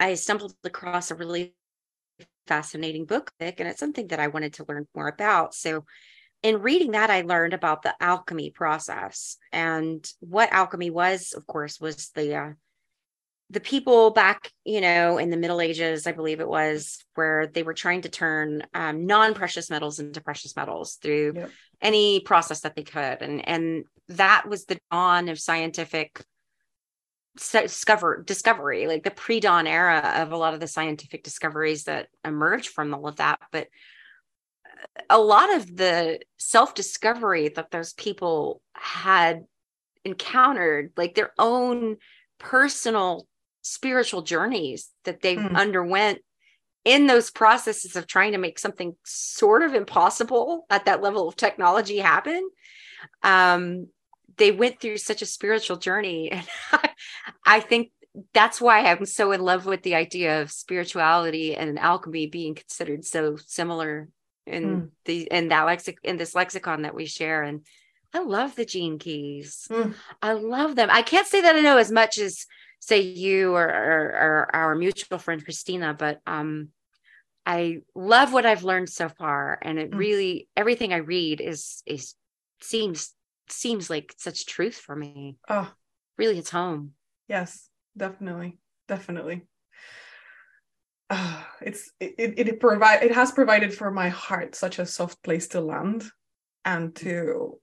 I 0.00 0.14
stumbled 0.14 0.56
across 0.64 1.10
a 1.10 1.16
really 1.16 1.54
fascinating 2.46 3.06
book, 3.06 3.32
and 3.40 3.54
it's 3.68 3.80
something 3.80 4.08
that 4.08 4.20
I 4.20 4.28
wanted 4.28 4.54
to 4.54 4.66
learn 4.68 4.86
more 4.94 5.08
about. 5.08 5.54
So, 5.54 5.84
in 6.42 6.62
reading 6.62 6.92
that, 6.92 7.10
I 7.10 7.22
learned 7.22 7.54
about 7.54 7.82
the 7.82 7.94
alchemy 8.00 8.50
process, 8.50 9.36
and 9.52 10.08
what 10.20 10.52
alchemy 10.52 10.90
was, 10.90 11.32
of 11.32 11.46
course, 11.46 11.80
was 11.80 12.10
the 12.10 12.36
uh, 12.36 12.50
the 13.50 13.60
people 13.60 14.10
back, 14.10 14.50
you 14.64 14.80
know, 14.80 15.18
in 15.18 15.30
the 15.30 15.36
Middle 15.36 15.60
Ages, 15.60 16.06
I 16.06 16.12
believe 16.12 16.40
it 16.40 16.48
was, 16.48 17.04
where 17.14 17.46
they 17.46 17.62
were 17.62 17.74
trying 17.74 18.02
to 18.02 18.08
turn 18.08 18.64
um, 18.74 19.06
non-precious 19.06 19.70
metals 19.70 20.00
into 20.00 20.20
precious 20.20 20.56
metals 20.56 20.98
through 21.00 21.34
Yep. 21.36 21.50
any 21.80 22.20
process 22.20 22.60
that 22.60 22.74
they 22.74 22.82
could, 22.82 23.22
and 23.22 23.48
and 23.48 23.84
that 24.08 24.48
was 24.48 24.66
the 24.66 24.78
dawn 24.90 25.28
of 25.28 25.38
scientific 25.40 26.22
discover 27.36 28.22
discovery, 28.22 28.86
like 28.86 29.04
the 29.04 29.10
pre-dawn 29.10 29.66
era 29.66 30.22
of 30.22 30.32
a 30.32 30.36
lot 30.36 30.54
of 30.54 30.60
the 30.60 30.66
scientific 30.66 31.22
discoveries 31.22 31.84
that 31.84 32.08
emerged 32.24 32.68
from 32.68 32.94
all 32.94 33.06
of 33.06 33.16
that. 33.16 33.38
But 33.52 33.68
a 35.10 35.18
lot 35.18 35.54
of 35.54 35.76
the 35.76 36.20
self-discovery 36.38 37.50
that 37.50 37.70
those 37.70 37.92
people 37.92 38.60
had 38.74 39.44
encountered, 40.04 40.92
like 40.96 41.14
their 41.14 41.32
own 41.38 41.96
personal 42.38 43.26
spiritual 43.62 44.22
journeys 44.22 44.90
that 45.04 45.20
they 45.22 45.36
Mm. 45.36 45.56
underwent 45.56 46.20
in 46.84 47.08
those 47.08 47.32
processes 47.32 47.96
of 47.96 48.06
trying 48.06 48.30
to 48.32 48.38
make 48.38 48.60
something 48.60 48.94
sort 49.04 49.62
of 49.62 49.74
impossible 49.74 50.66
at 50.70 50.84
that 50.84 51.02
level 51.02 51.28
of 51.28 51.34
technology 51.34 51.98
happen 51.98 52.48
um 53.24 53.88
they 54.36 54.52
went 54.52 54.80
through 54.80 54.96
such 54.96 55.20
a 55.20 55.26
spiritual 55.26 55.76
journey 55.76 56.30
and 56.30 56.46
i 57.44 57.58
think 57.58 57.90
that's 58.32 58.60
why 58.60 58.84
i'm 58.84 59.04
so 59.04 59.32
in 59.32 59.40
love 59.40 59.66
with 59.66 59.82
the 59.82 59.96
idea 59.96 60.40
of 60.40 60.52
spirituality 60.52 61.56
and 61.56 61.76
alchemy 61.78 62.28
being 62.28 62.54
considered 62.54 63.04
so 63.04 63.36
similar 63.46 64.08
in 64.46 64.62
Mm. 64.62 64.90
the 65.04 65.22
in 65.30 65.48
that 65.48 65.66
lexic 65.66 65.96
in 66.02 66.16
this 66.16 66.34
lexicon 66.34 66.82
that 66.82 66.94
we 66.94 67.06
share 67.06 67.42
and 67.42 67.66
i 68.14 68.20
love 68.20 68.54
the 68.54 68.64
gene 68.64 68.98
keys 68.98 69.66
Mm. 69.70 69.94
i 70.22 70.32
love 70.32 70.76
them 70.76 70.88
i 70.90 71.02
can't 71.02 71.26
say 71.26 71.40
that 71.42 71.56
i 71.56 71.60
know 71.60 71.78
as 71.78 71.90
much 71.90 72.18
as 72.18 72.46
say 72.80 73.00
you 73.00 73.54
or, 73.54 73.64
or, 73.66 74.02
or 74.22 74.50
our 74.56 74.74
mutual 74.74 75.18
friend 75.18 75.44
christina 75.44 75.94
but 75.94 76.20
um 76.26 76.68
i 77.44 77.78
love 77.94 78.32
what 78.32 78.46
i've 78.46 78.64
learned 78.64 78.88
so 78.88 79.08
far 79.08 79.58
and 79.62 79.78
it 79.78 79.90
Mm. 79.90 79.98
really 79.98 80.48
everything 80.56 80.92
i 80.92 80.98
read 80.98 81.40
is 81.40 81.82
is 81.86 82.14
seems 82.60 83.12
seems 83.48 83.90
like 83.90 84.14
such 84.16 84.46
truth 84.46 84.74
for 84.74 84.96
me 84.96 85.36
oh, 85.48 85.70
really 86.18 86.38
it's 86.38 86.50
home 86.50 86.92
yes, 87.28 87.68
definitely, 87.96 88.58
definitely. 88.88 89.46
Ah, 91.10 91.48
it's 91.60 91.90
it 92.00 92.14
it, 92.18 92.48
it 92.48 92.60
provide 92.60 93.02
it 93.02 93.14
has 93.14 93.32
provided 93.32 93.74
for 93.74 93.90
my 93.90 94.08
heart 94.08 94.54
such 94.54 94.78
a 94.78 94.86
soft 94.86 95.22
place 95.22 95.48
to 95.48 95.60
land 95.60 96.04
and 96.64 96.94
to 96.96 97.58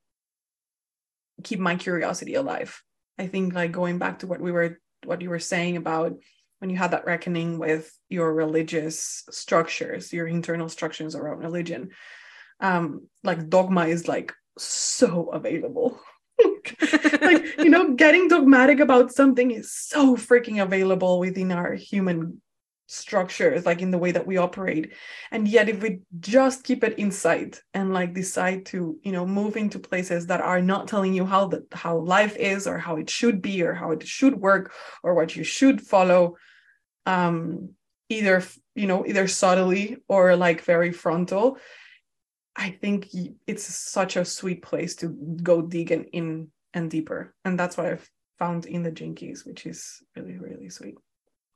keep 1.44 1.60
my 1.60 1.76
curiosity 1.76 2.36
alive. 2.36 2.82
I 3.18 3.28
think 3.28 3.54
like 3.54 3.72
going 3.72 4.00
back 4.00 4.20
to 4.20 4.28
what 4.28 4.42
we 4.42 4.52
were 4.52 4.80
what 5.06 5.22
you 5.22 5.30
were 5.30 5.40
saying 5.40 5.78
about 5.78 6.14
when 6.60 6.70
you 6.70 6.78
had 6.78 6.92
that 6.92 7.06
reckoning 7.06 7.60
with 7.60 7.92
your 8.10 8.34
religious 8.34 9.24
structures, 9.30 10.14
your 10.14 10.28
internal 10.28 10.70
structures 10.70 11.16
around 11.16 11.40
religion. 11.40 11.90
Um, 12.62 13.08
like 13.24 13.50
dogma 13.50 13.88
is 13.88 14.08
like 14.08 14.34
so 14.58 15.30
available. 15.30 16.00
like 17.22 17.58
you 17.58 17.70
know 17.70 17.94
getting 17.94 18.28
dogmatic 18.28 18.80
about 18.80 19.12
something 19.12 19.52
is 19.52 19.72
so 19.72 20.16
freaking 20.16 20.64
available 20.64 21.20
within 21.20 21.52
our 21.52 21.74
human 21.74 22.42
structures 22.94 23.66
like 23.66 23.82
in 23.82 23.92
the 23.92 23.98
way 23.98 24.12
that 24.12 24.28
we 24.28 24.38
operate. 24.38 24.94
And 25.32 25.48
yet 25.48 25.68
if 25.68 25.82
we 25.82 26.00
just 26.20 26.64
keep 26.64 26.84
it 26.84 27.00
inside 27.00 27.58
and 27.74 27.94
like 27.94 28.14
decide 28.14 28.66
to 28.68 28.98
you 29.04 29.12
know 29.12 29.26
move 29.26 29.58
into 29.58 29.80
places 29.80 30.28
that 30.28 30.42
are 30.42 30.62
not 30.62 30.88
telling 30.88 31.14
you 31.14 31.26
how 31.26 31.48
the 31.48 31.66
how 31.72 31.98
life 31.98 32.36
is 32.38 32.68
or 32.68 32.78
how 32.78 32.98
it 32.98 33.10
should 33.10 33.42
be 33.42 33.64
or 33.64 33.74
how 33.74 33.92
it 33.92 34.08
should 34.08 34.36
work 34.36 34.74
or 35.02 35.16
what 35.16 35.36
you 35.36 35.44
should 35.44 35.82
follow 35.82 36.36
um 37.06 37.70
either 38.10 38.44
you 38.76 38.88
know 38.88 39.06
either 39.06 39.28
subtly 39.28 39.98
or 40.08 40.36
like 40.36 40.62
very 40.62 40.92
frontal 40.92 41.58
i 42.56 42.70
think 42.70 43.10
it's 43.48 43.66
such 43.66 44.16
a 44.16 44.24
sweet 44.24 44.62
place 44.62 44.96
to 44.96 45.08
go 45.42 45.62
dig 45.62 45.92
in 45.92 46.52
and 46.76 46.90
deeper. 46.90 47.34
And 47.46 47.60
that's 47.60 47.78
what 47.78 47.88
i've 47.88 48.10
found 48.40 48.66
in 48.66 48.84
the 48.84 48.92
gene 48.92 49.16
keys 49.16 49.46
which 49.46 49.66
is 49.66 50.02
really 50.16 50.38
really 50.38 50.70
sweet 50.70 50.96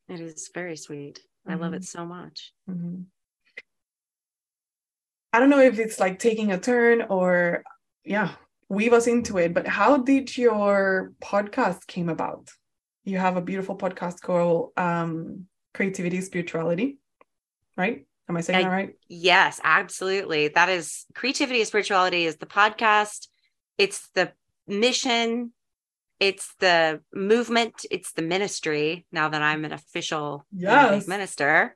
it 0.10 0.20
is 0.20 0.50
very 0.54 0.76
sweet 0.78 1.20
i 1.48 1.54
love 1.56 1.74
it 1.74 1.84
so 1.84 2.06
much 2.06 2.54
Mhm. 2.70 3.06
I 5.34 5.39
don't 5.39 5.50
know 5.50 5.60
if 5.62 5.78
it's 5.78 6.00
like 6.00 6.20
taking 6.20 6.52
a 6.52 6.60
turn 6.60 7.04
or 7.10 7.63
yeah, 8.04 8.32
weave 8.70 8.93
us 8.93 9.08
into 9.08 9.38
it. 9.38 9.54
But 9.54 9.67
how 9.67 9.98
did 9.98 10.36
your 10.38 11.12
podcast 11.22 11.86
came 11.86 12.10
about? 12.10 12.50
You 13.04 13.17
have 13.17 13.38
a 13.38 13.41
beautiful 13.41 13.78
podcast 13.78 14.22
called 14.22 14.72
um, 14.78 15.46
Creativity 15.74 16.22
Spirituality, 16.22 16.98
right? 17.76 18.06
Am 18.30 18.38
I 18.38 18.41
saying 18.41 18.60
I- 18.60 18.63
that 18.63 18.70
right? 18.76 18.93
yes 19.10 19.60
absolutely 19.63 20.48
that 20.50 20.70
is 20.70 21.06
creativity 21.13 21.63
spirituality 21.63 22.26
is 22.26 22.38
the 22.38 22.46
podcast 22.46 23.28
it's 23.78 24.10
the 24.15 24.32
mission 24.67 25.52
it's 26.19 26.56
the 26.60 27.01
movement 27.13 27.86
it's 27.91 28.13
the 28.13 28.21
ministry 28.21 29.06
now 29.12 29.30
that 29.30 29.41
i'm 29.41 29.65
an 29.65 29.71
official 29.73 30.45
Yes. 30.51 31.08
minister 31.08 31.75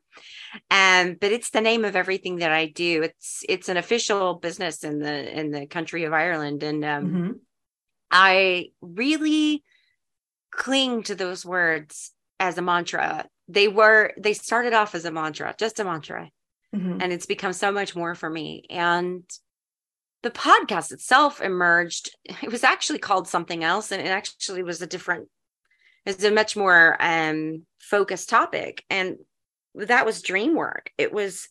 and 0.69 1.19
but 1.19 1.31
it's 1.31 1.51
the 1.51 1.61
name 1.61 1.85
of 1.85 1.95
everything 1.95 2.37
that 2.37 2.51
i 2.51 2.65
do 2.65 3.03
it's 3.03 3.43
it's 3.47 3.69
an 3.69 3.77
official 3.77 4.35
business 4.35 4.83
in 4.83 4.99
the 4.99 5.39
in 5.39 5.51
the 5.51 5.65
country 5.67 6.03
of 6.05 6.13
ireland 6.13 6.63
and 6.63 6.83
um 6.85 7.03
Mhm. 7.05 7.39
I 8.13 8.71
really 8.81 9.63
cling 10.51 11.03
to 11.03 11.15
those 11.15 11.45
words 11.45 12.11
as 12.39 12.57
a 12.57 12.61
mantra. 12.61 13.25
They 13.47 13.69
were, 13.69 14.13
they 14.17 14.33
started 14.33 14.73
off 14.73 14.95
as 14.95 15.05
a 15.05 15.11
mantra, 15.11 15.55
just 15.57 15.79
a 15.79 15.85
mantra, 15.85 16.29
Mhm. 16.75 17.01
and 17.01 17.13
it's 17.13 17.25
become 17.25 17.53
so 17.53 17.71
much 17.71 17.95
more 17.95 18.15
for 18.15 18.29
me. 18.29 18.65
And 18.69 19.23
the 20.23 20.31
podcast 20.31 20.91
itself 20.91 21.41
emerged, 21.41 22.15
it 22.25 22.51
was 22.51 22.63
actually 22.63 22.99
called 22.99 23.27
something 23.27 23.63
else, 23.63 23.91
and 23.91 24.01
it 24.01 24.09
actually 24.09 24.63
was 24.63 24.81
a 24.81 24.87
different, 24.87 25.27
it's 26.05 26.23
a 26.23 26.31
much 26.31 26.55
more 26.55 26.97
um, 26.99 27.65
focused 27.79 28.29
topic. 28.29 28.83
And 28.89 29.17
that 29.75 30.05
was 30.05 30.21
dream 30.21 30.55
work. 30.55 30.91
It 30.97 31.11
was 31.13 31.47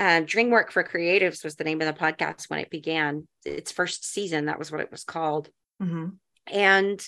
uh, 0.00 0.20
Dream 0.24 0.50
Work 0.50 0.70
for 0.70 0.84
Creatives 0.84 1.42
was 1.42 1.56
the 1.56 1.64
name 1.64 1.80
of 1.80 1.86
the 1.88 2.00
podcast 2.00 2.48
when 2.48 2.60
it 2.60 2.70
began. 2.70 3.26
Its 3.44 3.72
first 3.72 4.04
season, 4.04 4.46
that 4.46 4.58
was 4.58 4.70
what 4.70 4.80
it 4.80 4.90
was 4.90 5.04
called 5.04 5.48
Mhm. 5.82 6.16
and 6.48 7.06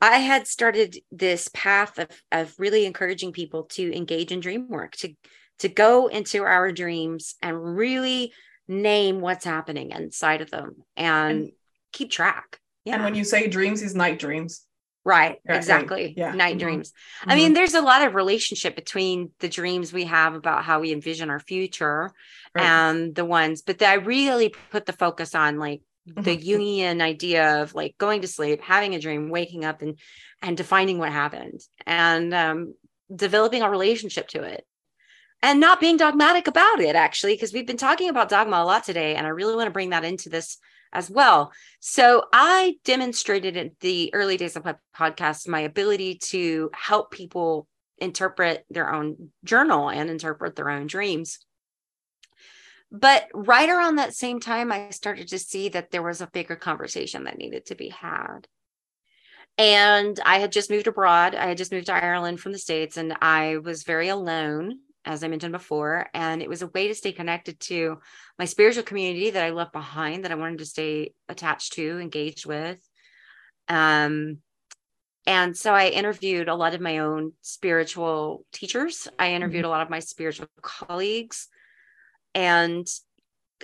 i 0.00 0.18
had 0.18 0.46
started 0.48 0.96
this 1.12 1.48
path 1.52 1.98
of, 1.98 2.08
of 2.32 2.54
really 2.58 2.86
encouraging 2.86 3.32
people 3.32 3.64
to 3.64 3.94
engage 3.94 4.32
in 4.32 4.40
dream 4.40 4.68
work 4.68 4.96
to 4.96 5.14
to 5.58 5.68
go 5.68 6.06
into 6.08 6.42
our 6.42 6.72
dreams 6.72 7.34
and 7.42 7.76
really 7.76 8.32
name 8.70 9.20
what's 9.20 9.44
happening 9.44 9.90
inside 9.90 10.40
of 10.40 10.50
them 10.50 10.76
and, 10.96 11.30
And- 11.40 11.52
keep 11.92 12.10
track 12.10 12.58
yeah 12.84 12.94
And 12.94 13.04
when 13.04 13.14
you 13.16 13.24
say 13.24 13.48
dreams, 13.48 13.82
is 13.82 13.94
night 13.94 14.18
dreams. 14.18 14.64
right 15.04 15.38
right, 15.48 15.56
exactly 15.56 16.14
yeah. 16.16 16.32
night 16.32 16.56
Mhm. 16.56 16.60
dreams 16.64 16.92
i 17.26 17.34
mean 17.34 17.52
there's 17.54 17.74
a 17.74 17.80
lot 17.90 18.02
of 18.06 18.14
relationship 18.14 18.76
between 18.76 19.32
the 19.40 19.48
dreams 19.48 19.92
we 19.92 20.04
have 20.04 20.34
about 20.34 20.62
how 20.68 20.76
we 20.80 20.92
envision 20.92 21.30
our 21.30 21.40
future 21.40 22.12
Right. 22.54 22.64
and 22.64 23.14
the 23.14 23.24
ones 23.24 23.62
but 23.62 23.82
i 23.82 23.94
really 23.94 24.48
put 24.70 24.84
the 24.86 24.92
focus 25.04 25.34
on 25.34 25.58
like 25.58 25.80
the 26.06 26.36
Mhm. 26.36 26.44
Jungian 26.46 27.00
idea 27.02 27.62
of 27.62 27.74
like 27.74 27.92
going 27.98 28.22
to 28.22 28.28
sleep, 28.36 28.58
having 28.62 28.94
a 28.94 28.98
dream, 29.04 29.28
waking 29.30 29.64
up, 29.64 29.82
and 29.82 29.98
and 30.42 30.56
defining 30.56 30.98
what 30.98 31.12
happened, 31.12 31.60
and 31.86 32.32
um, 32.34 32.74
developing 33.14 33.62
a 33.62 33.70
relationship 33.70 34.26
to 34.28 34.42
it, 34.42 34.62
and 35.42 35.60
not 35.60 35.80
being 35.80 35.96
dogmatic 35.96 36.46
about 36.46 36.80
it. 36.80 36.96
Actually, 36.96 37.34
because 37.34 37.52
we've 37.52 37.66
been 37.66 37.76
talking 37.76 38.08
about 38.08 38.28
dogma 38.28 38.56
a 38.56 38.64
lot 38.64 38.84
today, 38.84 39.14
and 39.14 39.26
I 39.26 39.30
really 39.30 39.56
want 39.56 39.66
to 39.66 39.72
bring 39.72 39.90
that 39.90 40.04
into 40.04 40.28
this 40.28 40.58
as 40.92 41.10
well. 41.10 41.52
So 41.78 42.24
I 42.32 42.76
demonstrated 42.84 43.56
in 43.56 43.72
the 43.80 44.10
early 44.12 44.36
days 44.36 44.56
of 44.56 44.64
my 44.64 44.74
podcast 44.96 45.48
my 45.48 45.60
ability 45.60 46.16
to 46.30 46.70
help 46.74 47.10
people 47.10 47.68
interpret 47.98 48.64
their 48.70 48.92
own 48.92 49.30
journal 49.44 49.90
and 49.90 50.10
interpret 50.10 50.56
their 50.56 50.70
own 50.70 50.86
dreams. 50.86 51.38
But 52.90 53.28
right 53.32 53.68
around 53.68 53.96
that 53.96 54.14
same 54.14 54.40
time, 54.40 54.72
I 54.72 54.90
started 54.90 55.28
to 55.28 55.38
see 55.38 55.68
that 55.68 55.90
there 55.90 56.02
was 56.02 56.20
a 56.20 56.26
bigger 56.26 56.56
conversation 56.56 57.24
that 57.24 57.38
needed 57.38 57.66
to 57.66 57.76
be 57.76 57.90
had. 57.90 58.48
And 59.56 60.18
I 60.24 60.38
had 60.38 60.50
just 60.50 60.70
moved 60.70 60.88
abroad. 60.88 61.34
I 61.34 61.46
had 61.46 61.58
just 61.58 61.70
moved 61.70 61.86
to 61.86 61.94
Ireland 61.94 62.40
from 62.40 62.52
the 62.52 62.58
States, 62.58 62.96
and 62.96 63.16
I 63.20 63.58
was 63.58 63.84
very 63.84 64.08
alone, 64.08 64.80
as 65.04 65.24
I 65.24 65.28
mentioned 65.28 65.52
before. 65.52 66.08
And 66.14 66.42
it 66.42 66.48
was 66.48 66.62
a 66.62 66.68
way 66.68 66.88
to 66.88 66.94
stay 66.94 67.12
connected 67.12 67.58
to 67.60 67.98
my 68.38 68.44
spiritual 68.44 68.82
community 68.82 69.30
that 69.30 69.44
I 69.44 69.50
left 69.50 69.72
behind, 69.72 70.24
that 70.24 70.32
I 70.32 70.36
wanted 70.36 70.58
to 70.58 70.66
stay 70.66 71.14
attached 71.28 71.74
to, 71.74 71.98
engaged 71.98 72.46
with. 72.46 72.78
Um, 73.68 74.38
and 75.26 75.56
so 75.56 75.74
I 75.74 75.88
interviewed 75.88 76.48
a 76.48 76.54
lot 76.54 76.74
of 76.74 76.80
my 76.80 76.98
own 76.98 77.32
spiritual 77.42 78.44
teachers. 78.52 79.06
I 79.18 79.34
interviewed 79.34 79.62
mm-hmm. 79.62 79.66
a 79.66 79.70
lot 79.70 79.82
of 79.82 79.90
my 79.90 80.00
spiritual 80.00 80.48
colleagues 80.62 81.48
and 82.34 82.86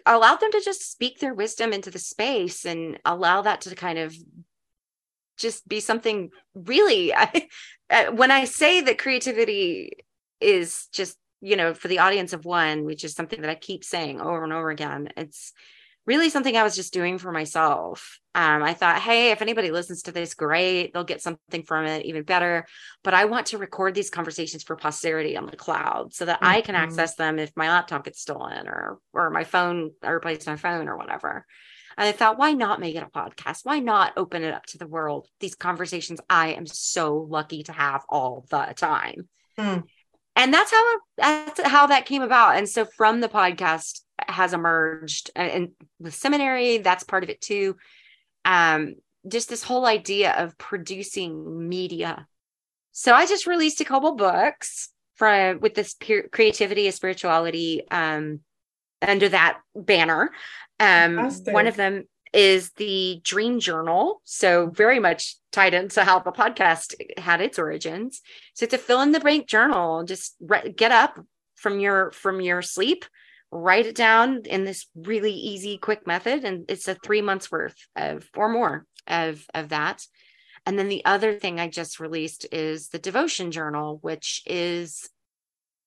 allowed 0.05 0.40
them 0.40 0.53
to 0.53 0.61
just 0.61 0.90
speak 0.90 1.18
their 1.18 1.35
wisdom 1.35 1.72
into 1.72 1.90
the 1.90 1.99
space 1.99 2.64
and 2.66 2.99
allow 3.05 3.42
that 3.42 3.62
to 3.62 3.75
kind 3.75 3.99
of 3.99 4.14
just 5.37 5.66
be 5.68 5.81
something 5.81 6.31
really 6.55 7.14
I, 7.14 7.49
uh, 7.90 8.07
when 8.07 8.31
i 8.31 8.44
say 8.44 8.81
that 8.83 8.99
creativity 8.99 10.05
is 10.40 10.88
just 10.92 11.16
you 11.47 11.57
know 11.57 11.75
for 11.75 11.89
the 11.89 12.01
audience 12.01 12.33
of 12.33 12.45
one 12.45 12.85
which 12.85 13.05
is 13.05 13.15
something 13.15 13.41
that 13.41 13.51
i 13.51 13.55
keep 13.55 13.85
saying 13.85 14.21
over 14.21 14.45
and 14.45 14.53
over 14.53 14.71
again 14.71 15.09
it's 15.17 15.53
really 16.07 16.31
something 16.31 16.57
I 16.57 16.63
was 16.63 16.77
just 16.77 16.93
doing 16.93 17.19
for 17.19 17.33
myself. 17.33 18.21
Um, 18.35 18.63
I 18.63 18.75
thought, 18.75 19.03
hey, 19.03 19.33
if 19.33 19.43
anybody 19.43 19.71
listens 19.71 20.03
to 20.03 20.13
this, 20.13 20.35
great, 20.35 20.93
they'll 20.93 21.05
get 21.05 21.21
something 21.21 21.65
from 21.65 21.85
it, 21.85 22.07
even 22.07 22.23
better. 22.23 22.67
But 23.03 23.15
I 23.15 23.25
want 23.25 23.47
to 23.47 23.59
record 23.59 23.95
these 23.95 24.11
conversations 24.11 24.63
for 24.63 24.77
posterity 24.77 25.37
on 25.37 25.47
the 25.47 25.57
cloud 25.57 26.15
so 26.15 26.25
that 26.27 26.41
mm-hmm. 26.41 26.55
I 26.55 26.61
can 26.61 26.75
mm-hmm. 26.75 26.85
access 26.85 27.17
them 27.17 27.39
if 27.39 27.51
my 27.57 27.69
laptop 27.69 28.05
gets 28.05 28.21
stolen 28.21 28.69
or 28.69 28.99
or 29.13 29.31
my 29.31 29.45
phone, 29.45 29.91
I 30.03 30.11
replace 30.11 30.47
my 30.47 30.57
phone 30.57 30.89
or 30.89 30.97
whatever. 30.97 31.45
And 31.99 32.07
I 32.07 32.13
thought, 32.13 32.39
why 32.39 32.53
not 32.53 32.79
make 32.79 32.95
it 32.95 33.03
a 33.03 33.07
podcast? 33.07 33.61
Why 33.65 33.79
not 33.79 34.13
open 34.19 34.43
it 34.43 34.53
up 34.53 34.67
to 34.67 34.79
the 34.79 34.87
world? 34.87 35.29
These 35.41 35.55
conversations 35.55 36.21
I 36.29 36.49
am 36.49 36.67
so 36.67 37.17
lucky 37.17 37.63
to 37.65 37.73
have 37.73 38.05
all 38.09 38.45
the 38.51 38.75
time. 38.77 39.29
Mm. 39.59 39.85
And 40.37 40.53
that's 40.55 40.70
how 40.70 40.99
that's 41.16 41.61
how 41.62 41.87
that 41.87 42.07
came 42.07 42.22
about. 42.22 42.57
And 42.57 42.68
so 42.68 42.85
from 42.85 43.20
the 43.20 43.29
podcast, 43.29 44.03
has 44.29 44.53
emerged 44.53 45.31
and 45.37 45.70
the 46.01 46.11
seminary 46.11 46.79
that's 46.79 47.05
part 47.05 47.22
of 47.22 47.31
it 47.31 47.40
too 47.40 47.77
um 48.44 48.94
just 49.29 49.49
this 49.49 49.62
whole 49.62 49.87
idea 49.87 50.33
of 50.33 50.57
producing 50.59 51.68
media 51.68 52.27
so 52.92 53.12
i 53.12 53.27
just 53.27 53.46
released 53.46 53.81
a 53.81 53.85
couple 53.85 54.14
books 54.14 54.90
from 55.14 55.61
with 55.61 55.75
this 55.75 55.94
creativity 56.33 56.87
and 56.87 56.94
spirituality 56.94 57.83
um 57.90 58.40
under 59.03 59.29
that 59.29 59.59
banner 59.75 60.31
um 60.81 61.16
Fantastic. 61.16 61.55
one 61.55 61.66
of 61.66 61.77
them 61.77 62.05
is 62.37 62.70
the 62.72 63.20
dream 63.25 63.59
journal. 63.59 64.20
So 64.25 64.68
very 64.68 65.01
much 65.01 65.37
tied 65.51 65.75
into 65.75 66.05
how 66.05 66.20
the 66.20 66.33
podcast 66.33 66.94
had 67.18 67.40
its 67.40 67.59
origins. 67.59 68.20
So 68.55 68.64
it's 68.64 68.75
a 68.75 68.79
fill 68.79 69.01
in 69.01 69.12
the 69.12 69.20
blank 69.20 69.49
journal. 69.49 70.05
Just 70.05 70.37
re- 70.40 70.72
get 70.77 70.92
up 70.92 71.18
from 71.57 71.81
your 71.81 72.12
from 72.12 72.40
your 72.42 72.61
sleep 72.61 73.07
write 73.51 73.87
it 73.87 73.94
down 73.94 74.42
in 74.44 74.64
this 74.64 74.87
really 74.94 75.33
easy 75.33 75.79
quick 75.79 76.07
method 76.07 76.44
and 76.44 76.64
it's 76.68 76.88
a 76.88 76.94
three 76.94 77.22
months 77.22 77.51
worth 77.51 77.77
of 77.94 78.29
or 78.37 78.49
more 78.49 78.85
of 79.07 79.44
of 79.55 79.70
that. 79.70 80.05
And 80.66 80.79
then 80.79 80.88
the 80.88 81.05
other 81.05 81.38
thing 81.38 81.61
i 81.61 81.68
just 81.68 82.01
released 82.01 82.46
is 82.53 82.88
the 82.88 82.99
devotion 82.99 83.53
journal 83.53 83.99
which 84.03 84.42
is 84.46 85.09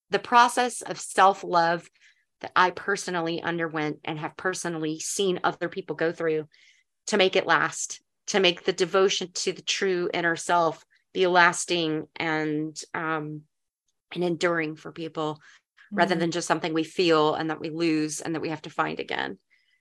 the 0.09 0.19
process 0.19 0.81
of 0.81 0.99
self-love 0.99 1.87
that 2.41 2.51
i 2.55 2.69
personally 2.71 3.41
underwent 3.41 3.99
and 4.05 4.19
have 4.19 4.35
personally 4.37 4.99
seen 4.99 5.39
other 5.43 5.69
people 5.69 5.95
go 5.95 6.11
through 6.11 6.47
to 7.07 7.17
make 7.17 7.35
it 7.35 7.47
last 7.47 8.01
to 8.27 8.39
make 8.39 8.63
the 8.63 8.73
devotion 8.73 9.29
to 9.33 9.51
the 9.51 9.61
true 9.61 10.09
inner 10.13 10.35
self 10.35 10.85
be 11.13 11.27
lasting 11.27 12.07
and 12.15 12.79
um 12.93 13.41
and 14.13 14.23
enduring 14.23 14.75
for 14.75 14.91
people 14.91 15.39
rather 15.91 16.15
mm. 16.15 16.19
than 16.19 16.31
just 16.31 16.47
something 16.47 16.73
we 16.73 16.83
feel 16.83 17.33
and 17.35 17.49
that 17.49 17.59
we 17.59 17.69
lose 17.69 18.21
and 18.21 18.35
that 18.35 18.41
we 18.41 18.49
have 18.49 18.61
to 18.61 18.69
find 18.69 18.99
again. 18.99 19.37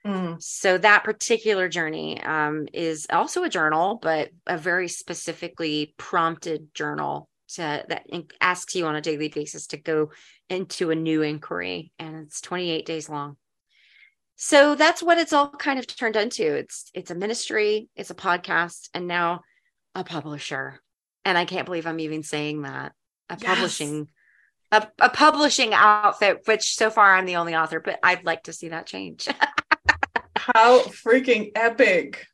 Mm. 0.06 0.42
So 0.42 0.78
that 0.78 1.04
particular 1.04 1.68
journey 1.68 2.22
um, 2.22 2.66
is 2.72 3.06
also 3.10 3.42
a 3.42 3.48
journal, 3.48 3.98
but 4.00 4.30
a 4.46 4.56
very 4.56 4.88
specifically 4.88 5.94
prompted 5.96 6.72
journal 6.74 7.28
that 7.56 8.06
asks 8.40 8.74
you 8.74 8.86
on 8.86 8.96
a 8.96 9.00
daily 9.00 9.28
basis 9.28 9.68
to 9.68 9.76
go 9.76 10.10
into 10.48 10.90
a 10.90 10.94
new 10.94 11.22
inquiry, 11.22 11.92
and 11.98 12.16
it's 12.16 12.40
28 12.40 12.86
days 12.86 13.08
long. 13.08 13.36
So 14.36 14.76
that's 14.76 15.02
what 15.02 15.18
it's 15.18 15.32
all 15.32 15.48
kind 15.50 15.78
of 15.78 15.86
turned 15.86 16.16
into. 16.16 16.54
It's 16.54 16.90
it's 16.94 17.10
a 17.10 17.14
ministry, 17.14 17.88
it's 17.96 18.10
a 18.10 18.14
podcast, 18.14 18.88
and 18.94 19.08
now 19.08 19.40
a 19.94 20.04
publisher. 20.04 20.80
And 21.24 21.36
I 21.36 21.44
can't 21.44 21.66
believe 21.66 21.86
I'm 21.86 22.00
even 22.00 22.22
saying 22.22 22.62
that. 22.62 22.92
A 23.30 23.36
yes. 23.40 23.54
publishing 23.54 24.08
a, 24.70 24.86
a 25.00 25.10
publishing 25.10 25.72
outfit, 25.74 26.42
which 26.44 26.76
so 26.76 26.90
far 26.90 27.14
I'm 27.14 27.26
the 27.26 27.36
only 27.36 27.54
author, 27.54 27.80
but 27.80 27.98
I'd 28.02 28.24
like 28.24 28.44
to 28.44 28.52
see 28.52 28.68
that 28.68 28.86
change. 28.86 29.28
How 30.36 30.82
freaking 30.82 31.50
epic! 31.54 32.26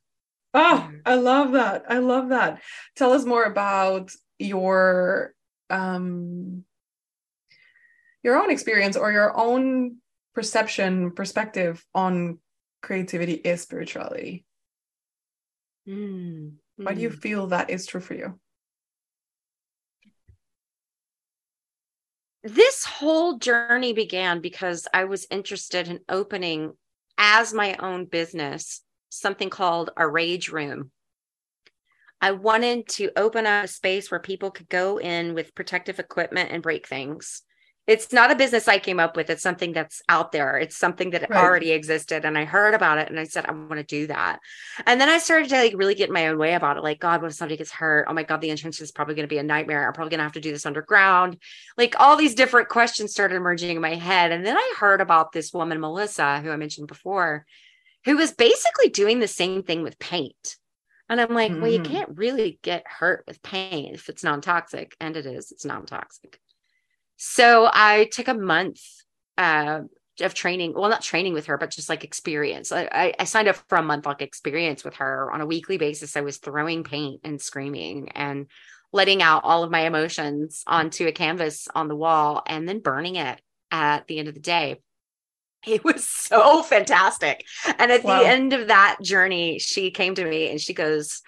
Oh, 0.53 0.89
I 1.05 1.15
love 1.17 1.53
that. 1.53 1.85
I 1.89 1.99
love 1.99 2.29
that. 2.29 2.63
Tell 2.97 3.13
us 3.13 3.25
more 3.25 3.45
about 3.45 4.13
your 4.45 5.35
um 5.71 6.65
your 8.23 8.37
own 8.37 8.51
experience 8.51 8.97
or 8.97 9.13
your 9.13 9.37
own 9.37 9.97
perception 10.35 11.13
perspective 11.13 11.85
on 11.95 12.39
creativity 12.83 13.35
is 13.35 13.61
spirituality. 13.61 14.45
Mm. 15.89 16.55
Why 16.77 16.95
do 16.95 17.01
you 17.01 17.11
hmm. 17.11 17.17
feel 17.17 17.47
that 17.49 17.71
is 17.71 17.87
true 17.87 18.01
for 18.01 18.15
you? 18.15 18.39
this 22.45 22.85
whole 22.85 23.39
journey 23.39 23.95
began 23.95 24.41
because 24.41 24.87
I 24.93 25.05
was 25.05 25.27
interested 25.31 25.89
in 25.89 26.01
opening 26.11 26.75
as 27.17 27.55
my 27.55 27.75
own 27.77 28.05
business 28.05 28.83
something 29.09 29.49
called 29.49 29.91
a 29.97 30.07
rage 30.07 30.51
room. 30.51 30.91
I 32.25 32.33
wanted 32.33 32.89
to 32.89 33.11
open 33.17 33.47
up 33.47 33.65
a 33.65 33.69
space 33.69 34.11
where 34.11 34.21
people 34.21 34.51
could 34.51 34.69
go 34.69 34.99
in 34.99 35.35
with 35.35 35.55
protective 35.55 35.99
equipment 35.99 36.51
and 36.53 36.63
break 36.63 36.89
things 36.89 37.43
it's 37.87 38.13
not 38.13 38.31
a 38.31 38.37
business 38.37 38.67
I 38.67 38.79
came 38.79 38.99
up 38.99 39.15
with. 39.15 39.29
It's 39.29 39.43
something 39.43 39.73
that's 39.73 40.01
out 40.09 40.33
there. 40.33 40.57
It's 40.57 40.77
something 40.77 41.11
that 41.11 41.29
right. 41.29 41.39
already 41.39 41.71
existed. 41.73 42.25
And 42.25 42.39
I 42.39 42.47
heard 42.47 42.73
about 42.73 42.97
it 42.97 43.11
and 43.11 43.21
I 43.21 43.25
said, 43.25 43.45
I 43.45 43.53
want 43.53 43.75
to 43.75 43.83
do 43.83 44.07
that. 44.07 44.41
And 44.87 44.99
then 44.99 45.11
I 45.11 45.19
started 45.19 45.51
to 45.51 45.57
like 45.57 45.75
really 45.77 45.95
get 45.95 46.11
my 46.11 46.29
own 46.29 46.39
way 46.39 46.55
about 46.55 46.79
it. 46.79 46.83
Like, 46.83 46.99
God, 46.99 47.21
what 47.21 47.31
if 47.31 47.37
somebody 47.37 47.59
gets 47.59 47.71
hurt? 47.71 48.07
Oh 48.09 48.15
my 48.15 48.23
God, 48.23 48.41
the 48.41 48.49
entrance 48.49 48.81
is 48.81 48.91
probably 48.91 49.15
going 49.15 49.29
to 49.29 49.35
be 49.35 49.39
a 49.39 49.43
nightmare. 49.43 49.87
I'm 49.87 49.93
probably 49.93 50.11
going 50.11 50.19
to 50.19 50.25
have 50.25 50.33
to 50.33 50.41
do 50.41 50.51
this 50.51 50.65
underground. 50.65 51.37
Like 51.77 51.95
all 52.01 52.17
these 52.17 52.35
different 52.35 52.71
questions 52.71 53.13
started 53.13 53.35
emerging 53.35 53.77
in 53.77 53.83
my 53.83 53.97
head. 53.97 54.33
And 54.33 54.47
then 54.47 54.57
I 54.57 54.75
heard 54.79 55.03
about 55.03 55.33
this 55.33 55.53
woman, 55.53 55.79
Melissa, 55.79 56.41
who 56.41 56.51
I 56.51 56.57
mentioned 56.57 56.89
before, 56.89 57.45
who 58.07 58.17
was 58.17 58.33
basically 58.33 58.89
doing 58.89 59.21
the 59.21 59.29
same 59.29 59.63
thing 59.63 59.83
with 59.83 59.99
paint. 59.99 60.57
And 61.09 61.21
I'm 61.21 61.35
like, 61.35 61.53
mm. 61.53 61.61
well, 61.61 61.71
you 61.71 61.81
mm. 61.81 61.91
can't 61.91 62.17
really 62.17 62.59
get 62.63 62.87
hurt 62.87 63.25
with 63.27 63.43
paint 63.43 63.95
if 63.95 64.09
it's 64.09 64.25
non 64.25 64.41
toxic. 64.41 64.97
And 65.01 65.17
it 65.17 65.27
is, 65.27 65.53
it's 65.53 65.65
non 65.65 65.87
toxic. 65.87 66.41
So 67.17 67.69
I 67.73 68.09
took 68.11 68.29
a 68.29 68.35
month 68.35 68.81
uh, 69.37 69.81
of 70.21 70.35
training. 70.35 70.75
Well, 70.75 70.91
not 70.91 71.03
training 71.03 71.35
with 71.35 71.47
her, 71.47 71.59
but 71.59 71.71
just 71.71 71.89
like 71.89 72.05
experience. 72.05 72.73
I, 72.73 73.15
I 73.19 73.25
signed 73.25 73.49
up 73.49 73.57
for 73.69 73.77
a 73.77 73.83
month 73.83 74.07
like 74.07 74.23
experience 74.23 74.85
with 74.85 74.95
her 74.95 75.31
on 75.33 75.41
a 75.41 75.47
weekly 75.47 75.77
basis. 75.77 76.17
I 76.17 76.23
was 76.23 76.39
throwing 76.39 76.85
paint 76.85 77.21
and 77.25 77.41
screaming 77.41 78.11
and 78.15 78.47
letting 78.93 79.23
out 79.23 79.43
all 79.45 79.65
of 79.65 79.71
my 79.71 79.81
emotions 79.81 80.63
onto 80.67 81.07
a 81.07 81.13
canvas 81.13 81.69
on 81.75 81.89
the 81.89 81.97
wall 81.97 82.43
and 82.47 82.69
then 82.69 82.79
burning 82.79 83.17
it 83.17 83.41
at 83.71 84.07
the 84.07 84.19
end 84.19 84.29
of 84.29 84.35
the 84.35 84.41
day. 84.41 84.81
It 85.75 85.85
was 85.85 86.09
so 86.09 86.63
fantastic. 86.63 87.47
And 87.79 87.91
at 87.91 88.05
wow. 88.05 88.19
the 88.19 88.29
end 88.29 88.53
of 88.53 88.69
that 88.69 88.99
journey, 89.03 89.59
she 89.59 89.91
came 89.91 90.15
to 90.15 90.25
me 90.25 90.51
and 90.51 90.61
she 90.61 90.75
goes, 90.75 91.23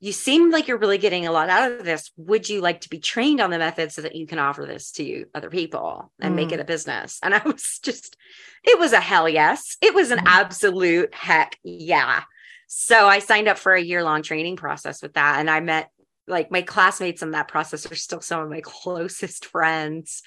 you 0.00 0.12
seem 0.12 0.50
like 0.50 0.68
you're 0.68 0.78
really 0.78 0.98
getting 0.98 1.26
a 1.26 1.32
lot 1.32 1.48
out 1.48 1.72
of 1.72 1.84
this. 1.84 2.10
Would 2.16 2.48
you 2.48 2.60
like 2.60 2.82
to 2.82 2.90
be 2.90 2.98
trained 2.98 3.40
on 3.40 3.50
the 3.50 3.58
method 3.58 3.90
so 3.90 4.02
that 4.02 4.14
you 4.14 4.26
can 4.26 4.38
offer 4.38 4.66
this 4.66 4.92
to 4.92 5.02
you, 5.02 5.26
other 5.34 5.48
people 5.48 6.12
and 6.20 6.34
mm. 6.34 6.36
make 6.36 6.52
it 6.52 6.60
a 6.60 6.64
business? 6.64 7.18
And 7.22 7.34
I 7.34 7.40
was 7.44 7.78
just, 7.82 8.16
it 8.62 8.78
was 8.78 8.92
a 8.92 9.00
hell 9.00 9.28
yes. 9.28 9.76
It 9.80 9.94
was 9.94 10.10
an 10.10 10.18
mm. 10.18 10.26
absolute 10.26 11.14
heck 11.14 11.58
yeah. 11.64 12.24
So 12.66 13.06
I 13.06 13.18
signed 13.20 13.48
up 13.48 13.56
for 13.56 13.72
a 13.72 13.80
year 13.80 14.04
long 14.04 14.22
training 14.22 14.56
process 14.56 15.02
with 15.02 15.14
that. 15.14 15.40
And 15.40 15.48
I 15.48 15.60
met 15.60 15.90
like 16.26 16.50
my 16.50 16.62
classmates 16.62 17.22
in 17.22 17.32
that 17.32 17.48
process 17.48 17.90
are 17.90 17.94
still 17.94 18.20
some 18.20 18.42
of 18.42 18.50
my 18.50 18.60
closest 18.64 19.46
friends. 19.46 20.22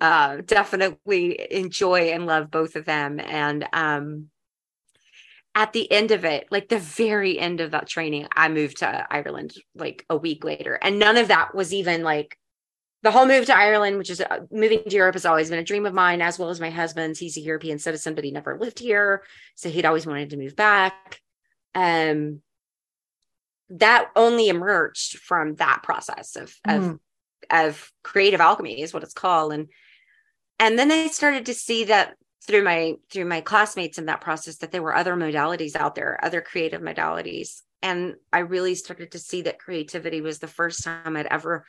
Uh, 0.00 0.38
definitely 0.44 1.52
enjoy 1.52 2.10
and 2.10 2.26
love 2.26 2.50
both 2.50 2.76
of 2.76 2.84
them. 2.84 3.20
And 3.20 3.66
um, 3.72 4.30
at 5.54 5.72
the 5.72 5.90
end 5.90 6.10
of 6.10 6.24
it, 6.24 6.46
like 6.50 6.68
the 6.68 6.78
very 6.78 7.38
end 7.38 7.60
of 7.60 7.72
that 7.72 7.86
training, 7.86 8.26
I 8.34 8.48
moved 8.48 8.78
to 8.78 9.06
Ireland 9.10 9.54
like 9.74 10.06
a 10.08 10.16
week 10.16 10.44
later. 10.44 10.78
And 10.80 10.98
none 10.98 11.16
of 11.16 11.28
that 11.28 11.54
was 11.54 11.74
even 11.74 12.02
like 12.02 12.38
the 13.02 13.10
whole 13.10 13.26
move 13.26 13.46
to 13.46 13.56
Ireland, 13.56 13.98
which 13.98 14.10
is 14.10 14.20
uh, 14.20 14.40
moving 14.50 14.82
to 14.84 14.94
Europe, 14.94 15.14
has 15.14 15.24
always 15.24 15.50
been 15.50 15.58
a 15.58 15.64
dream 15.64 15.86
of 15.86 15.94
mine, 15.94 16.20
as 16.20 16.38
well 16.38 16.50
as 16.50 16.60
my 16.60 16.70
husband's. 16.70 17.18
He's 17.18 17.36
a 17.36 17.40
European 17.40 17.78
citizen, 17.78 18.14
but 18.14 18.24
he 18.24 18.30
never 18.30 18.58
lived 18.58 18.78
here, 18.78 19.22
so 19.54 19.70
he'd 19.70 19.86
always 19.86 20.06
wanted 20.06 20.30
to 20.30 20.36
move 20.36 20.54
back. 20.54 21.20
Um, 21.74 22.42
that 23.70 24.10
only 24.16 24.48
emerged 24.48 25.18
from 25.18 25.54
that 25.56 25.82
process 25.82 26.36
of 26.36 26.54
of 26.66 26.82
Mhm. 26.82 27.00
Of 27.50 27.90
creative 28.02 28.40
alchemy 28.40 28.80
is 28.82 28.92
what 28.92 29.02
it's 29.02 29.14
called, 29.14 29.52
and 29.52 29.68
and 30.58 30.78
then 30.78 30.90
I 30.90 31.06
started 31.08 31.46
to 31.46 31.54
see 31.54 31.84
that 31.84 32.16
through 32.46 32.64
my 32.64 32.94
through 33.10 33.26
my 33.26 33.40
classmates 33.40 33.98
in 33.98 34.06
that 34.06 34.20
process 34.20 34.58
that 34.58 34.72
there 34.72 34.82
were 34.82 34.94
other 34.94 35.14
modalities 35.14 35.76
out 35.76 35.94
there, 35.94 36.18
other 36.22 36.40
creative 36.40 36.80
modalities, 36.80 37.62
and 37.82 38.14
I 38.32 38.40
really 38.40 38.74
started 38.74 39.12
to 39.12 39.18
see 39.18 39.42
that 39.42 39.58
creativity 39.58 40.20
was 40.20 40.38
the 40.38 40.46
first 40.46 40.84
time 40.84 41.16
I'd 41.16 41.26
ever 41.26 41.64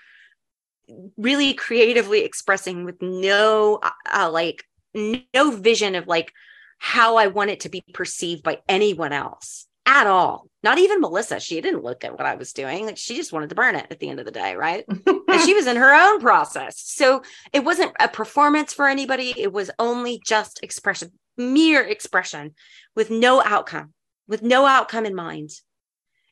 really 1.18 1.54
creatively 1.54 2.24
expressing 2.24 2.84
with 2.84 3.02
no 3.02 3.80
uh, 4.14 4.30
like 4.32 4.64
no 4.94 5.52
vision 5.52 5.96
of 5.96 6.08
like 6.08 6.32
how 6.80 7.18
I 7.18 7.28
want 7.28 7.52
it 7.52 7.62
to 7.62 7.70
be 7.70 7.84
perceived 7.94 8.44
by 8.44 8.60
anyone 8.68 9.14
else 9.14 9.68
at 9.86 10.08
all. 10.08 10.48
Not 10.64 10.78
even 10.78 11.02
Melissa. 11.02 11.40
She 11.40 11.60
didn't 11.60 11.84
look 11.84 12.04
at 12.04 12.14
what 12.14 12.28
I 12.28 12.36
was 12.36 12.54
doing. 12.54 12.86
Like 12.86 12.98
she 12.98 13.16
just 13.16 13.34
wanted 13.34 13.50
to 13.50 13.56
burn 13.56 13.76
it 13.76 13.88
at 13.90 14.00
the 14.00 14.10
end 14.10 14.20
of 14.20 14.26
the 14.26 14.32
day, 14.32 14.56
right? 14.56 14.86
and 14.88 15.42
she 15.44 15.54
was 15.54 15.66
in 15.68 15.76
her 15.76 15.94
own 15.94 16.20
process. 16.20 16.80
So 16.80 17.24
it 17.52 17.64
wasn't 17.64 17.94
a 18.00 18.08
performance 18.08 18.74
for 18.74 18.88
anybody. 18.88 19.34
It 19.36 19.52
was 19.52 19.72
only 19.80 20.22
just 20.26 20.60
expression, 20.62 21.12
mere 21.38 21.82
expression 21.82 22.54
with 22.96 23.10
no 23.10 23.42
outcome, 23.44 23.94
with 24.28 24.44
no 24.44 24.66
outcome 24.66 25.06
in 25.06 25.16
mind, 25.16 25.50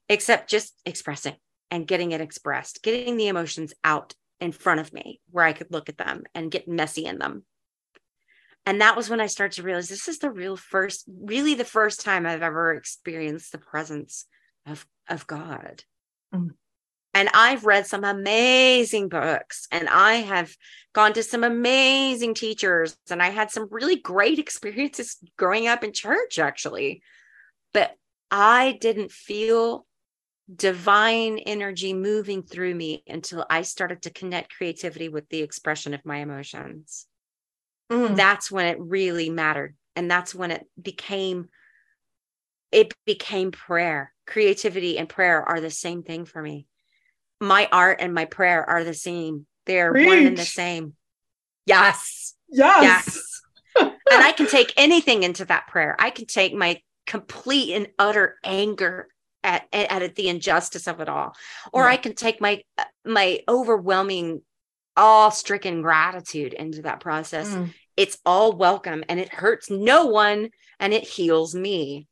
except 0.07 0.49
just 0.49 0.75
expressing 0.85 1.35
and 1.71 1.87
getting 1.87 2.11
it 2.11 2.21
expressed, 2.21 2.83
getting 2.83 3.17
the 3.17 3.27
emotions 3.27 3.73
out 3.83 4.13
in 4.39 4.51
front 4.51 4.79
of 4.79 4.93
me 4.93 5.19
where 5.31 5.45
I 5.45 5.53
could 5.53 5.71
look 5.71 5.89
at 5.89 5.97
them 5.97 6.23
and 6.33 6.51
get 6.51 6.67
messy 6.67 7.05
in 7.05 7.19
them. 7.19 7.43
And 8.69 8.81
that 8.81 8.95
was 8.95 9.09
when 9.09 9.19
I 9.19 9.25
started 9.25 9.55
to 9.55 9.63
realize 9.63 9.89
this 9.89 10.07
is 10.07 10.19
the 10.19 10.29
real 10.29 10.55
first, 10.55 11.05
really 11.07 11.55
the 11.55 11.65
first 11.65 12.01
time 12.01 12.27
I've 12.27 12.43
ever 12.43 12.71
experienced 12.75 13.51
the 13.51 13.57
presence 13.57 14.27
of, 14.67 14.85
of 15.09 15.25
God. 15.25 15.83
Mm. 16.31 16.51
And 17.15 17.29
I've 17.33 17.65
read 17.65 17.87
some 17.87 18.03
amazing 18.03 19.09
books 19.09 19.67
and 19.71 19.89
I 19.89 20.17
have 20.17 20.55
gone 20.93 21.13
to 21.13 21.23
some 21.23 21.43
amazing 21.43 22.35
teachers 22.35 22.95
and 23.09 23.23
I 23.23 23.29
had 23.29 23.49
some 23.49 23.69
really 23.71 23.95
great 23.95 24.37
experiences 24.45 25.17
growing 25.35 25.67
up 25.67 25.83
in 25.83 25.91
church, 25.91 26.37
actually. 26.37 27.01
But 27.73 27.95
I 28.29 28.77
didn't 28.79 29.11
feel 29.11 29.87
divine 30.55 31.39
energy 31.39 31.95
moving 31.95 32.43
through 32.43 32.75
me 32.75 33.01
until 33.07 33.47
I 33.49 33.63
started 33.63 34.03
to 34.03 34.11
connect 34.11 34.55
creativity 34.55 35.09
with 35.09 35.27
the 35.29 35.41
expression 35.41 35.95
of 35.95 36.05
my 36.05 36.17
emotions. 36.17 37.07
Mm. 37.91 38.15
That's 38.15 38.51
when 38.51 38.67
it 38.67 38.79
really 38.79 39.29
mattered. 39.29 39.75
And 39.95 40.09
that's 40.09 40.33
when 40.33 40.51
it 40.51 40.65
became 40.81 41.49
it 42.71 42.93
became 43.05 43.51
prayer. 43.51 44.13
Creativity 44.27 44.97
and 44.99 45.09
prayer 45.09 45.41
are 45.41 45.59
the 45.59 45.71
same 45.71 46.03
thing 46.03 46.25
for 46.25 46.41
me. 46.41 46.67
My 47.41 47.67
art 47.71 47.97
and 47.99 48.13
my 48.13 48.25
prayer 48.25 48.67
are 48.67 48.83
the 48.83 48.93
same. 48.93 49.47
They're 49.65 49.91
one 49.91 50.25
and 50.25 50.37
the 50.37 50.45
same. 50.45 50.93
Yes. 51.65 52.35
yes. 52.49 52.83
Yes. 52.83 53.41
and 53.79 53.93
I 54.11 54.31
can 54.33 54.47
take 54.47 54.73
anything 54.77 55.23
into 55.23 55.45
that 55.45 55.67
prayer. 55.67 55.95
I 55.99 56.09
can 56.09 56.25
take 56.25 56.53
my 56.53 56.81
complete 57.07 57.73
and 57.73 57.87
utter 57.97 58.37
anger 58.43 59.07
at, 59.43 59.67
at, 59.71 60.03
at 60.03 60.15
the 60.15 60.29
injustice 60.29 60.87
of 60.87 60.99
it 60.99 61.09
all, 61.09 61.35
or 61.71 61.83
Yeah. 61.83 61.89
I 61.89 61.97
can 61.97 62.13
take 62.13 62.41
my 62.41 62.61
my 63.05 63.39
overwhelming, 63.47 64.41
awe-stricken 64.99 65.81
gratitude 65.81 66.53
into 66.53 66.81
that 66.83 66.99
process. 66.99 67.49
Mm. 67.49 67.73
It's 67.97 68.17
all 68.25 68.51
welcome, 68.53 69.03
and 69.09 69.19
it 69.19 69.33
hurts 69.33 69.69
no 69.71 70.05
one, 70.05 70.49
and 70.79 70.93
it 70.93 71.03
heals 71.03 71.55
me. 71.55 72.07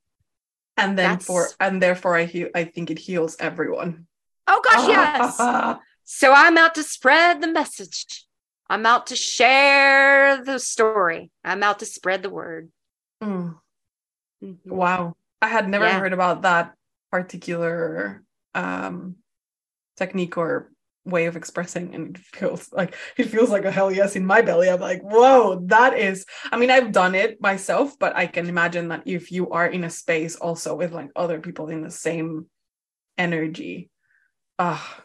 And 0.77 0.97
then 0.97 1.09
That's- 1.11 1.25
for 1.25 1.49
and 1.59 1.81
therefore 1.81 2.15
I 2.15 2.25
heal 2.25 2.49
I 2.55 2.63
think 2.65 2.89
it 2.91 2.99
heals 2.99 3.35
everyone. 3.39 4.07
Oh 4.47 4.61
gosh, 4.63 4.87
yes. 4.87 5.77
So 6.09 6.31
I'm 6.31 6.57
out 6.57 6.73
to 6.75 6.83
spread 6.83 7.41
the 7.41 7.49
message. 7.51 8.25
I'm 8.69 8.85
out 8.85 9.07
to 9.07 9.15
share 9.17 10.41
the 10.41 10.57
story. 10.57 11.31
I'm 11.43 11.63
out 11.63 11.79
to 11.79 11.85
spread 11.85 12.23
the 12.23 12.29
word. 12.29 12.71
Mm. 13.21 13.55
Mhm. 14.41 14.57
Wow. 14.65 15.17
I 15.41 15.47
had 15.49 15.67
never 15.67 15.85
Yeah. 15.85 15.99
heard 15.99 16.13
about 16.13 16.43
that 16.43 16.73
particular 17.11 18.23
um 18.55 19.17
technique 19.97 20.37
or 20.37 20.71
way 21.07 21.25
of 21.25 21.35
expressing 21.35 21.95
and 21.95 22.15
it 22.15 22.21
feels 22.21 22.71
like 22.71 22.95
it 23.17 23.25
feels 23.25 23.49
like 23.49 23.65
a 23.65 23.71
hell 23.71 23.91
yes 23.91 24.15
in 24.15 24.25
my 24.25 24.41
belly. 24.41 24.69
I'm 24.69 24.79
like, 24.79 25.01
whoa, 25.01 25.61
that 25.67 25.97
is 25.97 26.25
I 26.51 26.57
mean, 26.57 26.71
I've 26.71 26.91
done 26.91 27.15
it 27.15 27.41
myself, 27.41 27.97
but 27.97 28.15
I 28.15 28.27
can 28.27 28.47
imagine 28.49 28.89
that 28.89 29.03
if 29.05 29.31
you 29.31 29.49
are 29.51 29.67
in 29.67 29.83
a 29.83 29.89
space 29.89 30.35
also 30.35 30.75
with 30.75 30.91
like 30.91 31.11
other 31.15 31.39
people 31.39 31.69
in 31.69 31.81
the 31.81 31.91
same 31.91 32.47
energy. 33.17 33.89
Ah, 34.59 35.03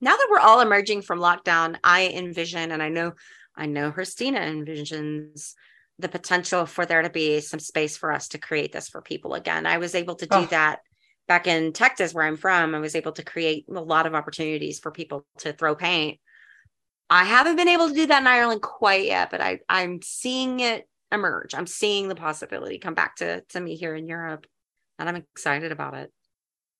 now 0.00 0.16
that 0.16 0.28
we're 0.30 0.38
all 0.38 0.60
emerging 0.60 1.02
from 1.02 1.18
lockdown, 1.18 1.76
I 1.82 2.08
envision, 2.08 2.70
and 2.70 2.82
I 2.82 2.88
know, 2.88 3.14
I 3.56 3.66
know 3.66 3.90
Christina 3.90 4.40
envisions 4.40 5.54
the 5.98 6.08
potential 6.08 6.66
for 6.66 6.86
there 6.86 7.02
to 7.02 7.10
be 7.10 7.40
some 7.40 7.58
space 7.58 7.96
for 7.96 8.12
us 8.12 8.28
to 8.28 8.38
create 8.38 8.70
this 8.70 8.88
for 8.88 9.02
people 9.02 9.34
again. 9.34 9.66
I 9.66 9.78
was 9.78 9.96
able 9.96 10.14
to 10.16 10.26
do 10.26 10.36
Oh. 10.36 10.46
that 10.46 10.80
back 11.28 11.46
in 11.46 11.72
Texas, 11.72 12.12
where 12.14 12.24
I'm 12.24 12.36
from. 12.36 12.74
I 12.74 12.80
was 12.80 12.96
able 12.96 13.12
to 13.12 13.22
create 13.24 13.66
a 13.68 13.80
lot 13.80 14.06
of 14.06 14.14
opportunities 14.14 14.80
for 14.80 14.90
people 14.90 15.24
to 15.38 15.52
throw 15.52 15.74
paint. 15.76 16.18
I 17.10 17.24
haven't 17.24 17.56
been 17.56 17.68
able 17.68 17.88
to 17.88 17.94
do 17.94 18.06
that 18.06 18.20
in 18.20 18.26
Ireland 18.26 18.62
quite 18.62 19.04
yet, 19.06 19.30
but 19.30 19.40
I, 19.40 19.60
I'm 19.68 20.00
seeing 20.02 20.60
it 20.60 20.88
emerge. 21.12 21.54
I'm 21.54 21.66
seeing 21.66 22.08
the 22.08 22.14
possibility 22.14 22.78
come 22.78 22.94
back 22.94 23.16
to, 23.16 23.42
to 23.50 23.60
me 23.60 23.76
here 23.76 23.94
in 23.94 24.08
Europe, 24.08 24.46
and 24.98 25.08
I'm 25.08 25.16
excited 25.16 25.72
about 25.72 25.94
it. 25.94 26.12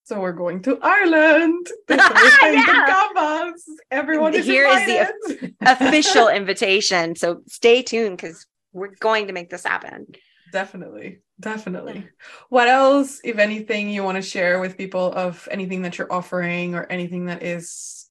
so 0.05 0.21
we're 0.21 0.33
going 0.33 0.63
to 0.63 0.79
Ireland. 0.83 1.69
This 1.87 2.01
is 2.03 2.09
the 2.09 2.63
Yeah. 3.17 3.53
Everyone 3.91 4.35
is 4.35 4.45
Here 4.47 4.67
is 4.67 4.87
the 4.87 5.01
invited. 5.31 5.55
official 5.63 6.29
invitation. 6.29 7.17
So 7.17 7.43
stay 7.47 7.83
tuned 7.83 8.17
because 8.19 8.47
we're 8.73 8.95
going 9.01 9.27
to 9.29 9.33
make 9.33 9.49
this 9.51 9.65
happen. 9.65 10.07
Definitely. 10.53 11.21
Definitely. 11.41 12.09
What 12.49 12.69
else, 12.69 13.21
if 13.23 13.39
anything, 13.39 13.91
you 13.91 14.03
want 14.03 14.17
to 14.17 14.23
share 14.23 14.61
with 14.61 14.79
people 14.79 15.13
of 15.13 15.47
anything 15.51 15.83
that 15.83 15.99
you're 15.99 16.13
offering 16.13 16.75
or 16.75 16.85
anything 16.85 17.27
that 17.27 17.43
is 17.43 18.11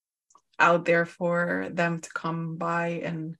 out 0.60 0.86
there 0.86 1.06
for 1.06 1.68
them 1.72 2.00
to 2.00 2.10
come 2.10 2.58
by 2.58 3.02
and 3.04 3.36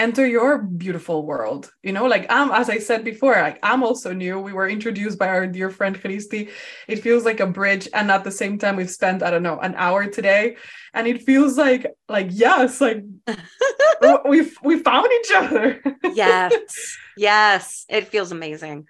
enter 0.00 0.26
your 0.26 0.58
beautiful 0.58 1.26
world? 1.26 1.70
You 1.82 1.92
know, 1.92 2.06
like 2.06 2.26
I'm, 2.30 2.50
as 2.50 2.70
I 2.70 2.78
said 2.78 3.04
before, 3.04 3.34
like 3.34 3.58
I'm 3.62 3.82
also 3.82 4.12
new. 4.12 4.40
We 4.40 4.52
were 4.52 4.68
introduced 4.68 5.18
by 5.18 5.28
our 5.28 5.46
dear 5.46 5.70
friend 5.70 6.00
Christy. 6.00 6.48
It 6.88 7.02
feels 7.02 7.24
like 7.24 7.40
a 7.40 7.46
bridge, 7.46 7.88
and 7.92 8.10
at 8.10 8.24
the 8.24 8.30
same 8.30 8.58
time, 8.58 8.76
we've 8.76 8.90
spent 8.90 9.22
I 9.22 9.30
don't 9.30 9.42
know 9.42 9.60
an 9.60 9.74
hour 9.76 10.06
today, 10.06 10.56
and 10.94 11.06
it 11.06 11.22
feels 11.22 11.58
like 11.58 11.86
like 12.08 12.28
yes, 12.30 12.80
like 12.80 13.04
we've 14.28 14.56
we 14.64 14.78
found 14.80 15.08
each 15.20 15.32
other. 15.34 15.82
yes. 16.14 16.96
Yes. 17.16 17.84
It 17.88 18.08
feels 18.08 18.32
amazing. 18.32 18.86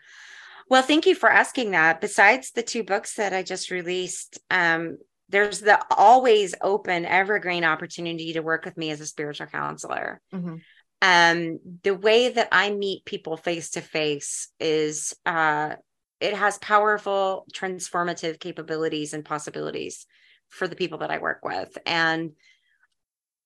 Well, 0.69 0.83
thank 0.83 1.07
you 1.07 1.17
for 1.17 1.29
asking 1.29 1.73
that. 1.73 2.01
Besides 2.01 2.53
the 2.53 2.63
two 2.63 2.85
books 2.85 3.15
that 3.15 3.33
I 3.35 3.43
just 3.43 3.73
released, 3.73 4.39
um, 4.51 4.99
there's 5.29 5.61
the 5.61 5.81
always 5.91 6.55
open 6.61 7.05
evergreen 7.05 7.65
opportunity 7.65 8.33
to 8.35 8.41
work 8.41 8.65
with 8.65 8.77
me 8.77 8.91
as 8.91 9.01
a 9.01 9.07
spiritual 9.07 9.47
counselor. 9.47 10.21
Mhm. 10.33 10.61
Um 11.03 11.59
the 11.83 11.95
way 11.95 12.29
that 12.29 12.49
i 12.53 12.71
meet 12.71 13.05
people 13.05 13.37
face 13.37 13.71
to 13.71 13.81
face 13.81 14.49
is 14.59 15.15
uh 15.27 15.75
it 16.21 16.35
has 16.35 16.59
powerful 16.59 17.47
transformative 17.55 18.39
capabilities 18.39 19.15
and 19.15 19.25
possibilities 19.25 20.07
for 20.49 20.69
the 20.69 20.77
people 20.77 20.99
that 20.99 21.11
i 21.11 21.19
work 21.19 21.45
with. 21.45 21.77
And 21.87 22.33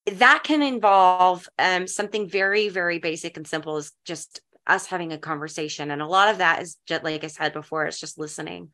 that 0.06 0.42
can 0.44 0.62
involve 0.62 1.48
um 1.58 1.86
something 1.86 2.28
very 2.28 2.68
very 2.68 2.98
basic 2.98 3.36
and 3.36 3.46
simple 3.46 3.76
as 3.76 3.92
just 4.05 4.40
us 4.66 4.86
having 4.86 5.12
a 5.12 5.18
conversation. 5.18 5.90
And 5.90 6.02
a 6.02 6.07
lot 6.07 6.28
of 6.28 6.38
that 6.38 6.62
is 6.62 6.78
just 6.86 7.05
like 7.05 7.24
i 7.24 7.28
said 7.28 7.52
before 7.52 7.86
it's 7.86 8.00
just 8.00 8.18
listening. 8.18 8.70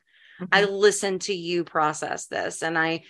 I 0.51 0.63
listen 0.63 1.19
to 1.19 1.33
you 1.33 1.63
process 1.63 2.25
this. 2.27 2.63
And 2.63 2.77
I, 2.77 3.03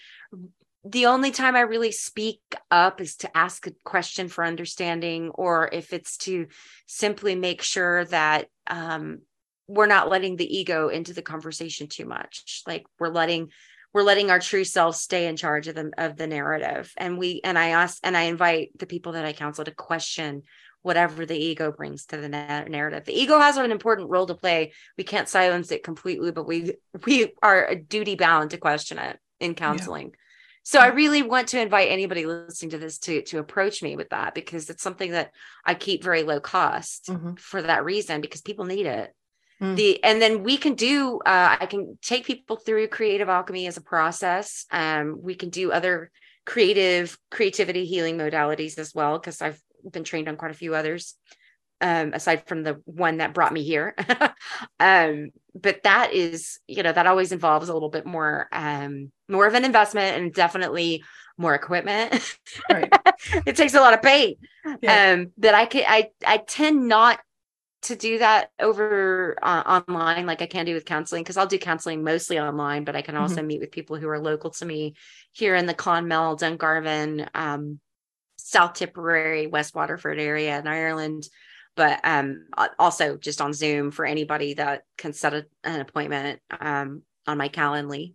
the 0.84 1.06
only 1.06 1.32
time 1.32 1.56
I 1.56 1.62
really 1.62 1.92
speak 1.92 2.42
up 2.72 3.02
is 3.02 3.18
to 3.18 3.38
ask 3.38 3.68
a 3.68 3.74
question 3.84 4.28
for 4.28 4.44
understanding, 4.44 5.30
or 5.30 5.70
if 5.72 5.94
it's 5.94 6.18
to 6.20 6.48
simply 6.88 7.36
make 7.36 7.62
sure 7.62 8.06
that 8.06 8.48
um, 8.68 9.20
we're 9.68 9.86
not 9.86 10.10
letting 10.10 10.36
the 10.36 10.58
ego 10.58 10.90
into 10.90 11.14
the 11.14 11.22
conversation 11.22 11.88
too 11.88 12.06
much. 12.06 12.64
Like 12.66 12.86
we're 13.00 13.10
letting, 13.10 13.50
we're 13.94 14.02
letting 14.02 14.32
our 14.32 14.40
true 14.40 14.64
selves 14.64 15.00
stay 15.00 15.28
in 15.28 15.38
charge 15.38 15.68
of 15.68 15.76
the 15.76 15.92
of 15.98 16.18
the 16.18 16.28
narrative. 16.28 16.92
And 16.98 17.18
we 17.18 17.42
and 17.44 17.60
I 17.60 17.70
ask 17.70 18.00
and 18.04 18.18
I 18.18 18.24
invite 18.24 18.72
the 18.78 18.88
people 18.88 19.12
that 19.12 19.26
I 19.26 19.34
counsel 19.34 19.66
to 19.66 19.72
question 19.72 20.44
whatever 20.82 21.28
the 21.28 21.38
ego 21.38 21.72
brings 21.72 22.08
to 22.08 22.18
the 22.18 22.28
narrative. 22.28 23.06
The 23.06 23.14
ego 23.14 23.40
has 23.40 23.56
an 23.58 23.72
important 23.72 24.10
role 24.10 24.26
to 24.26 24.34
play. 24.34 24.74
We 24.98 25.04
can't 25.04 25.30
silence 25.30 25.72
it 25.72 25.84
completely, 25.84 26.32
but 26.32 26.48
we 26.48 26.74
we 27.06 27.34
are 27.44 27.76
duty 27.76 28.16
bound 28.16 28.52
to 28.52 28.58
question 28.58 28.98
it 28.98 29.20
in 29.40 29.54
counseling. 29.54 30.16
So 30.64 30.80
I 30.80 30.88
really 30.88 31.22
want 31.24 31.50
to 31.50 31.60
invite 31.62 31.90
anybody 31.90 32.26
listening 32.26 32.72
to 32.72 32.78
this 32.78 33.00
to 33.00 33.22
to 33.24 33.40
approach 33.40 33.82
me 33.82 33.96
with 33.96 34.10
that 34.10 34.36
because 34.36 34.70
it's 34.70 34.84
something 34.84 35.12
that 35.12 35.32
I 35.66 35.74
keep 35.74 36.04
very 36.04 36.24
low 36.24 36.40
cost 36.40 37.08
Mhm. 37.08 37.40
for 37.40 37.62
that 37.62 37.84
reason 37.84 38.22
because 38.22 38.42
people 38.42 38.66
need 38.66 38.86
it. 38.86 39.12
Mm. 39.62 39.76
The 39.76 40.04
and 40.04 40.22
then 40.22 40.44
we 40.44 40.58
can 40.58 40.76
do 40.76 41.20
uh, 41.26 41.58
I 41.60 41.66
can 41.66 41.98
take 42.02 42.26
people 42.26 42.58
through 42.58 42.88
creative 42.90 43.30
alchemy 43.30 43.68
as 43.68 43.78
a 43.78 43.82
process. 43.82 44.66
Um, 44.72 45.18
we 45.22 45.36
can 45.36 45.50
do 45.50 45.72
other 45.72 46.12
creative 46.46 47.18
creativity 47.30 47.86
healing 47.86 48.18
modalities 48.18 48.78
as 48.78 48.94
well 48.94 49.20
because 49.20 49.42
I've 49.42 49.62
been 49.90 50.04
trained 50.04 50.28
on 50.28 50.36
quite 50.38 50.52
a 50.52 50.56
few 50.56 50.76
others 50.76 51.16
um, 51.82 52.14
aside 52.14 52.48
from 52.48 52.64
the 52.64 52.82
one 52.86 53.18
that 53.18 53.34
brought 53.34 53.54
me 53.54 53.64
here. 53.64 53.96
um, 54.80 55.32
but 55.54 55.84
that 55.84 56.14
is, 56.14 56.60
you 56.68 56.84
know, 56.84 56.92
that 56.92 57.08
always 57.08 57.32
involves 57.32 57.70
a 57.70 57.74
little 57.74 57.90
bit 57.90 58.06
more, 58.06 58.48
um, 58.52 59.12
more 59.28 59.48
of 59.48 59.54
an 59.54 59.66
investment 59.66 60.18
and 60.18 60.34
definitely 60.34 61.04
more 61.38 61.56
equipment. 61.56 62.38
Right. 62.70 62.92
it 63.46 63.56
takes 63.56 63.74
a 63.74 63.82
lot 63.82 63.94
of 63.94 64.02
paint. 64.02 64.38
Yeah. 64.82 65.14
Um, 65.14 65.32
that 65.40 65.56
I 65.56 65.66
can, 65.66 65.84
I, 65.88 66.10
I 66.26 66.38
tend 66.38 66.88
not 66.88 67.20
to 67.84 67.96
do 67.96 68.20
that 68.20 68.52
over 68.60 69.36
uh, 69.42 69.64
online 69.66 70.28
like 70.28 70.44
I 70.44 70.46
can 70.46 70.66
do 70.66 70.76
with 70.76 70.86
counseling 70.86 71.24
because 71.24 71.38
I'll 71.38 71.48
do 71.48 71.58
counseling 71.58 72.04
mostly 72.04 72.40
online, 72.40 72.84
but 72.84 72.96
I 72.96 73.02
can 73.02 73.18
also 73.18 73.42
meet 73.42 73.60
with 73.60 73.72
people 73.72 73.98
who 73.98 74.08
are 74.08 74.20
local 74.20 74.52
to 74.52 74.66
me 74.66 74.94
here 75.32 75.56
in 75.56 75.66
the 75.66 75.74
Clonmel, 75.74 76.38
Dungarvan, 76.38 77.28
um, 77.34 77.80
South 78.38 78.74
Tipperary, 78.74 79.48
West 79.48 79.74
Waterford 79.74 80.20
area 80.20 80.60
in 80.60 80.68
Ireland, 80.68 81.28
but 81.82 82.00
um, 82.04 82.46
also 82.78 83.18
just 83.18 83.42
on 83.42 83.54
Zoom 83.54 83.90
for 83.90 84.06
anybody 84.06 84.54
that 84.54 84.84
can 85.00 85.14
set 85.14 85.34
a, 85.34 85.48
an 85.64 85.82
appointment 85.82 86.40
um, 86.60 87.02
on 87.26 87.40
my 87.40 87.50
Calendly. 87.50 88.14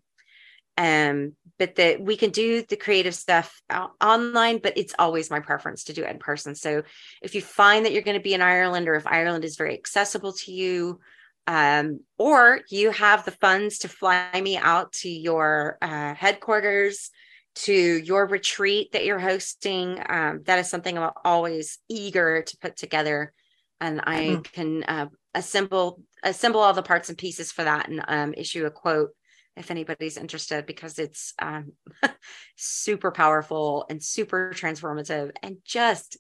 Um, 0.79 1.33
but 1.59 1.75
that 1.75 2.01
we 2.01 2.17
can 2.17 2.31
do 2.31 2.63
the 2.63 2.77
creative 2.77 3.17
stuff 3.17 3.61
online, 4.01 4.59
but 4.59 4.79
it's 4.79 4.95
always 5.01 5.33
my 5.33 5.41
preference 5.41 5.83
to 5.85 5.93
do 5.93 6.05
it 6.05 6.11
in 6.11 6.21
person. 6.21 6.55
So 6.55 6.85
if 7.23 7.35
you 7.35 7.43
find 7.43 7.85
that 7.85 7.93
you're 7.93 8.03
going 8.03 8.17
to 8.17 8.23
be 8.23 8.35
in 8.35 8.41
Ireland, 8.41 8.87
or 8.89 8.95
if 8.95 9.05
Ireland 9.05 9.45
is 9.45 9.57
very 9.57 9.75
accessible 9.75 10.35
to 10.35 10.53
you, 10.53 11.01
um, 11.49 11.99
or 12.19 12.61
you 12.71 12.93
have 12.93 13.25
the 13.25 13.33
funds 13.33 13.79
to 13.79 13.89
fly 13.89 14.41
me 14.41 14.59
out 14.59 14.93
to 15.01 15.09
your 15.09 15.77
uh, 15.83 16.15
headquarters, 16.15 17.11
to 17.57 17.73
your 17.73 18.27
retreat 18.27 18.93
that 18.93 19.05
you're 19.05 19.19
hosting, 19.19 20.01
um, 20.09 20.43
that 20.45 20.61
is 20.61 20.71
something 20.71 20.97
I'm 20.97 21.11
always 21.25 21.81
eager 21.89 22.43
to 22.43 22.57
put 22.59 22.77
together, 22.77 23.33
and 23.81 24.01
I 24.05 24.41
Mhm. 24.41 24.53
can 24.53 24.85
uh, 24.85 25.07
assemble 25.35 26.03
assemble 26.23 26.61
all 26.61 26.73
the 26.73 26.83
parts 26.83 27.09
and 27.09 27.19
pieces 27.19 27.53
for 27.53 27.65
that 27.65 27.89
and 27.89 28.03
um, 28.09 28.35
issue 28.35 28.67
a 28.67 28.71
quote 28.71 29.11
if 29.57 29.71
anybody's 29.71 30.17
interested 30.19 30.67
because 30.67 30.99
it's 30.99 31.33
um, 31.41 31.73
super 32.57 33.11
powerful 33.11 33.87
and 33.89 34.03
super 34.03 34.53
transformative 34.55 35.33
and 35.43 35.59
just 35.65 36.19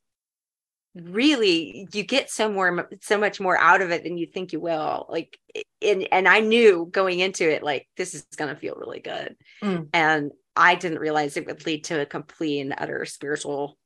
really 0.94 1.86
you 1.92 2.02
get 2.02 2.30
so 2.30 2.50
more 2.50 2.88
so 3.02 3.18
much 3.18 3.38
more 3.38 3.58
out 3.58 3.82
of 3.82 3.90
it 3.90 4.02
than 4.02 4.16
you 4.16 4.26
think 4.26 4.52
you 4.54 4.60
will 4.60 5.04
like 5.10 5.38
and 5.82 6.08
and 6.10 6.26
i 6.26 6.40
knew 6.40 6.88
going 6.90 7.20
into 7.20 7.50
it 7.50 7.62
like 7.62 7.86
this 7.98 8.14
is 8.14 8.24
going 8.36 8.52
to 8.52 8.58
feel 8.58 8.74
really 8.76 9.00
good 9.00 9.36
Mm. 9.62 9.92
and 9.92 10.32
i 10.56 10.74
didn't 10.74 10.98
realize 11.00 11.36
it 11.36 11.46
would 11.46 11.66
lead 11.66 11.84
to 11.84 12.00
a 12.00 12.06
complete 12.06 12.60
and 12.60 12.74
utter 12.78 13.04
spiritual 13.04 13.78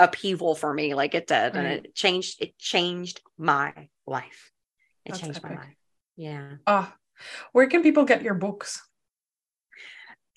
upheaval 0.00 0.54
for 0.54 0.72
me 0.74 0.94
like 0.94 1.14
it 1.14 1.26
did 1.26 1.54
and 1.56 1.66
it 1.66 1.94
changed 1.94 2.40
it 2.42 2.58
changed 2.58 3.20
my 3.38 3.88
life. 4.06 4.50
It 5.04 5.10
That's 5.12 5.20
changed 5.20 5.42
my 5.42 5.54
life. 5.56 5.76
Yeah. 6.16 6.56
Ah, 6.66 6.94
where 7.52 7.66
can 7.68 7.82
people 7.82 8.04
get 8.04 8.22
your 8.22 8.34
books? 8.34 8.82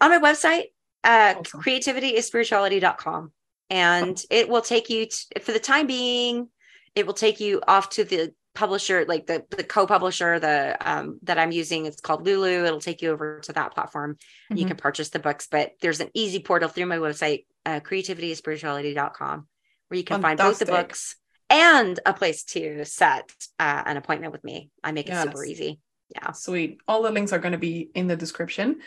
on 0.02 0.10
my 0.10 0.20
website 0.20 0.66
uh 1.06 1.36
Awesome. 1.38 1.62
creativityisspirituality.com 1.62 3.32
and 3.70 4.22
it 4.30 4.50
will 4.50 4.62
take 4.62 4.90
you 4.90 5.06
to, 5.06 5.40
for 5.42 5.52
the 5.54 5.60
time 5.60 5.88
being 5.88 6.50
it 6.96 7.06
will 7.08 7.14
take 7.14 7.40
you 7.40 7.62
off 7.68 7.90
to 7.92 8.04
the 8.04 8.34
publisher 8.54 9.06
like 9.08 9.26
the 9.26 9.44
the 9.52 9.64
co-publisher 9.64 10.40
the 10.40 10.78
um 10.82 11.20
that 11.24 11.38
i'm 11.40 11.52
using. 11.52 11.86
It's 11.86 12.02
called 12.02 12.26
lulu. 12.26 12.66
It'll 12.66 12.80
take 12.82 13.02
you 13.02 13.12
over 13.12 13.40
to 13.42 13.54
that 13.54 13.74
platform. 13.74 14.18
You 14.50 14.66
Mhm. 14.66 14.68
can 14.68 14.78
purchase 14.78 15.10
the 15.10 15.20
books 15.20 15.48
but 15.50 15.72
there's 15.82 16.02
an 16.02 16.10
easy 16.14 16.40
portal 16.40 16.70
through 16.70 16.86
my 16.88 16.98
website 16.98 17.46
uh, 17.66 17.80
creativityisspirituality.com 17.80 19.48
where 19.94 20.00
you 20.00 20.04
can 20.04 20.22
find 20.22 20.40
both 20.40 20.58
the 20.58 20.66
books 20.66 21.16
and 21.50 22.00
a 22.06 22.14
place 22.14 22.44
to 22.44 22.84
set 22.84 23.32
uh, 23.60 23.84
an 23.86 23.96
appointment 23.98 24.32
with 24.32 24.44
me 24.44 24.72
i 24.84 24.92
make 24.92 25.08
it 25.08 25.22
super 25.22 25.46
easy 25.46 25.80
yeah 26.16 26.32
Sweet. 26.32 26.80
All 26.88 27.04
the 27.04 27.12
links 27.12 27.32
are 27.32 27.40
going 27.40 27.54
to 27.54 27.58
be 27.58 27.90
in 27.96 28.08
the 28.08 28.16
description. 28.16 28.82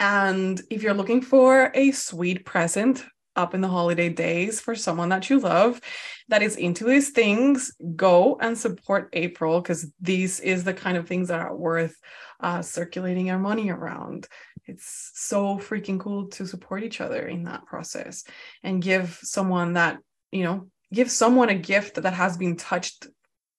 And 0.00 0.60
if 0.70 0.82
you're 0.82 0.94
looking 0.94 1.22
for 1.22 1.70
a 1.74 1.92
sweet 1.92 2.44
present 2.44 3.04
up 3.36 3.54
in 3.54 3.60
the 3.60 3.68
holiday 3.68 4.08
days 4.08 4.60
for 4.60 4.74
someone 4.74 5.08
that 5.10 5.30
you 5.30 5.38
love 5.38 5.80
that 6.28 6.42
is 6.42 6.56
into 6.56 6.84
these 6.84 7.10
things, 7.10 7.72
go 7.94 8.36
and 8.40 8.58
support 8.58 9.10
April 9.12 9.60
because 9.60 9.90
these 10.00 10.40
is 10.40 10.64
the 10.64 10.74
kind 10.74 10.96
of 10.96 11.06
things 11.06 11.28
that 11.28 11.40
are 11.40 11.54
worth 11.54 11.94
uh, 12.40 12.62
circulating 12.62 13.30
our 13.30 13.38
money 13.38 13.70
around. 13.70 14.26
It's 14.66 15.12
so 15.14 15.58
freaking 15.58 16.00
cool 16.00 16.28
to 16.30 16.46
support 16.46 16.82
each 16.82 17.00
other 17.00 17.26
in 17.26 17.44
that 17.44 17.66
process 17.66 18.24
and 18.62 18.82
give 18.82 19.18
someone 19.22 19.74
that, 19.74 19.98
you 20.32 20.44
know, 20.44 20.68
give 20.92 21.10
someone 21.10 21.48
a 21.48 21.54
gift 21.54 22.02
that 22.02 22.14
has 22.14 22.36
been 22.36 22.56
touched 22.56 23.06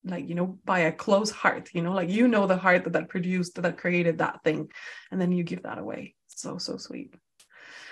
like 0.06 0.28
you 0.28 0.36
know 0.36 0.60
by 0.66 0.80
a 0.80 0.92
close 0.92 1.32
heart 1.32 1.70
you 1.74 1.82
know 1.82 1.94
like 1.94 2.10
you 2.10 2.28
know 2.28 2.46
the 2.46 2.58
heart 2.58 2.84
that 2.84 2.94
that 2.94 3.10
produced 3.10 3.62
that 3.62 3.78
created 3.78 4.18
that 4.18 4.44
thing 4.44 4.70
and 5.12 5.22
then 5.22 5.32
you 5.32 5.44
give 5.44 5.64
that 5.64 5.78
away 5.78 6.14
so 6.28 6.58
so 6.58 6.78
sweet 6.78 7.16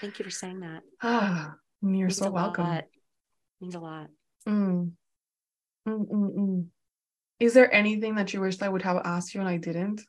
thank 0.02 0.20
you 0.20 0.26
for 0.26 0.32
saying 0.32 0.60
that 0.60 0.82
ah 1.02 1.54
you're 1.82 2.10
so 2.10 2.30
welcome 2.30 2.66
lot. 2.66 2.84
means 3.60 3.76
a 3.76 3.80
lot 3.80 4.08
Mm. 4.48 4.92
Mm, 5.88 6.08
mm, 6.10 6.36
mm. 6.36 6.66
is 7.40 7.54
there 7.54 7.74
anything 7.74 8.16
that 8.16 8.34
you 8.34 8.42
wished 8.42 8.64
i 8.64 8.70
would 8.70 8.82
have 8.82 8.98
asked 9.06 9.34
you 9.34 9.40
and 9.40 9.50
i 9.50 9.58
didn't 9.58 10.02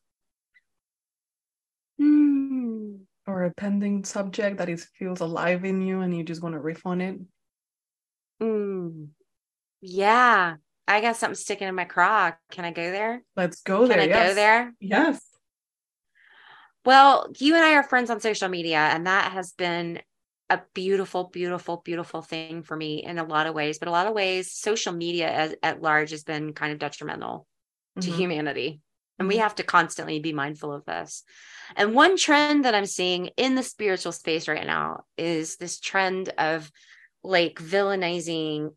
Hmm. 1.99 2.97
or 3.27 3.45
a 3.45 3.55
pending 3.55 4.05
subject 4.05 4.57
that 4.57 4.68
is 4.68 4.89
feels 4.99 5.20
alive 5.20 5.64
in 5.64 5.83
you 5.83 6.01
and 6.01 6.16
you 6.16 6.25
just 6.25 6.43
want 6.43 6.55
to 6.55 6.61
riff 6.61 6.85
on 6.87 7.01
it 7.01 7.20
Mm. 8.43 9.09
Yeah, 9.80 10.57
I 10.88 11.01
got 11.01 11.16
something 11.16 11.34
sticking 11.34 11.68
in 11.68 11.74
my 11.74 11.84
craw. 11.84 12.32
Can 12.51 12.64
I 12.64 12.72
go 12.72 12.90
there? 12.90 13.22
let's 13.36 13.62
go 13.62 13.86
there. 13.86 13.99
Can 13.99 14.05
I 14.05 14.09
yes. 14.09 14.28
go 14.28 14.34
there? 14.34 14.74
yes 14.80 15.20
Well, 16.84 17.28
you 17.38 17.55
and 17.55 17.64
I 17.64 17.74
are 17.74 17.82
friends 17.84 18.11
on 18.11 18.20
social 18.20 18.49
media, 18.49 18.78
and 18.78 19.07
that 19.07 19.32
has 19.32 19.53
been 19.53 20.03
a 20.51 20.61
beautiful, 20.74 21.28
beautiful, 21.28 21.80
beautiful 21.84 22.22
thing 22.22 22.62
for 22.62 22.76
me 22.76 23.05
in 23.05 23.18
a 23.18 23.24
lot 23.24 23.47
of 23.47 23.55
ways. 23.55 23.78
But 23.78 23.88
a 23.88 23.93
lot 23.93 24.07
of 24.07 24.14
ways, 24.14 24.51
social 24.51 24.93
media 24.93 25.30
as, 25.30 25.55
at 25.62 25.80
large 25.80 26.11
has 26.11 26.24
been 26.24 26.53
kind 26.53 26.72
of 26.72 26.78
detrimental 26.78 27.47
to 28.01 28.11
Mhm. 28.11 28.14
humanity. 28.16 28.80
And 29.18 29.28
we 29.28 29.36
Mhm. 29.36 29.40
have 29.40 29.55
to 29.57 29.62
constantly 29.62 30.18
be 30.18 30.32
mindful 30.32 30.72
of 30.72 30.84
this. 30.84 31.22
And 31.76 31.95
one 31.95 32.16
trend 32.16 32.64
that 32.64 32.74
I'm 32.74 32.86
seeing 32.86 33.26
in 33.36 33.55
the 33.55 33.62
spiritual 33.62 34.12
space 34.12 34.49
right 34.49 34.66
now 34.66 35.05
is 35.16 35.57
this 35.57 35.78
trend 35.78 36.30
of 36.30 36.70
like 37.23 37.55
villainizing 37.57 38.75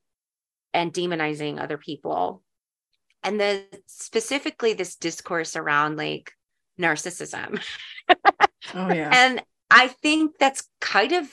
and 0.74 0.94
demonizing 0.94 1.60
other 1.60 1.78
people. 1.78 2.44
And 3.24 3.40
then 3.40 3.64
specifically 3.88 4.74
this 4.74 4.96
discourse 4.96 5.56
around 5.56 5.98
like 5.98 6.32
narcissism. 6.80 7.62
oh 8.10 8.14
yeah 8.94 9.10
And 9.12 9.42
I 9.72 9.88
think 9.88 10.38
that's 10.40 10.68
kind 10.80 11.14
of 11.14 11.32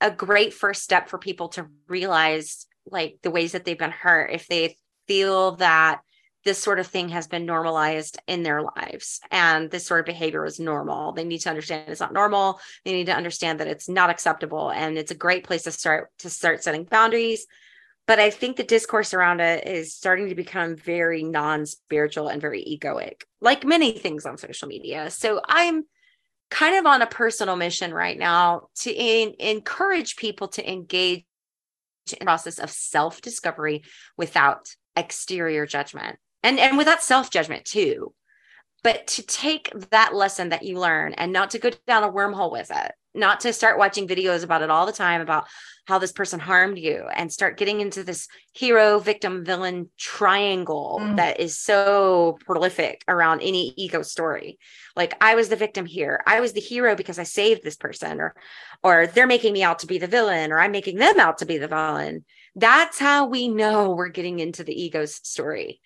a 0.00 0.10
great 0.10 0.52
first 0.52 0.82
step 0.82 1.08
for 1.08 1.18
people 1.18 1.48
to 1.50 1.66
realize 1.88 2.66
like 2.86 3.18
the 3.22 3.30
ways 3.30 3.52
that 3.52 3.64
they've 3.64 3.78
been 3.78 3.90
hurt 3.90 4.30
if 4.32 4.46
they 4.48 4.76
feel 5.06 5.56
that 5.56 6.00
this 6.44 6.58
sort 6.58 6.78
of 6.78 6.86
thing 6.86 7.10
has 7.10 7.26
been 7.26 7.44
normalized 7.44 8.18
in 8.26 8.42
their 8.42 8.62
lives 8.62 9.20
and 9.30 9.70
this 9.70 9.86
sort 9.86 10.00
of 10.00 10.06
behavior 10.06 10.44
is 10.44 10.58
normal. 10.58 11.12
They 11.12 11.24
need 11.24 11.40
to 11.40 11.50
understand 11.50 11.88
it's 11.88 12.00
not 12.00 12.12
normal. 12.12 12.60
They 12.84 12.92
need 12.92 13.06
to 13.06 13.16
understand 13.16 13.60
that 13.60 13.66
it's 13.66 13.88
not 13.88 14.10
acceptable 14.10 14.70
and 14.70 14.96
it's 14.96 15.10
a 15.10 15.16
great 15.16 15.44
place 15.44 15.64
to 15.64 15.72
start 15.72 16.10
to 16.20 16.30
start 16.30 16.62
setting 16.62 16.84
boundaries. 16.84 17.46
But 18.06 18.18
I 18.18 18.30
think 18.30 18.56
the 18.56 18.64
discourse 18.64 19.14
around 19.14 19.40
it 19.40 19.66
is 19.66 19.94
starting 19.94 20.30
to 20.30 20.34
become 20.34 20.76
very 20.76 21.22
non-spiritual 21.22 22.28
and 22.28 22.40
very 22.40 22.64
egoic, 22.64 23.22
like 23.40 23.64
many 23.64 23.92
things 23.92 24.26
on 24.26 24.38
social 24.38 24.66
media. 24.66 25.10
So 25.10 25.40
I'm 25.46 25.84
kind 26.50 26.76
of 26.76 26.86
on 26.86 27.02
a 27.02 27.06
personal 27.06 27.54
mission 27.54 27.94
right 27.94 28.18
now 28.18 28.68
to 28.76 28.90
in, 28.90 29.34
encourage 29.38 30.16
people 30.16 30.48
to 30.48 30.68
engage 30.68 31.24
in 32.18 32.24
process 32.26 32.58
of 32.58 32.70
self-discovery 32.70 33.84
without 34.16 34.74
exterior 34.96 35.66
judgment 35.66 36.18
and 36.42 36.58
and 36.58 36.78
without 36.78 37.02
self-judgment 37.02 37.64
too. 37.64 38.12
But 38.82 39.06
to 39.08 39.22
take 39.22 39.70
that 39.90 40.14
lesson 40.14 40.48
that 40.50 40.62
you 40.62 40.78
learn 40.78 41.12
and 41.14 41.32
not 41.32 41.50
to 41.50 41.58
go 41.58 41.70
down 41.86 42.02
a 42.02 42.10
wormhole 42.10 42.50
with 42.52 42.70
it 42.70 42.92
not 43.14 43.40
to 43.40 43.52
start 43.52 43.78
watching 43.78 44.06
videos 44.06 44.44
about 44.44 44.62
it 44.62 44.70
all 44.70 44.86
the 44.86 44.92
time 44.92 45.20
about 45.20 45.46
how 45.86 45.98
this 45.98 46.12
person 46.12 46.38
harmed 46.38 46.78
you 46.78 47.06
and 47.14 47.32
start 47.32 47.58
getting 47.58 47.80
into 47.80 48.04
this 48.04 48.28
hero 48.52 48.98
victim 49.00 49.44
villain 49.44 49.90
triangle 49.98 50.98
Mm. 51.02 51.16
that 51.16 51.40
is 51.40 51.58
so 51.58 52.38
prolific 52.46 53.02
around 53.08 53.40
any 53.40 53.74
ego 53.76 54.02
story. 54.02 54.58
Like 54.94 55.14
i 55.20 55.34
was 55.34 55.48
the 55.48 55.56
victim 55.56 55.86
here. 55.86 56.22
I 56.26 56.40
was 56.40 56.52
the 56.52 56.60
hero 56.60 56.94
because 56.94 57.18
i 57.18 57.24
saved 57.24 57.62
this 57.64 57.76
person 57.76 58.20
or 58.20 58.34
or 58.82 59.06
they're 59.08 59.26
making 59.26 59.52
me 59.52 59.62
out 59.62 59.80
to 59.80 59.86
be 59.86 59.98
the 59.98 60.06
villain 60.06 60.52
or 60.52 60.60
i'm 60.60 60.72
making 60.72 60.96
them 60.98 61.18
out 61.18 61.38
to 61.38 61.46
be 61.46 61.58
the 61.58 61.68
villain. 61.68 62.24
That's 62.54 62.98
how 62.98 63.26
we 63.26 63.48
know 63.48 63.90
we're 63.90 64.08
getting 64.08 64.38
into 64.38 64.62
the 64.64 64.80
ego 64.80 65.04
story 65.06 65.80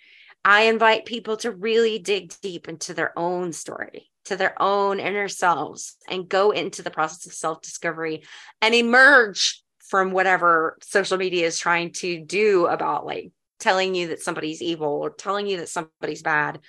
i 0.45 0.63
invite 0.63 1.05
people 1.05 1.37
to 1.37 1.51
really 1.51 1.99
dig 1.99 2.33
deep 2.43 2.69
into 2.69 2.95
their 2.95 3.17
own 3.19 3.53
story 3.53 4.11
to 4.25 4.37
their 4.37 4.61
own 4.61 5.01
inner 5.01 5.29
selves 5.29 5.97
and 6.09 6.29
go 6.29 6.51
into 6.51 6.83
the 6.83 6.91
process 6.91 7.27
of 7.27 7.33
self 7.33 7.61
discovery 7.61 8.25
and 8.63 8.75
emerge 8.75 9.63
from 9.79 10.13
whatever 10.13 10.79
social 10.83 11.19
media 11.19 11.47
is 11.47 11.59
trying 11.59 11.93
to 11.93 12.21
do 12.21 12.67
about 12.67 13.05
like 13.05 13.31
telling 13.61 13.95
you 13.95 14.09
that 14.09 14.21
somebody's 14.21 14.63
evil 14.63 14.89
or 14.89 15.11
telling 15.11 15.47
you 15.47 15.59
that 15.59 15.69
somebody's 15.69 16.23
bad. 16.23 16.61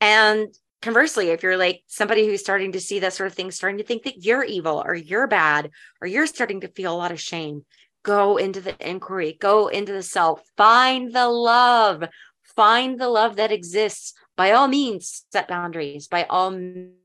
And 0.00 0.48
conversely, 0.82 1.30
if 1.30 1.42
you're 1.42 1.56
like 1.56 1.82
somebody 1.86 2.26
who's 2.26 2.40
starting 2.40 2.72
to 2.72 2.80
see 2.80 3.00
that 3.00 3.12
sort 3.12 3.26
of 3.28 3.34
thing, 3.34 3.50
starting 3.50 3.78
to 3.78 3.84
think 3.84 4.04
that 4.04 4.24
you're 4.24 4.44
evil 4.44 4.82
or 4.84 4.94
you're 4.94 5.26
bad, 5.26 5.70
or 6.00 6.08
you're 6.08 6.26
starting 6.26 6.60
to 6.62 6.68
feel 6.68 6.94
a 6.94 6.96
lot 6.96 7.12
of 7.12 7.20
shame, 7.20 7.64
go 8.02 8.36
into 8.36 8.60
the 8.60 8.74
inquiry, 8.86 9.36
go 9.40 9.68
into 9.68 9.92
the 9.92 10.02
self, 10.02 10.42
find 10.56 11.14
the 11.14 11.28
love, 11.28 12.04
find 12.56 12.98
the 13.00 13.08
love 13.08 13.36
that 13.36 13.52
exists. 13.52 14.14
By 14.36 14.52
all 14.52 14.68
means, 14.68 15.24
set 15.32 15.48
boundaries. 15.48 16.08
By 16.08 16.24
all 16.24 16.50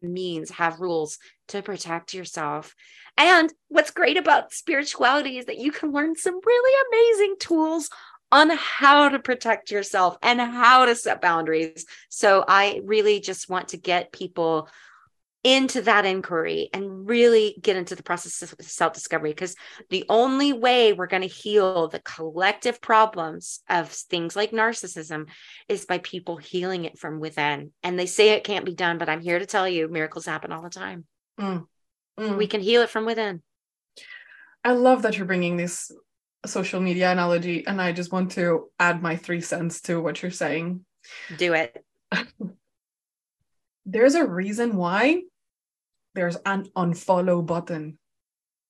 means, 0.02 0.50
have 0.52 0.80
rules 0.80 1.18
to 1.50 1.62
protect 1.62 2.14
yourself. 2.14 2.74
And 3.18 3.54
what's 3.68 3.92
great 3.92 4.18
about 4.18 4.54
spirituality 4.54 5.38
is 5.38 5.46
that 5.46 5.60
you 5.60 5.72
can 5.72 5.92
learn 5.92 6.16
some 6.16 6.40
really 6.44 6.88
amazing 6.90 7.36
tools 7.40 7.90
on 8.32 8.50
how 8.52 9.10
to 9.10 9.20
protect 9.20 9.72
yourself 9.72 10.18
and 10.22 10.40
how 10.40 10.86
to 10.86 10.96
set 10.96 11.22
boundaries. 11.22 11.86
So 12.10 12.46
I 12.48 12.82
really 12.84 13.20
just 13.20 13.50
want 13.50 13.70
to 13.70 13.78
get 13.78 14.12
people 14.12 14.70
into 15.44 15.82
that 15.84 16.06
inquiry 16.06 16.70
and 16.74 17.08
really 17.08 17.58
get 17.62 17.78
into 17.78 17.96
the 17.96 18.04
process 18.04 18.42
of 18.42 18.54
self 18.62 18.94
discovery 18.94 19.32
because 19.32 19.56
the 19.90 20.06
only 20.10 20.52
way 20.52 20.92
we're 20.92 21.08
going 21.08 21.22
to 21.22 21.28
heal 21.28 21.88
the 21.88 22.00
collective 22.00 22.82
problems 22.82 23.62
of 23.70 23.90
things 23.90 24.36
like 24.36 24.52
narcissism 24.52 25.28
is 25.70 25.86
by 25.86 25.98
people 26.00 26.38
healing 26.38 26.86
it 26.86 27.00
from 27.00 27.20
within. 27.20 27.72
And 27.84 27.98
they 27.98 28.06
say 28.06 28.32
it 28.32 28.44
can't 28.44 28.66
be 28.66 28.76
done, 28.76 28.98
but 28.98 29.10
I'm 29.10 29.22
here 29.22 29.40
to 29.40 29.46
tell 29.46 29.68
you 29.68 29.88
miracles 29.88 30.26
happen 30.26 30.52
all 30.52 30.62
the 30.62 30.70
time. 30.70 31.06
Mm. 31.40 31.66
Mm. 32.20 32.38
We 32.38 32.48
can 32.48 32.62
heal 32.62 32.82
it 32.82 32.90
from 32.90 33.06
within. 33.06 33.42
I 34.64 34.74
love 34.74 35.04
that 35.04 35.18
you're 35.18 35.26
bringing 35.26 35.56
this 35.56 35.90
social 36.46 36.82
media 36.82 37.12
analogy, 37.12 37.66
and 37.66 37.82
I 37.82 37.94
just 37.94 38.12
want 38.12 38.32
to 38.32 38.70
add 38.78 39.02
my 39.02 39.16
three 39.16 39.42
cents 39.42 39.82
to 39.82 40.02
what 40.02 40.22
you're 40.22 40.32
saying. 40.32 40.86
Do 41.38 41.54
it. 41.54 41.84
There's 43.86 44.16
a 44.16 44.26
reason 44.26 44.76
why 44.76 45.22
there's 46.16 46.38
an 46.46 46.66
unfollow 46.76 47.46
button. 47.46 47.98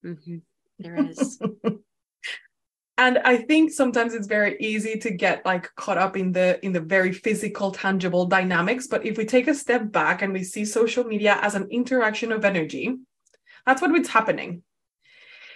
Mhm. 0.03 0.41
There 0.79 0.95
is. 1.09 1.39
and 2.97 3.17
i 3.19 3.37
think 3.37 3.71
sometimes 3.71 4.13
it's 4.13 4.27
very 4.27 4.57
easy 4.59 4.97
to 4.99 5.09
get 5.09 5.45
like 5.45 5.73
caught 5.75 5.97
up 5.97 6.17
in 6.17 6.31
the 6.33 6.63
in 6.65 6.71
the 6.73 6.81
very 6.81 7.11
physical 7.13 7.71
tangible 7.71 8.25
dynamics 8.25 8.87
but 8.87 9.05
if 9.05 9.17
we 9.17 9.25
take 9.25 9.47
a 9.47 9.53
step 9.55 9.89
back 9.91 10.21
and 10.21 10.33
we 10.33 10.43
see 10.43 10.65
social 10.65 11.03
media 11.05 11.37
as 11.41 11.55
an 11.55 11.67
interaction 11.71 12.31
of 12.31 12.43
energy 12.43 12.95
that's 13.65 13.81
what 13.81 13.95
it's 13.95 14.09
happening 14.09 14.63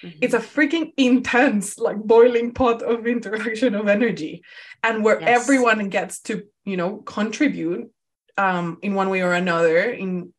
Mhm. 0.04 0.18
it's 0.22 0.34
a 0.34 0.40
freaking 0.40 0.92
intense 0.98 1.78
like 1.80 1.98
boiling 1.98 2.54
pot 2.54 2.82
of 2.82 3.08
interaction 3.16 3.76
of 3.76 3.88
energy 3.88 4.42
and 4.82 5.04
where 5.04 5.20
Yes. 5.22 5.30
everyone 5.42 5.90
gets 5.90 6.20
to 6.22 6.44
you 6.66 6.78
know 6.78 6.98
contribute 6.98 7.92
um 8.38 8.78
in 8.82 8.96
one 8.96 9.10
way 9.10 9.22
or 9.22 9.34
another 9.34 9.80
in 9.92 10.34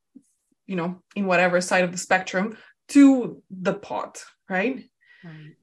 you 0.67 0.77
know 0.77 1.03
in 1.15 1.27
whatever 1.27 1.61
side 1.61 1.85
of 1.85 1.93
the 1.93 1.99
spectrum 1.99 2.57
to 2.89 3.43
the 3.51 3.75
pot 3.75 4.23
right 4.49 4.85
Right. 5.23 5.57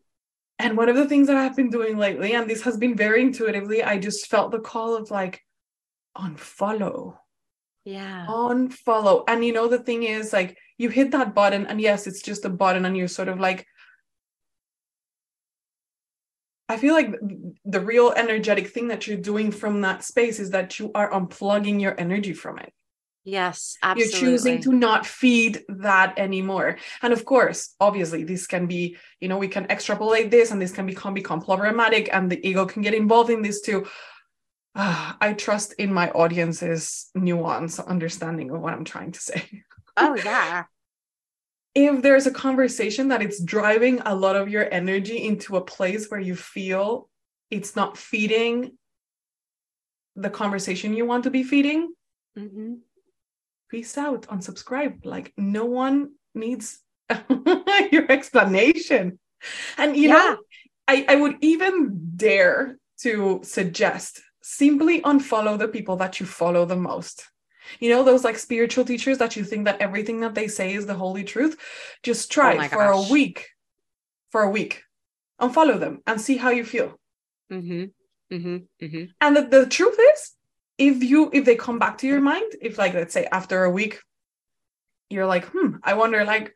and 0.57 0.75
one 0.75 0.89
of 0.89 0.95
the 0.95 1.07
things 1.07 1.27
that 1.27 1.37
I've 1.37 1.55
been 1.55 1.69
doing 1.69 1.97
lately, 1.97 2.33
and 2.33 2.49
this 2.49 2.63
has 2.63 2.77
been 2.77 2.95
very 2.97 3.21
intuitively, 3.21 3.83
I 3.83 3.99
just 3.99 4.27
felt 4.27 4.51
the 4.51 4.59
call 4.59 4.95
of 4.95 5.11
like, 5.11 5.41
unfollow, 6.17 7.17
Yeah. 7.83 8.25
unfollow. 8.27 9.23
And 9.27 9.45
you 9.45 9.53
know, 9.53 9.67
the 9.67 9.79
thing 9.79 10.01
is, 10.03 10.33
like, 10.33 10.57
you 10.79 10.89
hit 10.89 11.11
that 11.11 11.35
button, 11.35 11.67
and 11.67 11.79
yes, 11.79 12.07
it's 12.07 12.21
just 12.23 12.45
a 12.45 12.49
button, 12.49 12.85
and 12.85 12.97
you're 12.97 13.07
sort 13.07 13.27
of 13.27 13.39
like, 13.39 13.67
I 16.69 16.77
feel 16.77 16.93
like 16.93 17.13
the 17.65 17.81
real 17.81 18.13
energetic 18.15 18.69
thing 18.69 18.87
that 18.87 19.05
you're 19.05 19.17
doing 19.17 19.51
from 19.51 19.81
that 19.81 20.03
space 20.03 20.39
is 20.39 20.51
that 20.51 20.79
you 20.79 20.91
are 20.95 21.11
unplugging 21.11 21.81
your 21.81 21.99
energy 21.99 22.33
from 22.33 22.57
it. 22.59 22.73
Yes. 23.23 23.77
Absolutely. 23.83 24.19
you're 24.19 24.31
choosing 24.31 24.61
to 24.63 24.73
not 24.73 25.05
feed 25.05 25.63
that 25.69 26.17
anymore 26.17 26.77
and 27.01 27.13
of 27.13 27.23
course 27.25 27.75
obviously 27.79 28.23
this 28.23 28.47
can 28.47 28.65
be 28.65 28.97
you 29.19 29.27
know 29.27 29.37
we 29.37 29.47
can 29.47 29.65
extrapolate 29.69 30.31
this 30.31 30.51
and 30.51 30.61
this 30.61 30.71
can 30.71 30.85
become 30.85 31.13
become 31.13 31.41
problematic 31.41 32.09
and 32.11 32.31
the 32.31 32.47
ego 32.47 32.65
can 32.65 32.81
get 32.81 32.93
involved 32.93 33.29
in 33.29 33.41
this 33.41 33.61
too 33.61 33.85
Ah, 34.73 35.17
i 35.19 35.33
trust 35.33 35.73
in 35.77 35.93
my 35.93 36.09
audience's 36.11 37.09
nuance 37.13 37.77
understanding 37.79 38.49
of 38.51 38.61
what 38.61 38.73
i'm 38.73 38.85
trying 38.85 39.11
to 39.11 39.19
say 39.19 39.43
Oh 39.97 40.15
yeah. 40.15 40.63
if 41.75 42.01
there's 42.01 42.27
a 42.27 42.31
conversation 42.31 43.09
that 43.09 43.21
it's 43.21 43.41
driving 43.43 44.01
a 44.05 44.15
lot 44.15 44.35
of 44.35 44.49
your 44.49 44.67
energy 44.73 45.25
into 45.25 45.57
a 45.57 45.61
place 45.61 46.07
where 46.09 46.19
you 46.19 46.35
feel 46.35 47.09
it's 47.49 47.75
not 47.75 47.97
feeding 47.97 48.77
the 50.15 50.29
conversation 50.29 50.93
you 50.93 51.05
want 51.05 51.23
to 51.23 51.29
be 51.31 51.43
feeding 51.43 51.93
hmm 52.35 52.75
peace 53.71 53.97
out, 53.97 54.23
unsubscribe. 54.27 55.05
Like 55.05 55.33
no 55.37 55.65
one 55.65 56.11
needs 56.35 56.79
your 57.91 58.11
explanation. 58.11 59.19
And 59.77 59.97
you 59.97 60.09
Yeah. 60.09 60.13
know, 60.15 60.37
I, 60.87 61.05
I 61.07 61.15
would 61.15 61.37
even 61.41 62.11
dare 62.15 62.77
to 63.01 63.39
suggest 63.43 64.21
simply 64.43 65.01
unfollow 65.01 65.57
the 65.57 65.67
people 65.67 65.95
that 65.97 66.19
you 66.19 66.25
follow 66.25 66.65
the 66.65 66.75
most. 66.75 67.25
You 67.79 67.89
know, 67.89 68.03
those 68.03 68.23
like 68.23 68.37
spiritual 68.37 68.85
teachers 68.85 69.19
that 69.19 69.35
you 69.35 69.43
think 69.43 69.65
that 69.65 69.81
everything 69.81 70.19
that 70.21 70.35
they 70.35 70.47
say 70.47 70.73
is 70.73 70.85
the 70.85 70.93
holy 70.95 71.23
truth. 71.23 71.57
Just 72.03 72.31
try 72.31 72.57
Oh 72.57 72.67
for 72.67 72.83
a 72.83 73.01
week. 73.11 73.47
For 74.31 74.41
a 74.41 74.49
week. 74.49 74.83
Unfollow 75.39 75.79
them 75.79 76.01
and 76.05 76.19
see 76.19 76.37
how 76.37 76.49
you 76.49 76.65
feel. 76.65 76.99
hmm 77.49 77.85
hmm 78.29 78.57
hmm 78.79 79.03
And 79.21 79.35
the, 79.35 79.43
the 79.43 79.65
truth 79.67 79.97
is, 80.13 80.31
if 80.81 81.03
you 81.03 81.29
if 81.31 81.45
they 81.45 81.55
come 81.55 81.77
back 81.77 81.99
to 81.99 82.07
your 82.07 82.21
mind, 82.21 82.51
if 82.59 82.77
like 82.77 82.95
let's 82.95 83.13
say 83.13 83.27
after 83.31 83.63
a 83.63 83.69
week, 83.69 84.01
you're 85.09 85.27
like, 85.27 85.45
hmm, 85.45 85.75
I 85.83 85.93
wonder 85.93 86.25
like 86.25 86.53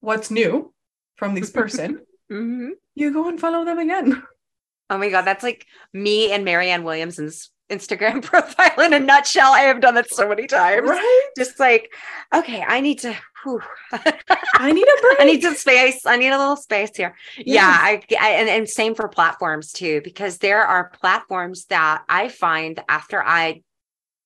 what's 0.00 0.30
new 0.30 0.72
from 1.16 1.34
this 1.34 1.50
person, 1.50 2.00
hmm 2.30 2.70
you 2.94 3.12
go 3.12 3.28
and 3.28 3.38
follow 3.38 3.64
them 3.64 3.78
again. 3.78 4.22
Oh 4.88 4.98
my 4.98 5.10
god, 5.10 5.22
that's 5.22 5.44
like 5.44 5.66
me 5.92 6.32
and 6.32 6.44
Marianne 6.44 6.84
Williamson's 6.84 7.50
Instagram 7.70 8.22
profile 8.30 8.80
in 8.80 8.94
a 8.94 8.98
nutshell. 8.98 9.52
I 9.52 9.60
have 9.60 9.80
done 9.80 9.94
that 9.94 10.10
so 10.10 10.28
many 10.28 10.46
times. 10.46 10.88
Right? 10.88 11.28
Just 11.36 11.60
like, 11.60 11.92
okay, 12.34 12.64
I 12.66 12.80
need 12.80 13.00
to. 13.00 13.14
I 14.58 14.72
need 14.72 14.86
a 14.86 15.00
break. 15.00 15.16
I 15.20 15.24
need 15.24 15.42
some 15.42 15.54
space. 15.54 16.06
I 16.06 16.16
need 16.16 16.30
a 16.30 16.38
little 16.38 16.56
space 16.56 16.90
here. 16.96 17.16
Yeah, 17.36 17.44
Yes. 17.44 18.04
I, 18.10 18.16
I 18.20 18.28
and, 18.30 18.48
and 18.48 18.68
same 18.68 18.94
for 18.94 19.08
platforms 19.08 19.72
too, 19.72 20.00
because 20.02 20.38
there 20.38 20.64
are 20.64 20.90
platforms 21.00 21.66
that 21.66 22.04
I 22.08 22.28
find 22.28 22.82
after 22.88 23.22
I 23.22 23.62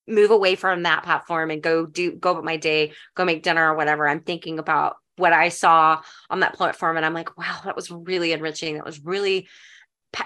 move 0.07 0.31
away 0.31 0.55
from 0.55 0.83
that 0.83 1.03
platform 1.03 1.49
and 1.51 1.61
go 1.61 1.85
do 1.85 2.11
go 2.11 2.31
about 2.31 2.43
my 2.43 2.57
day, 2.57 2.93
go 3.15 3.25
make 3.25 3.43
dinner 3.43 3.71
or 3.71 3.75
whatever. 3.75 4.07
I'm 4.07 4.21
thinking 4.21 4.59
about 4.59 4.97
what 5.17 5.33
I 5.33 5.49
saw 5.49 6.01
on 6.29 6.41
that 6.41 6.53
platform, 6.55 6.97
and 6.97 7.05
I'm 7.05 7.13
like, 7.13 7.37
wow, 7.37 7.61
that 7.65 7.75
was 7.75 7.89
really 7.89 8.31
enriching. 8.33 8.75
That 8.75 8.85
was 8.85 9.03
really 9.03 9.47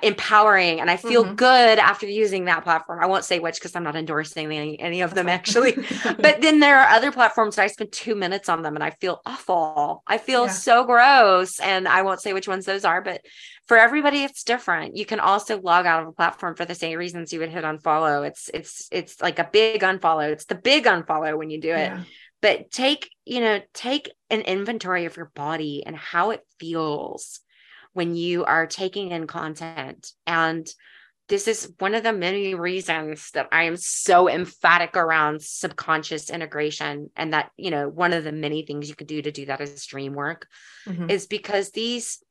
empowering, 0.03 0.79
and 0.81 0.89
I 0.89 0.97
feel 0.97 1.25
Mhm. 1.25 1.35
good 1.35 1.79
after 1.79 2.05
using 2.07 2.45
that 2.45 2.63
platform. 2.63 2.99
I 3.01 3.07
won't 3.07 3.25
say 3.25 3.39
which 3.39 3.55
because 3.55 3.75
I'm 3.75 3.83
not 3.83 3.95
endorsing 3.95 4.51
any, 4.51 4.79
any 4.79 5.01
of 5.01 5.13
them 5.13 5.27
actually 5.29 5.73
but 6.19 6.41
then 6.41 6.59
there 6.59 6.77
are 6.79 6.89
other 6.89 7.11
platforms 7.11 7.55
that 7.55 7.63
I 7.63 7.67
spend 7.67 7.91
two 7.91 8.15
minutes 8.15 8.49
on 8.49 8.61
them 8.61 8.75
and 8.75 8.83
I 8.83 8.91
feel 8.91 9.21
awful. 9.25 10.03
I 10.07 10.17
feel 10.17 10.45
Yeah. 10.45 10.51
so 10.51 10.83
gross. 10.83 11.59
And 11.59 11.87
I 11.87 12.01
won't 12.03 12.21
say 12.21 12.33
which 12.33 12.47
ones 12.47 12.65
those 12.65 12.85
are, 12.85 13.01
but 13.01 13.21
for 13.67 13.77
everybody, 13.77 14.23
it's 14.23 14.43
different. 14.43 14.97
You 14.97 15.05
can 15.05 15.19
also 15.19 15.59
log 15.61 15.85
out 15.85 16.01
of 16.03 16.09
a 16.09 16.13
platform 16.13 16.55
for 16.55 16.65
the 16.65 16.75
same 16.75 16.97
reasons 16.97 17.31
you 17.31 17.39
would 17.39 17.49
hit 17.49 17.63
unfollow. 17.63 18.27
It's 18.27 18.49
it's 18.53 18.87
it's 18.91 19.21
like 19.21 19.39
a 19.39 19.49
big 19.51 19.81
unfollow. 19.81 20.31
It's 20.31 20.45
the 20.45 20.55
big 20.55 20.85
unfollow 20.85 21.37
when 21.37 21.49
you 21.49 21.61
do 21.61 21.69
it. 21.71 21.91
Yeah. 21.91 22.03
But 22.41 22.71
take, 22.71 23.09
you 23.25 23.41
know, 23.41 23.61
take 23.73 24.09
an 24.29 24.41
inventory 24.41 25.05
of 25.05 25.17
your 25.17 25.31
body 25.35 25.83
and 25.85 25.95
how 25.95 26.31
it 26.31 26.41
feels 26.59 27.41
when 28.00 28.16
you 28.16 28.45
are 28.45 28.66
taking 28.66 29.12
in 29.12 29.28
content 29.28 30.14
and 30.26 30.66
this 31.28 31.50
is 31.50 31.74
one 31.80 31.93
of 31.93 32.02
the 32.02 32.14
many 32.14 32.56
reasons 32.56 33.30
that 33.32 33.50
I 33.52 33.64
am 33.64 33.76
so 33.76 34.30
emphatic 34.30 34.95
around 34.95 35.41
subconscious 35.41 36.30
integration 36.30 37.10
and 37.18 37.34
that, 37.34 37.52
you 37.58 37.72
know, 37.72 37.89
one 37.89 38.14
of 38.14 38.24
the 38.24 38.32
many 38.32 38.66
things 38.66 38.88
you 38.88 38.95
could 38.95 39.08
do 39.08 39.22
to 39.22 39.34
do 39.34 39.47
that 39.47 39.60
is 39.60 39.86
dream 39.86 40.14
work 40.14 40.47
mm-hmm. 40.88 41.10
is 41.10 41.28
because 41.28 41.72
these 41.72 42.24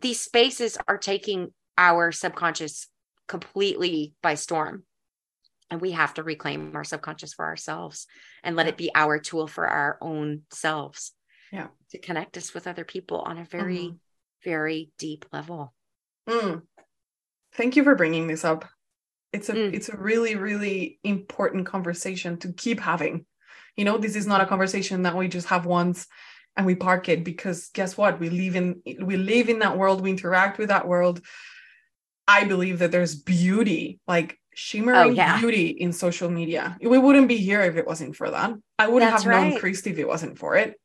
these 0.00 0.18
spaces 0.18 0.78
are 0.88 0.96
taking 0.96 1.52
our 1.76 2.10
subconscious 2.10 2.86
completely 3.28 4.14
by 4.22 4.34
storm. 4.34 4.84
And 5.70 5.82
we 5.82 5.90
have 5.90 6.14
to 6.14 6.22
reclaim 6.22 6.74
our 6.74 6.84
subconscious 6.84 7.34
for 7.34 7.44
ourselves 7.44 8.06
and 8.42 8.56
let 8.56 8.66
it 8.66 8.78
be 8.78 8.90
our 8.94 9.18
tool 9.18 9.46
for 9.46 9.68
our 9.68 9.98
own 10.00 10.44
selves. 10.50 11.12
Yeah. 11.52 11.66
To 11.90 11.98
connect 11.98 12.38
us 12.38 12.54
with 12.54 12.66
other 12.66 12.84
people 12.84 13.18
on 13.18 13.36
a 13.36 13.44
very, 13.44 13.78
mm-hmm. 13.78 13.96
Very 14.46 14.90
deep 14.98 15.26
level. 15.32 15.74
Mm 16.28 16.62
thank 17.56 17.76
you 17.76 17.82
for 17.82 17.94
bringing 17.94 18.26
this 18.26 18.44
up 18.44 18.64
it's 19.32 19.48
a 19.48 19.54
mm. 19.54 19.72
it's 19.72 19.88
a 19.88 19.96
really 19.96 20.36
really 20.36 20.98
important 21.02 21.66
conversation 21.66 22.36
to 22.36 22.52
keep 22.52 22.78
having 22.80 23.26
you 23.76 23.84
know 23.84 23.98
this 23.98 24.16
is 24.16 24.26
not 24.26 24.40
a 24.40 24.46
conversation 24.46 25.02
that 25.02 25.16
we 25.16 25.26
just 25.26 25.48
have 25.48 25.66
once 25.66 26.06
and 26.56 26.66
we 26.66 26.74
park 26.74 27.08
it 27.08 27.24
because 27.24 27.70
guess 27.74 27.96
what 27.96 28.20
we 28.20 28.30
live 28.30 28.56
in 28.56 28.82
we 29.02 29.16
live 29.16 29.48
in 29.48 29.58
that 29.58 29.76
world 29.76 30.00
we 30.00 30.10
interact 30.10 30.58
with 30.58 30.68
that 30.68 30.86
world 30.86 31.20
i 32.28 32.44
believe 32.44 32.78
that 32.78 32.92
there's 32.92 33.14
beauty 33.14 33.98
like 34.06 34.38
shimmering 34.54 34.96
oh, 34.96 35.10
yeah. 35.10 35.38
beauty 35.38 35.66
in 35.68 35.92
social 35.92 36.30
media 36.30 36.76
we 36.80 36.98
wouldn't 36.98 37.28
be 37.28 37.36
here 37.36 37.60
if 37.60 37.76
it 37.76 37.86
wasn't 37.86 38.16
for 38.16 38.30
that 38.30 38.52
i 38.78 38.86
wouldn't 38.86 39.10
That's 39.10 39.24
have 39.24 39.32
right. 39.32 39.50
known 39.50 39.60
Christy 39.60 39.90
if 39.90 39.98
it 39.98 40.08
wasn't 40.08 40.38
for 40.38 40.56
it 40.56 40.76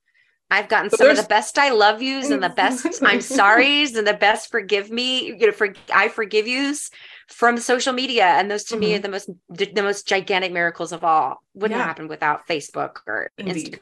I've 0.52 0.68
gotten 0.68 0.90
some 0.90 1.10
of 1.10 1.16
the 1.16 1.24
best 1.24 1.58
I 1.58 1.70
love 1.70 2.02
yous 2.02 2.30
and 2.30 2.44
the 2.44 2.50
best 2.50 2.86
I'm 3.02 3.22
sorry's 3.22 3.96
and 3.96 4.06
the 4.06 4.14
best 4.14 4.52
forgive 4.52 4.92
me, 4.92 5.28
you 5.28 5.48
know, 5.48 5.52
for 5.54 5.74
I 5.94 6.10
forgive 6.10 6.46
yous 6.46 6.92
from 7.30 7.58
social 7.58 7.94
media. 7.94 8.26
And 8.26 8.52
those 8.52 8.66
to 8.66 8.74
mm-hmm. 8.74 8.82
me 8.82 8.96
are 8.96 9.00
the 9.00 9.10
most 9.10 9.30
the 9.48 9.82
most 9.82 10.08
gigantic 10.08 10.52
miracles 10.52 10.92
of 10.92 11.06
all. 11.06 11.42
Wouldn't 11.54 11.80
yeah. 11.80 11.86
happen 11.86 12.10
without 12.10 12.48
Facebook 12.50 12.98
or 13.08 13.32
Indeed. 13.38 13.80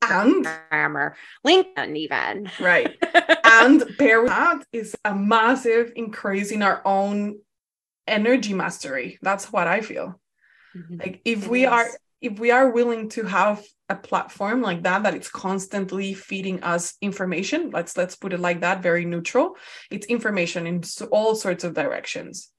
Instagram 0.00 0.46
and 0.70 0.96
or 0.96 1.16
LinkedIn 1.44 1.96
even. 1.96 2.50
Right. 2.60 2.96
and 3.44 3.84
pair 3.98 4.22
with 4.22 4.30
that 4.30 4.64
is 4.72 4.94
a 5.04 5.12
massive 5.12 5.92
increase 5.96 6.52
in 6.52 6.62
our 6.62 6.82
own 6.84 7.40
energy 8.06 8.54
mastery. 8.54 9.18
That's 9.22 9.52
what 9.52 9.66
I 9.66 9.80
feel. 9.80 10.20
Mm-hmm. 10.76 10.96
Like 10.98 11.20
if 11.24 11.46
it 11.46 11.50
we 11.50 11.64
is. 11.64 11.70
are 11.72 11.88
if 12.24 12.38
we 12.38 12.50
are 12.50 12.70
willing 12.70 13.10
to 13.10 13.24
have 13.24 13.62
a 13.90 13.94
platform 13.94 14.62
like 14.62 14.82
that 14.82 15.02
that 15.02 15.14
it's 15.14 15.28
constantly 15.28 16.14
feeding 16.14 16.62
us 16.62 16.94
information 17.02 17.70
let's 17.70 17.96
let's 17.98 18.16
put 18.16 18.32
it 18.32 18.40
like 18.40 18.62
that 18.62 18.82
very 18.82 19.04
neutral 19.04 19.56
it's 19.90 20.06
information 20.06 20.66
in 20.66 20.82
all 21.10 21.34
sorts 21.34 21.64
of 21.64 21.74
directions 21.74 22.50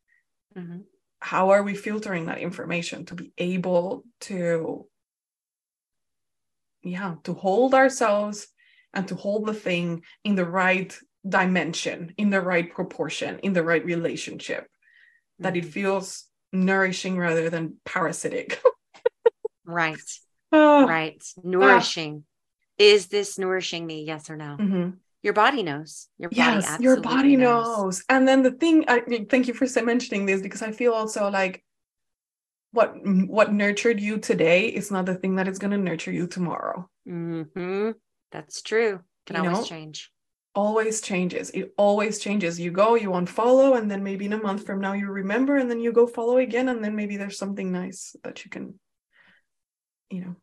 mm-hmm. 0.55 0.82
how 1.20 1.49
are 1.49 1.63
we 1.63 1.74
filtering 1.74 2.28
that 2.28 2.38
information 2.38 3.05
to 3.05 3.16
be 3.16 3.34
able 3.39 4.03
to 4.22 4.86
yeah 6.84 7.16
to 7.24 7.34
hold 7.34 7.74
ourselves 7.74 8.47
and 8.93 9.07
to 9.07 9.16
hold 9.16 9.47
the 9.47 9.53
thing 9.53 10.03
in 10.24 10.36
the 10.36 10.45
right 10.45 10.95
dimension 11.28 12.13
in 12.18 12.30
the 12.30 12.39
right 12.39 12.72
proportion 12.72 13.39
in 13.39 13.53
the 13.53 13.63
right 13.63 13.84
relationship 13.84 14.66
mm-hmm. 14.66 15.43
that 15.43 15.57
it 15.57 15.61
mm-hmm. 15.61 15.72
feels 15.72 16.26
nourishing 16.53 17.18
rather 17.18 17.49
than 17.49 17.78
parasitic 17.84 18.61
Right. 19.66 19.99
Oh. 20.51 20.88
Right. 20.88 21.24
Nourishing. 21.43 22.24
Is 22.78 23.07
this 23.07 23.38
nourishing 23.39 23.86
me? 23.86 24.03
Yes 24.03 24.30
or 24.30 24.36
no? 24.36 24.57
Mm-hmm. 24.59 24.89
Your 25.24 25.34
body 25.34 25.63
knows. 25.63 26.07
Your 26.20 26.30
body 26.30 26.39
yes, 26.39 26.80
your 26.80 27.01
body 27.01 27.36
knows. 27.36 27.66
knows. 27.66 28.03
And 28.09 28.28
then 28.28 28.43
the 28.43 28.51
thing, 28.51 28.86
I 28.88 29.01
thank 29.28 29.47
you 29.47 29.53
for 29.55 29.68
mentioning 29.82 30.26
this 30.26 30.41
because 30.41 30.61
I 30.61 30.72
feel 30.72 30.93
also 30.93 31.32
like 31.32 31.63
what 32.72 32.93
what 33.03 33.51
nurtured 33.51 33.99
you 33.99 34.20
today 34.20 34.68
is 34.68 34.91
not 34.91 35.05
the 35.05 35.16
thing 35.16 35.38
that 35.38 35.47
is 35.47 35.57
going 35.57 35.72
to 35.72 35.78
nurture 35.78 36.11
you 36.11 36.28
tomorrow. 36.28 36.88
Mm-hmm. 37.07 37.91
That's 38.32 38.61
true. 38.61 38.99
Can 39.26 39.38
you 39.38 39.49
always 39.49 39.57
know? 39.57 39.66
change. 39.66 40.11
Always 40.53 41.01
changes. 41.01 41.49
It 41.51 41.74
always 41.78 42.20
changes. 42.20 42.59
You 42.59 42.72
go, 42.72 42.95
you 42.95 43.09
unfollow, 43.09 43.78
and 43.78 43.89
then 43.89 44.03
maybe 44.03 44.26
in 44.26 44.34
a 44.34 44.38
month 44.38 44.66
from 44.66 44.80
now 44.80 44.93
you 44.93 45.07
remember, 45.07 45.57
and 45.57 45.70
then 45.70 45.80
you 45.80 45.91
go 45.91 46.05
follow 46.05 46.38
again, 46.38 46.70
and 46.70 46.84
then 46.84 46.95
maybe 46.95 47.18
there's 47.18 47.38
something 47.38 47.72
nice 47.72 48.16
that 48.24 48.45
you 48.45 48.51
can 48.51 48.80
you 50.10 50.22
know 50.22 50.36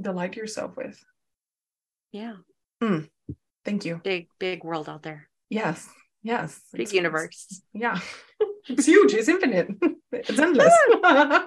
delight 0.00 0.36
yourself 0.36 0.76
with. 0.76 1.02
Yeah. 2.12 2.34
Mm, 2.82 3.08
thank 3.64 3.84
you. 3.84 4.00
Big 4.02 4.28
big 4.38 4.64
world 4.64 4.88
out 4.88 5.02
there. 5.02 5.28
Yes. 5.48 5.88
Yes. 6.22 6.60
Big 6.72 6.82
it's, 6.82 6.92
universe. 6.92 7.46
it's, 7.50 7.62
yeah. 7.72 7.98
It's 8.68 8.86
huge. 8.86 9.14
It's 9.14 9.28
infinite. 9.28 9.68
It's 10.12 10.38
endless. 10.38 10.74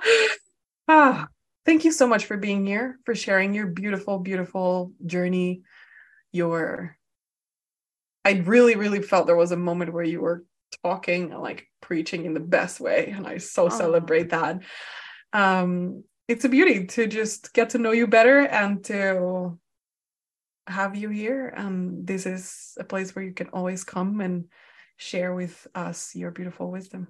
Ah. 0.87 1.27
Thank 1.65 1.85
you 1.85 1.91
so 1.91 2.07
much 2.07 2.25
for 2.25 2.35
being 2.35 2.65
here 2.65 2.97
for 3.05 3.13
sharing 3.13 3.53
your 3.53 3.67
beautiful 3.67 4.19
beautiful 4.19 4.91
journey. 5.05 5.61
Your 6.31 6.95
i 8.25 8.31
really 8.31 8.75
really 8.75 9.01
felt 9.01 9.27
there 9.27 9.35
was 9.35 9.51
a 9.51 9.57
moment 9.57 9.93
where 9.93 10.03
you 10.03 10.19
were 10.19 10.43
talking 10.83 11.31
and 11.31 11.41
like 11.41 11.67
preaching 11.81 12.25
in 12.25 12.33
the 12.33 12.39
best 12.39 12.79
way 12.79 13.13
and 13.15 13.25
i 13.25 13.37
so 13.37 13.65
oh. 13.65 13.69
celebrate 13.69 14.29
that. 14.29 14.59
Um 15.31 16.03
it's 16.29 16.45
a 16.45 16.49
beauty 16.49 16.85
to 16.85 17.07
just 17.07 17.53
get 17.53 17.71
to 17.71 17.79
know 17.79 17.91
you 17.91 18.05
better 18.05 18.41
and 18.41 18.85
to 18.85 19.57
have 20.67 20.95
you 20.95 21.09
here. 21.09 21.47
And 21.47 22.05
this 22.05 22.27
is 22.27 22.77
a 22.79 22.83
place 22.83 23.15
where 23.15 23.25
you 23.25 23.33
can 23.33 23.47
always 23.47 23.83
come 23.83 24.21
and 24.21 24.45
share 24.95 25.33
with 25.33 25.67
us 25.73 26.15
your 26.15 26.29
beautiful 26.29 26.69
wisdom. 26.69 27.07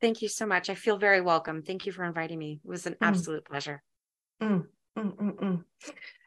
Thank 0.00 0.22
you 0.22 0.28
so 0.28 0.46
much. 0.46 0.70
I 0.70 0.74
feel 0.74 0.96
very 0.96 1.20
welcome. 1.20 1.62
Thank 1.62 1.84
you 1.84 1.92
for 1.92 2.02
inviting 2.02 2.38
me. 2.38 2.60
It 2.64 2.68
was 2.68 2.86
an 2.86 2.94
mm. 2.94 3.06
absolute 3.06 3.44
pleasure. 3.44 3.82
Mm, 4.42 4.66
mm, 4.96 5.16
mm, 5.16 5.36
mm. 5.36 5.64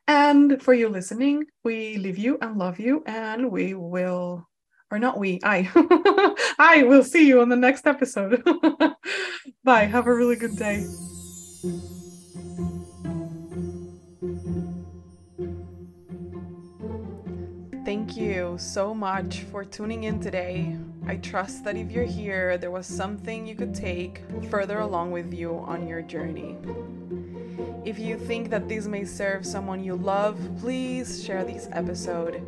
and 0.07 0.61
for 0.61 0.75
you 0.75 0.89
listening, 0.89 1.45
we 1.63 1.97
leave 1.97 2.19
you 2.19 2.37
and 2.39 2.59
love 2.59 2.79
you, 2.79 3.01
and 3.07 3.49
we 3.49 3.73
will, 3.73 4.47
or 4.91 4.99
not 4.99 5.17
we, 5.17 5.39
I, 5.43 5.67
I 6.59 6.83
will 6.83 7.03
see 7.03 7.27
you 7.27 7.41
on 7.41 7.49
the 7.49 7.55
next 7.55 7.87
episode. 7.87 8.43
Bye. 9.63 9.85
Have 9.85 10.05
a 10.05 10.13
really 10.13 10.35
good 10.35 10.55
day. 10.55 10.85
Thank 17.85 18.15
you 18.15 18.55
so 18.59 18.93
much 18.93 19.39
for 19.51 19.65
tuning 19.65 20.05
in 20.05 20.21
today. 20.21 20.77
I 21.05 21.17
trust 21.17 21.65
that 21.65 21.75
if 21.75 21.91
you're 21.91 22.05
here, 22.05 22.57
there 22.57 22.71
was 22.71 22.87
something 22.87 23.45
you 23.45 23.55
could 23.55 23.75
take 23.75 24.21
further 24.49 24.79
along 24.79 25.11
with 25.11 25.33
you 25.33 25.57
on 25.57 25.85
your 25.85 26.01
journey. 26.01 26.55
If 27.83 27.99
you 27.99 28.17
think 28.17 28.49
that 28.51 28.69
this 28.69 28.87
may 28.87 29.03
serve 29.03 29.45
someone 29.45 29.83
you 29.83 29.95
love, 29.95 30.39
please 30.61 31.25
share 31.25 31.43
this 31.43 31.67
episode. 31.73 32.41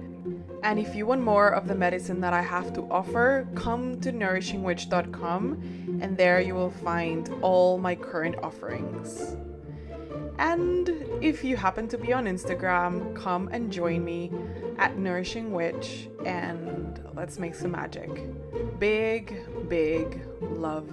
And 0.64 0.80
if 0.80 0.96
you 0.96 1.06
want 1.06 1.22
more 1.22 1.50
of 1.50 1.68
the 1.68 1.76
medicine 1.76 2.22
that 2.22 2.32
I 2.32 2.42
have 2.42 2.72
to 2.72 2.84
offer, 2.90 3.46
come 3.56 4.00
to 4.00 4.14
nourishingwitch.com 4.14 6.00
and 6.02 6.18
there 6.18 6.40
you 6.40 6.56
will 6.56 6.72
find 6.72 7.30
all 7.42 7.78
my 7.78 7.94
current 7.94 8.38
offerings. 8.42 9.36
And 10.38 10.90
if 11.22 11.44
you 11.44 11.56
happen 11.56 11.88
to 11.90 11.98
be 11.98 12.12
on 12.14 12.26
Instagram, 12.26 13.16
come 13.16 13.48
and 13.52 13.72
join 13.72 14.04
me 14.04 14.32
at 14.78 14.98
Nourishing 14.98 15.52
Witch 15.52 16.10
and 16.26 17.00
let's 17.16 17.40
make 17.40 17.56
some 17.56 17.72
magic. 17.72 18.10
Big, 18.80 19.40
big 19.70 20.22
love. 20.42 20.90